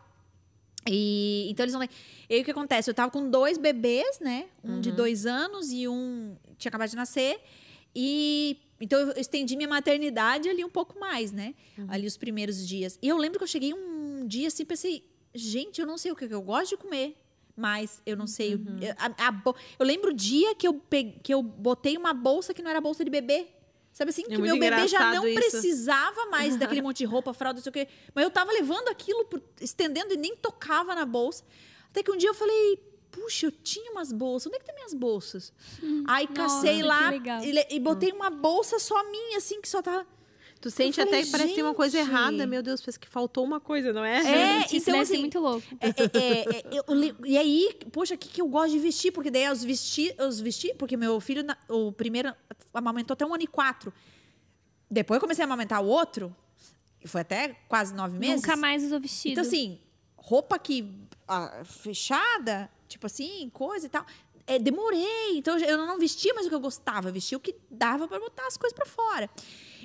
[0.89, 1.83] E então eles vão.
[1.83, 2.89] E aí o que acontece?
[2.89, 4.49] Eu tava com dois bebês, né?
[4.65, 7.39] Um de dois anos e um tinha acabado de nascer.
[7.95, 11.55] E então eu estendi minha maternidade ali um pouco mais, né?
[11.87, 12.99] Ali os primeiros dias.
[13.03, 15.05] E eu lembro que eu cheguei um dia assim, pensei,
[15.35, 17.15] gente, eu não sei o que eu gosto de comer.
[17.61, 18.55] Mas eu não sei.
[18.55, 19.43] o- eu- a- a
[19.79, 22.81] eu lembro o dia que eu, peguei, que eu botei uma bolsa que não era
[22.81, 23.49] bolsa de bebê.
[23.93, 24.23] Sabe assim?
[24.23, 25.41] que muito meu bebê já não isso.
[25.41, 27.89] precisava mais daquele monte de roupa, fralda, não sei o quê.
[28.15, 31.45] Mas eu tava levando aquilo, por- estendendo e nem tocava na bolsa.
[31.91, 32.77] Até que um dia eu falei,
[33.11, 34.47] puxa, eu tinha umas bolsas.
[34.47, 35.53] Onde é que tem minhas bolsas?
[36.07, 39.69] Aí cacei Hum, nossa, lá que e, e botei uma bolsa só minha, assim, que
[39.69, 40.07] só tava.
[40.61, 42.47] Tu sente falei, até que parece que tem uma coisa errada.
[42.47, 44.19] Meu Deus, parece que faltou uma coisa, não é?
[44.19, 45.67] É, isso então, assim, muito louco.
[45.81, 49.11] É, é, é, li- e aí, poxa, o que, que eu gosto de vestir?
[49.11, 52.35] Porque daí os vesti, os vesti, porque meu filho, o primeiro,
[52.75, 53.91] amamentou até um ano e quatro.
[54.91, 56.35] Depois eu comecei a amamentar o outro,
[57.07, 58.43] foi até quase nove meses.
[58.43, 59.33] Nunca mais usou vestido.
[59.33, 59.81] Então, assim,
[60.15, 60.93] roupa que
[61.27, 64.05] ah, fechada, tipo assim, coisa e tal.
[64.47, 65.37] É, demorei.
[65.39, 68.47] Então, eu não vestia mais o que eu gostava, vestia o que dava para botar
[68.47, 69.31] as coisas para fora.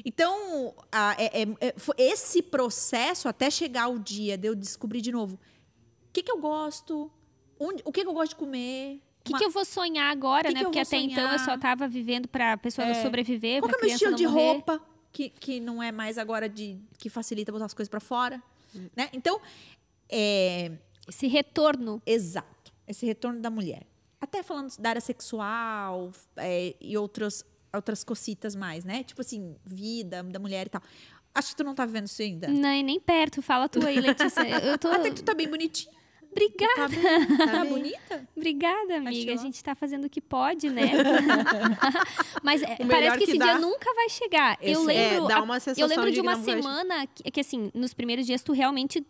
[0.04, 5.12] Então, ah, é- é- é- esse processo até chegar o dia de eu descobrir de
[5.12, 7.12] novo o que, que eu gosto,
[7.60, 9.02] onde- o que, que eu gosto de comer.
[9.22, 10.60] O que, uma- que eu vou sonhar agora, Que né?
[10.60, 11.60] que Porque até então eu só sonhar?
[11.60, 14.43] tava vivendo pra pessoa não sobreviver, Qual que é o meu estilo de morrer.
[14.52, 14.82] roupa
[15.12, 18.41] que, que não é mais agora de que facilita botar as coisas para fora,
[18.96, 19.10] né?
[19.14, 19.39] Então,
[20.10, 20.72] é,
[21.08, 22.02] Esse retorno.
[22.06, 22.72] Exato.
[22.88, 23.84] Esse retorno da mulher.
[24.20, 29.03] Até falando da área sexual é, e outras, outras cocitas mais, né?
[29.03, 30.82] Tipo assim, vida da mulher e tal.
[31.34, 32.47] Acho que tu não tá vivendo isso ainda.
[32.47, 33.41] Nem, nem perto.
[33.41, 34.41] Fala tu aí, Letícia.
[34.47, 34.88] Eu- Eu tô...
[34.89, 35.93] Até que tu tá bem bonitinha.
[36.32, 36.76] Obrigada.
[36.76, 38.28] Tá bem, tá Tá bonita?
[38.36, 39.32] Obrigada, amiga.
[39.32, 39.45] A Achou?
[39.45, 40.91] gente tá fazendo o que pode, né?
[42.43, 43.45] Mas é, parece que, que esse dá.
[43.53, 44.57] dia nunca vai chegar.
[44.61, 44.95] Eu Eu sei.
[44.97, 47.39] lembro, É, dá a- uma eu sensação lembro de de uma não semana que, que,
[47.39, 49.05] assim, nos primeiros dias tu realmente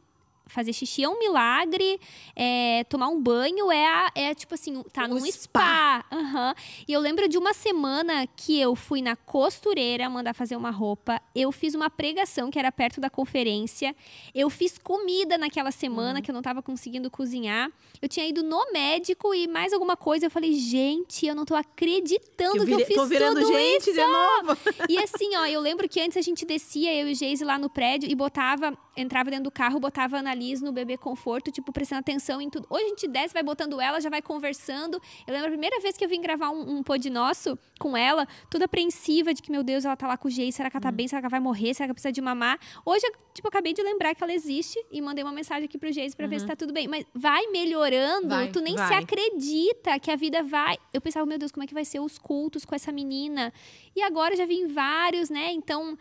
[0.48, 2.00] fazer xixi é um milagre,
[2.36, 6.04] é, tomar um banho é, a- é tipo assim, tá O num spa.
[6.04, 6.06] spa.
[6.12, 6.56] Aham.
[6.88, 11.22] E eu lembro de uma semana que eu fui na costureira mandar fazer uma roupa,
[11.34, 13.96] eu fiz uma pregação que era perto da conferência,
[14.34, 15.72] eu fiz comida naquela Uhum.
[15.72, 17.72] semana que eu não tava conseguindo cozinhar,
[18.02, 21.56] eu tinha ido no médico e mais alguma coisa, eu falei, gente, eu não tô
[21.56, 23.93] acreditando que, vire- eu fiz tô virando tudo gente isso.
[23.93, 24.58] de novo.
[24.89, 27.58] E assim, ó, eu lembro que antes a gente descia, eu e o Geise lá
[27.58, 32.00] no prédio, e botava, entrava dentro do carro, botava a No bebê conforto, tipo, prestando
[32.00, 32.68] atenção em tudo.
[32.70, 35.02] Hoje a gente desce, vai botando ela, já vai conversando.
[35.26, 38.28] Eu lembro a primeira vez que eu vim gravar um, um pod nosso com ela,
[38.50, 40.84] toda apreensiva de que, meu Deus, ela tá lá com o Geise, será que ela
[40.84, 41.08] tá bem?
[41.08, 41.74] Será que ela vai morrer?
[41.74, 42.60] Será que ela precisa de mamar?
[42.86, 45.92] Hoje, eu, tipo, acabei de lembrar que ela existe e mandei uma mensagem aqui pro
[45.92, 46.88] Geise pra ver se tá tudo bem.
[46.88, 49.04] Mas vai melhorando, Vai, tu nem se vai.
[49.04, 50.78] acredita que a vida vai.
[50.94, 53.54] Eu pensava, meu Deus, como é que vai ser os cultos com essa menina?
[53.96, 55.52] E agora já vim vários, né?
[55.52, 55.98] Então,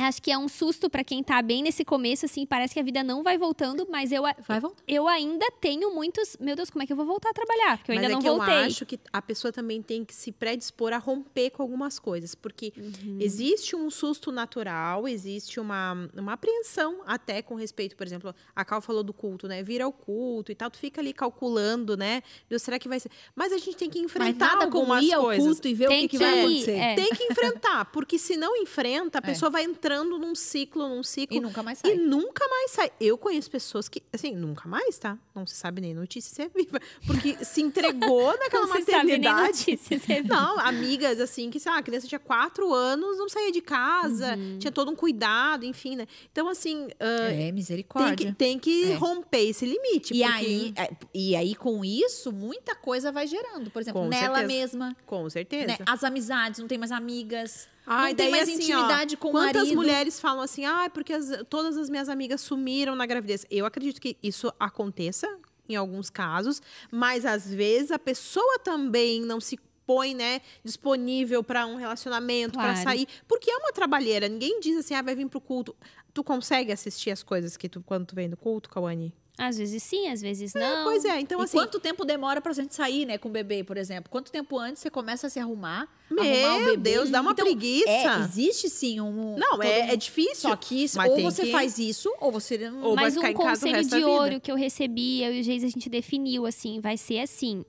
[0.00, 2.82] acho que é um susto pra quem tá bem nesse começo, assim, parece que a
[2.82, 4.82] vida não vai voltando, mas eu, Vai voltar.
[4.86, 6.36] eu ainda tenho muitos.
[6.40, 7.78] Meu Deus, como é que eu vou voltar a trabalhar?
[7.78, 8.54] Porque eu Mas ainda é não que voltei.
[8.54, 12.34] eu acho que a pessoa também tem que se predispor a romper com algumas coisas.
[12.34, 13.18] Porque Uhum.
[13.20, 18.80] existe um susto natural, existe uma, uma apreensão até com respeito, por exemplo, a Cal
[18.80, 19.62] falou do culto, né?
[19.62, 22.22] Vira o culto e tal, tu fica ali calculando, né?
[22.48, 23.10] Deus, será que vai ser?
[23.34, 25.44] Mas a gente tem que Mas enfrentar nada como algumas ir ao coisas.
[25.44, 26.72] culto e ver Tem o que, que vai acontecer.
[26.72, 26.94] é.
[26.94, 29.26] Tem que enfrentar, porque se não enfrenta, a É.
[29.26, 31.36] pessoa vai entrando num ciclo, num ciclo.
[31.36, 31.92] E nunca mais sai.
[31.92, 32.90] E nunca mais sai.
[33.00, 35.18] Eu conheço pessoas que, assim, nunca mais, tá?
[35.34, 36.80] Não se sabe nem notícia se é viva.
[37.06, 39.58] Porque se entregou naquela Não se sabe nem maternidade.
[39.58, 40.34] notícia se é viva.
[40.34, 44.34] Não, amigas, assim, que, sei lá, a criança tinha quatro anos, não saía de casa,
[44.36, 44.58] Uhum.
[44.58, 46.06] tinha todo um cuidado, enfim, né?
[46.32, 48.16] Então, assim, ah, É, tem misericórdia.
[48.28, 48.94] que, tem que É.
[48.94, 50.14] romper esse limite.
[50.14, 53.70] E porque- aí, é, e aí, com isso, muita coisa vai gerando.
[53.70, 54.46] Por exemplo, Com nela certeza.
[54.60, 54.96] mesma.
[55.06, 55.66] Com certeza.
[55.66, 55.78] né?
[55.86, 57.68] As amizades, não tem mais amigas.
[57.86, 59.76] Ai, não tem mais assim, intimidade ó, com o Quantas marido.
[59.76, 63.46] mulheres falam assim, ah, porque as- todas as minhas amigas sumiram na gravidez.
[63.50, 65.28] Eu acredito que isso aconteça
[65.68, 66.60] em alguns casos,
[66.90, 72.72] mas às vezes a pessoa também não se põe, né, disponível para um relacionamento, para
[72.72, 72.82] Claro.
[72.82, 74.28] sair, porque é uma trabalheira.
[74.28, 75.76] Ninguém diz assim, ah, vai vir pro culto.
[76.12, 79.12] Tu consegue assistir as coisas que tu quando tu vem no culto, Cauane?
[79.38, 80.84] Às vezes sim, às vezes não.
[80.84, 83.62] Pois é, então e assim, quanto tempo demora pra gente sair, né, com o bebê,
[83.62, 84.10] por exemplo?
[84.10, 85.86] Quanto tempo antes você começa a se arrumar?
[86.10, 86.90] Meu arrumar o bebê?
[86.90, 87.88] Deus, dá uma Então, preguiça.
[87.90, 89.36] É, existe sim um.
[89.36, 90.48] não, é, é difícil.
[90.48, 92.82] Só que isso, ou você que- faz isso, ou você não.
[92.82, 95.22] Ou vai Mas ficar um em casa o conselho resto de ouro que eu recebi,
[95.22, 97.62] eu e o Geis, a gente definiu assim, vai ser assim.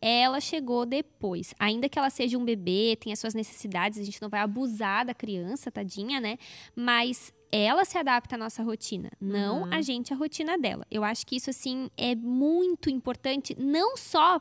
[0.00, 1.54] Ela chegou depois.
[1.58, 5.12] Ainda que ela seja um bebê, tenha suas necessidades, a gente não vai abusar da
[5.14, 6.38] criança, tadinha, né?
[6.74, 9.74] Mas ela se adapta à nossa rotina, não Uhum.
[9.74, 10.86] a gente à rotina dela.
[10.90, 14.40] Eu acho que isso, assim, é muito importante, não só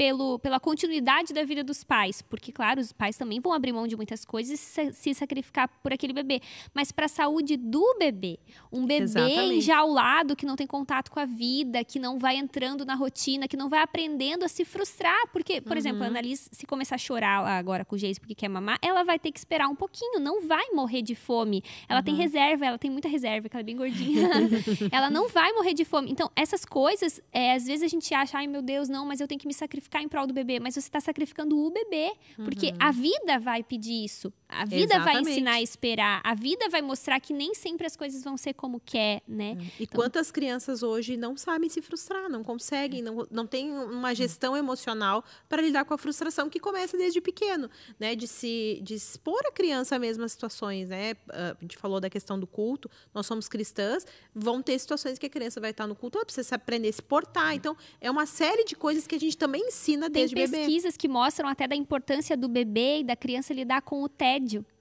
[0.00, 3.86] pelo, pela continuidade da vida dos pais, porque, claro, os pais também vão abrir mão
[3.86, 6.40] de muitas coisas e se, sacrificar por aquele bebê,
[6.72, 8.38] mas para a saúde do bebê.
[8.72, 9.56] Um bebê Exatamente.
[9.58, 13.58] enjaulado que não tem contato com a vida, que não vai entrando na rotina, que
[13.58, 16.12] não vai aprendendo a se frustrar, porque, por exemplo, a Uhum.
[16.12, 19.30] Annalise, se começar a chorar agora com o Geis porque quer mamar, ela vai ter
[19.30, 21.62] que esperar um pouquinho, não vai morrer de fome.
[21.86, 22.04] Ela Uhum.
[22.06, 24.30] tem reserva, ela tem muita reserva, que ela é bem gordinha.
[24.90, 26.10] ela não vai morrer de fome.
[26.10, 29.28] Então, essas coisas, é, às vezes a gente acha, ai meu Deus, não, mas eu
[29.28, 30.60] tenho que me sacrificar em prol do bebê.
[30.60, 32.76] Mas você está sacrificando o bebê, porque Uhum.
[32.78, 34.30] a vida vai pedir isso.
[34.50, 35.30] A vida vai Exatamente.
[35.30, 36.20] ensinar a esperar.
[36.24, 39.56] A vida vai mostrar que nem sempre as coisas vão ser como quer, né?
[39.78, 44.56] E quantas crianças hoje não sabem se frustrar, não conseguem, não, não tem uma gestão
[44.56, 48.14] emocional para lidar com a frustração que começa desde pequeno, né?
[48.14, 51.14] De se de expor a criança a mesmas situações, né?
[51.30, 54.04] Ah, A gente falou da questão do culto, nós somos cristãs,
[54.34, 57.02] vão ter situações que a criança vai estar no culto, ela precisa aprender a se
[57.02, 57.54] portar.
[57.54, 60.56] Então, é uma série de coisas que a gente também ensina Tem desde bebê.
[60.58, 64.39] pesquisas que mostram até da importância do bebê e da criança lidar com o tédio.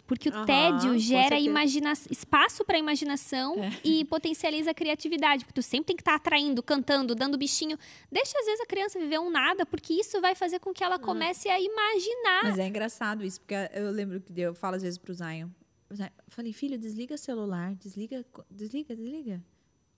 [0.09, 5.45] Porque o Aham, tédio gera imagina espaço para imaginação e potencializa a criatividade.
[5.45, 7.77] Porque tu sempre tem que estar atraindo, cantando, dando bichinho.
[8.11, 10.97] Deixa, às vezes, a criança viver um nada, porque isso vai fazer com que ela
[10.97, 12.43] comece a imaginar.
[12.43, 15.49] Mas é engraçado isso, porque eu lembro que eu falo às vezes pro Zion.
[15.91, 15.97] Eu
[16.29, 19.43] falei, filho, desliga celular, desliga, desliga, desliga.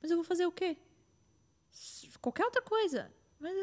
[0.01, 0.75] Mas eu vou fazer o quê?
[2.19, 3.09] Qualquer outra coisa.
[3.41, 3.53] Mas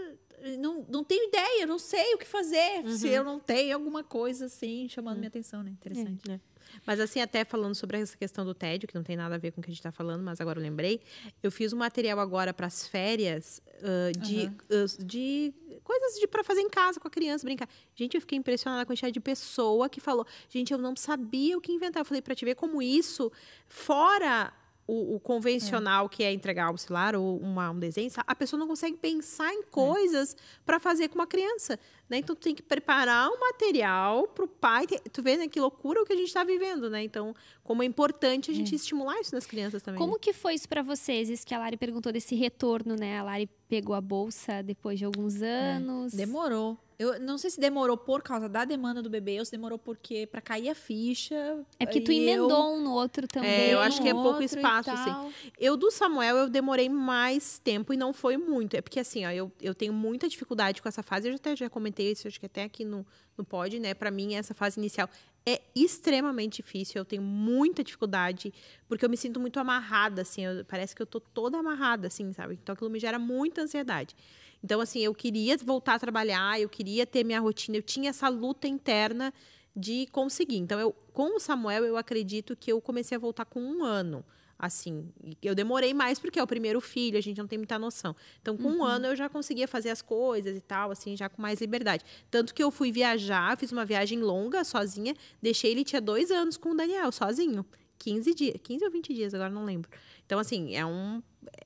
[0.43, 2.85] eu não, não tenho ideia, não sei o que fazer.
[2.89, 5.71] Se eu não tenho alguma coisa assim chamando minha atenção, né?
[5.71, 6.29] Interessante.
[6.29, 6.41] né?
[6.87, 9.53] Mas assim, até falando sobre essa questão do tédio, que não tem nada a ver
[9.53, 11.01] com o que a gente está falando, mas agora eu lembrei.
[11.43, 16.45] Eu fiz um material agora para as férias ah, de, ah, de coisas de para
[16.45, 17.69] fazer em casa com a criança, brincar.
[17.95, 21.57] Gente, eu fiquei impressionada com a quantidade de pessoa que falou, gente, eu não sabia
[21.57, 22.01] o que inventar.
[22.01, 23.33] Eu falei, para te ver como isso,
[23.67, 24.53] fora
[24.89, 28.97] o, o convencional, que é entregar celular ou uma- um desenho, a pessoa não consegue
[28.97, 30.35] pensar em coisas
[30.65, 31.79] para fazer com uma criança.
[32.09, 32.17] Né?
[32.17, 34.87] Então, tu tem que preparar um material para o pai.
[34.87, 37.03] ter- Tu vê né, que loucura o que a gente está vivendo, né?
[37.03, 39.99] Então, como é importante a gente estimular isso nas crianças também.
[39.99, 40.19] Como né?
[40.19, 41.29] que foi isso para vocês?
[41.29, 43.19] Isso que a Lari perguntou desse retorno, né?
[43.19, 46.15] A Lari pegou a bolsa depois de alguns anos.
[46.15, 46.79] Demorou.
[46.99, 50.27] Eu não sei se demorou por causa da demanda do bebê ou se demorou porque
[50.27, 51.35] para cair a ficha.
[51.79, 53.49] É porque tu e eu- emendou um no outro também.
[53.51, 55.11] É, eu acho que é um pouco espaço, assim.
[55.57, 58.75] Eu, do Samuel, eu demorei mais tempo e não foi muito.
[58.75, 61.29] É porque, assim, ó, eu, eu tenho muita dificuldade com essa fase.
[61.29, 63.07] Eu já até já comentei isso, acho que até aqui no,
[63.37, 63.95] no pod, né?
[63.95, 65.09] Pra mim, essa fase inicial
[65.47, 66.99] é extremamente difícil.
[66.99, 68.53] Eu tenho muita dificuldade,
[68.89, 70.45] porque eu me sinto muito amarrada, assim.
[70.45, 72.59] eu- parece que eu tô toda amarrada, assim, sabe?
[72.61, 74.17] Então, aquilo me gera muita ansiedade.
[74.63, 77.77] Então, assim, eu queria voltar a trabalhar, eu queria ter minha rotina.
[77.77, 79.33] Eu tinha essa luta interna
[79.75, 80.59] de conseguir.
[80.59, 84.25] Então, eu, com o Samuel, eu acredito que eu comecei a voltar com um ano.
[84.59, 85.09] Assim,
[85.41, 88.17] eu demorei mais porque é o primeiro filho, a gente não tem muita noção.
[88.43, 91.41] Então, com um ano eu já conseguia fazer as coisas e tal, assim, já com
[91.41, 92.05] mais liberdade.
[92.29, 96.57] Tanto que eu fui viajar, fiz uma viagem longa, sozinha, deixei ele tinha dois anos
[96.57, 97.65] com o Daniel, sozinho.
[97.99, 99.91] 15 dias, 15 ou 20 dias, agora não lembro.
[100.25, 101.23] Então, assim, é um.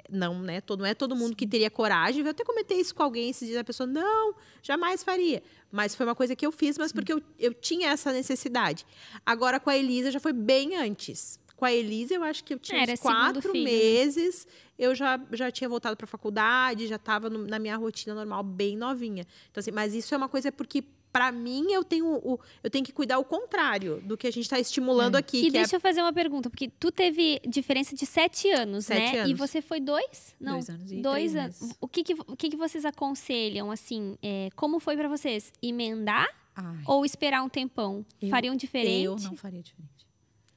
[0.08, 0.60] Não, né?
[0.60, 2.22] Todo, não é todo mundo que teria coragem.
[2.22, 5.42] Eu até comentei isso com alguém esses dias, a pessoa, não, jamais faria.
[5.70, 8.86] Mas foi uma coisa que eu fiz, mas porque eu, eu tinha essa necessidade.
[9.24, 11.40] Agora, com a Elisa, já foi bem antes.
[11.56, 13.70] Com a Elisa, eu acho que eu tinha Era uns quatro filho, né?
[13.70, 14.46] meses.
[14.78, 18.76] Eu já, já tinha voltado para a faculdade, já estava na minha rotina normal, bem
[18.76, 19.26] novinha.
[19.50, 22.84] Então, assim, mas isso é uma coisa porque, para mim, eu tenho, o, eu tenho
[22.84, 25.38] que cuidar o contrário do que a gente está estimulando aqui.
[25.38, 28.86] E que é deixa eu fazer uma pergunta, porque tu teve diferença de sete anos,
[28.86, 29.14] Sete né?
[29.14, 29.38] E anos.
[29.38, 30.34] você foi dois?
[30.40, 31.76] Não, Dois anos e dois três anos.
[31.80, 35.52] O que que, o que que vocês aconselham, assim, é, como foi pra vocês?
[35.62, 38.04] Emendar Ai, ou esperar um tempão?
[38.20, 39.04] Eu- Fariam diferente?
[39.04, 39.92] eu não faria diferente.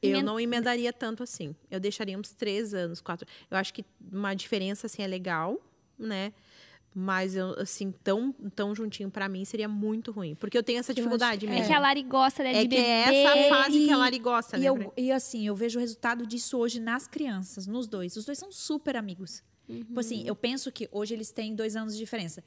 [0.01, 1.55] Eu não emendaria tanto assim.
[1.69, 3.27] Eu deixaria uns três anos, quatro.
[3.49, 5.59] Eu acho que uma diferença assim é legal,
[5.97, 6.31] né?
[6.97, 10.33] Mas eu, assim, tão, tão juntinho pra mim seria muito ruim.
[10.33, 11.67] Porque eu tenho essa dificuldade acho- É mesmo.
[11.67, 12.87] que a Lari gosta, né, É de que beber.
[12.87, 14.67] é essa fase que a E- Lari gosta, E, né?
[14.69, 18.15] eu, e assim, eu vejo o resultado disso hoje nas crianças, nos dois.
[18.15, 19.43] Os dois são super amigos.
[19.67, 22.41] Tipo assim, eu penso que hoje eles têm dois anos de diferença.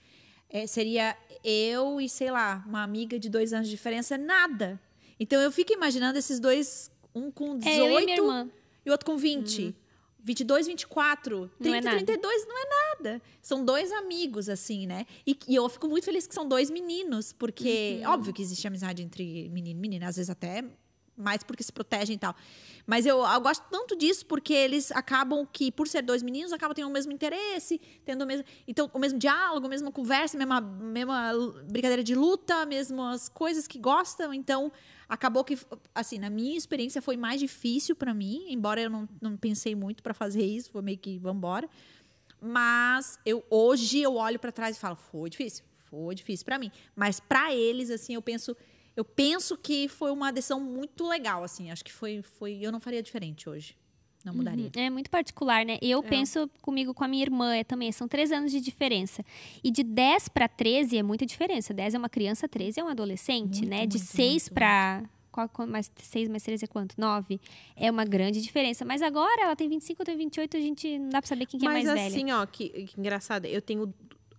[0.49, 1.15] É, seria
[1.45, 4.81] eu e, sei lá, uma amiga de dois anos de diferença, nada.
[5.21, 8.49] Então eu fico imaginando esses dois, um com 18 É, eu e minha irmã.
[8.87, 9.75] e outro com 20.
[10.29, 11.97] 22, 24, Não 30, é nada.
[11.97, 13.23] 32, não é nada.
[13.41, 15.07] São dois amigos, assim, né?
[15.27, 18.11] E, e eu fico muito feliz que são dois meninos, porque Uhum.
[18.13, 20.63] óbvio que existe amizade entre menino e menina, às vezes até
[21.17, 22.35] mais porque se protegem e tal.
[22.87, 26.75] Mas eu, eu gosto tanto disso porque eles acabam que, por ser dois meninos, acabam
[26.75, 28.45] tendo o mesmo interesse, tendo o mesmo.
[28.69, 31.33] Então, o mesmo diálogo, a mesma conversa, a mesma, mesma
[31.69, 34.33] brincadeira de luta, mesmas coisas que gostam.
[34.33, 34.71] Então,
[35.09, 35.59] acabou que,
[35.95, 40.03] assim, na minha experiência foi mais difícil pra mim, embora eu não, não pensei muito
[40.03, 41.69] pra fazer isso, foi meio que vambora.
[42.41, 46.71] Mas eu hoje eu olho pra trás e falo, foi difícil, foi difícil pra mim.
[46.95, 48.57] Mas pra eles, assim, eu penso,
[48.95, 51.71] eu penso que foi uma decisão muito legal, assim.
[51.71, 53.77] Acho que foi, foi, eu não faria diferente hoje,
[54.25, 54.67] não mudaria.
[54.75, 54.83] Uhum.
[54.83, 55.79] É muito particular, né?
[55.81, 57.91] Eu penso comigo com a minha irmã é, também.
[57.93, 59.25] São três anos de diferença.
[59.63, 61.73] E de 10 para 13 é muita diferença.
[61.73, 63.87] 10 é uma criança, 13 é um adolescente, Muito, né?
[63.87, 65.03] De muito, 6 muito, para.
[65.31, 66.95] Qual, qual- mais 6 mais 13 é quanto?
[66.99, 67.41] 9.
[67.77, 68.85] É uma grande diferença.
[68.85, 71.61] Mas agora ela tem 25, eu tenho 28, a gente não dá pra saber quem
[71.61, 72.09] que é Mas mais velha.
[72.09, 73.93] assim, ó, que, que engraçado, eu tenho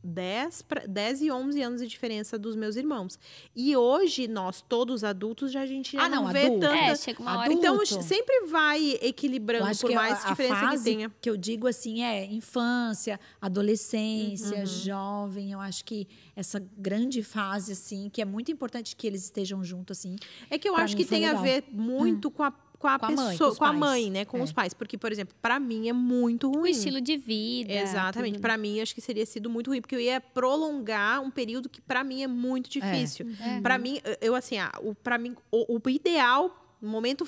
[0.03, 3.19] 10, pra, 10 e 11 anos de diferença dos meus irmãos.
[3.55, 6.59] E hoje, nós, todos adultos, já a gente já Ah, não, vê adulto.
[6.61, 6.75] tanta...
[6.77, 7.51] É, chega uma hora.
[7.53, 11.11] Então, sempre vai equilibrando, por mais a, a diferença fase que tenha.
[11.21, 14.65] que eu digo assim é infância, adolescência, Uhum.
[14.65, 15.51] jovem.
[15.51, 19.97] Eu acho que essa grande fase assim, que é muito importante que eles estejam juntos
[19.97, 20.15] assim.
[20.49, 21.43] É que eu acho que tem a legal.
[21.43, 23.79] ver muito com a, com a Com a pessoa, mãe, com os com a pais.
[23.79, 24.25] mãe, né?
[24.25, 24.41] Com É.
[24.43, 24.73] os pais.
[24.73, 26.71] Porque, por exemplo, pra mim é muito O ruim.
[26.71, 27.73] estilo de vida.
[27.73, 28.33] Exatamente.
[28.35, 28.41] tudo.
[28.41, 31.81] Pra mim, acho que seria sido muito ruim, porque eu ia prolongar um período que
[31.81, 33.27] pra mim é muito difícil.
[33.41, 33.61] É.
[33.61, 37.27] Pra mim, eu assim, ah, o para mim o, o ideal, o momento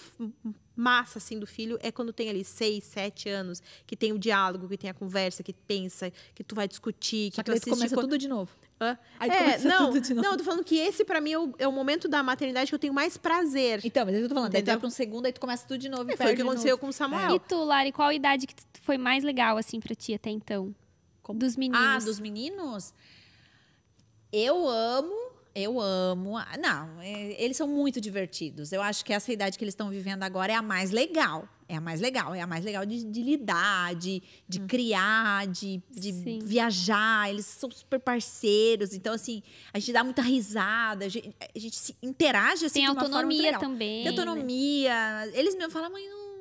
[0.75, 4.67] massa assim do filho é quando tem ali seis, sete anos, que tem o diálogo,
[4.69, 7.69] que tem a conversa, que pensa, que tu vai discutir, que Só que tu assiste
[7.69, 8.51] começa co- tudo de novo.
[8.81, 8.97] Hã?
[9.19, 10.25] Aí É, começa não, tudo de novo.
[10.25, 12.69] não, eu tô falando que esse pra mim é o, é o momento da maternidade
[12.71, 13.79] que eu tenho mais prazer.
[13.83, 14.51] Então, mas é eu tô falando.
[14.51, 16.09] Daí tu vai pra um segundo, aí tu começa tudo de novo.
[16.09, 16.81] e É, foi o que aconteceu novo.
[16.81, 17.35] com o Samuel.
[17.35, 20.73] E tu, Lari, qual idade que foi mais legal, assim, pra ti até então?
[21.35, 21.79] Dos meninos.
[21.81, 22.93] Ah, dos meninos?
[24.33, 26.35] Eu amo, eu amo.
[26.59, 28.71] Não, é, eles são muito divertidos.
[28.71, 31.47] Eu acho que essa idade que eles estão vivendo agora é a mais legal.
[31.67, 35.81] É a mais legal, é a mais legal de, de lidar, de, de criar, de,
[35.89, 36.39] de Sim.
[36.43, 37.29] viajar.
[37.29, 38.93] Eles são super parceiros.
[38.93, 39.41] Então, assim,
[39.73, 43.01] a gente dá muita risada, a gente, a gente se interage assim, Tem de uma
[43.01, 44.03] autonomia também.
[44.03, 44.19] Tem né?
[44.19, 45.31] autonomia.
[45.33, 46.31] Eles mesmo falam, mãe, não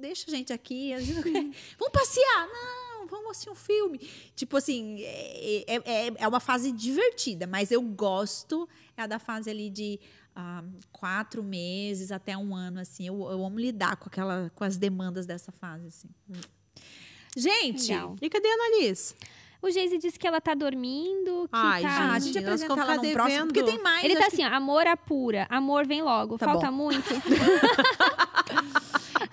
[0.00, 0.94] deixa a gente aqui.
[0.94, 1.42] a gente não quer.
[1.78, 2.46] vamos passear.
[2.46, 3.98] Não, vamos assistir um filme.
[4.34, 9.18] Tipo assim, é, é, é- é uma fase divertida, mas eu gosto é a da
[9.18, 9.98] fase ali de
[10.36, 10.62] ah,
[10.92, 13.06] quatro meses até um ano, assim.
[13.06, 16.08] Eu, eu amo lidar com, aquela, com as demandas dessa fase, assim.
[17.36, 18.16] Gente, Legal.
[18.22, 19.14] E cadê a Annalise?
[19.60, 21.88] O Geise disse que ela tá dormindo, que Ai, tá...
[21.88, 24.04] ah, a gente Gente, apresenta ela no próximo, porque tem mais.
[24.04, 26.76] Ele tá que- assim, ó, amor apura, amor vem logo, Tá falta bom.
[26.76, 27.02] muito.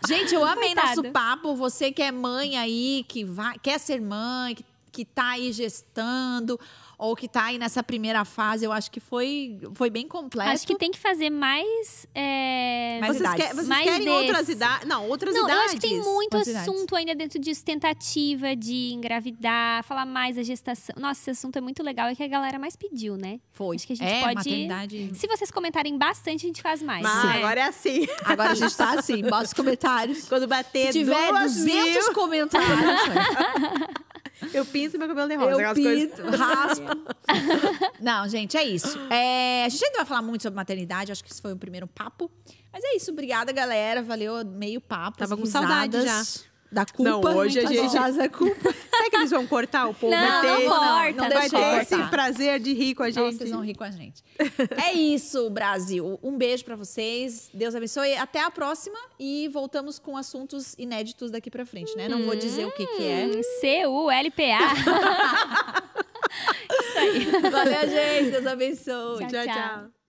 [0.08, 0.88] Gente, eu amei Coitada.
[0.88, 1.56] nosso papo.
[1.56, 6.60] Você que é mãe aí, que vai, quer ser mãe, que, que tá aí gestando,
[7.04, 10.52] ou que tá aí nessa primeira fase, eu acho que foi, foi bem completo.
[10.52, 12.06] Acho que tem que fazer mais...
[12.14, 13.44] é, Mais vocês idades.
[13.48, 14.52] quer- vocês Mais querem outras desse.
[14.52, 14.88] idades?
[14.88, 15.66] Não, outras Não, eu idades.
[15.66, 16.56] acho que tem muito idades?
[16.56, 17.66] assunto ainda dentro disso.
[17.66, 20.94] Tentativa de engravidar, falar mais da gestação.
[21.00, 22.08] Nossa, esse assunto é muito legal.
[22.08, 23.40] É que a galera mais pediu, né?
[23.52, 23.78] Foi.
[23.78, 25.10] Acho que a gente é, pode- maternidade.
[25.16, 27.02] Se vocês comentarem bastante, a gente faz mais.
[27.02, 27.38] Mas né?
[27.38, 28.08] agora é assim.
[28.24, 30.28] Agora a gente tá assim, bota os comentários.
[30.30, 31.66] Quando bater Se tiver duas 200
[32.06, 32.70] mil, comentários,
[34.54, 35.52] eu pinto meu cabelo de rosa.
[35.52, 36.10] eu aquelas coisas.
[36.20, 36.91] pinto, raspo.
[38.00, 38.98] Não, gente, é isso.
[39.10, 41.88] É, a gente ainda vai falar muito sobre maternidade, acho que esse foi o primeiro
[41.88, 42.30] papo.
[42.72, 44.02] Mas é isso, obrigada, galera.
[44.02, 45.18] Valeu meio papo.
[45.18, 46.24] Tava com saudade já.
[46.74, 47.04] Da culpa.
[47.04, 48.72] Não, hoje a gente- já da culpa.
[48.90, 50.16] Será que eles vão cortar o povo?
[50.16, 51.82] Não, vai ter, não corta, não vai deixa ter cortar.
[51.82, 53.36] esse prazer de rir com a Não, gente.
[53.38, 54.24] vocês vão rir com a gente.
[54.82, 56.18] É isso, Brasil.
[56.24, 57.50] Um beijo pra vocês.
[57.54, 58.16] Deus abençoe.
[58.16, 58.98] Até a próxima.
[59.20, 62.08] E voltamos com assuntos inéditos daqui pra frente, né?
[62.08, 63.28] Não vou dizer o que, que é.
[66.72, 67.50] Hum, C-U-L-P-A.
[67.50, 68.32] Valeu, gente.
[68.32, 69.28] Deus abençoe.
[69.28, 69.46] Tchau, tchau.
[69.46, 70.01] tchau.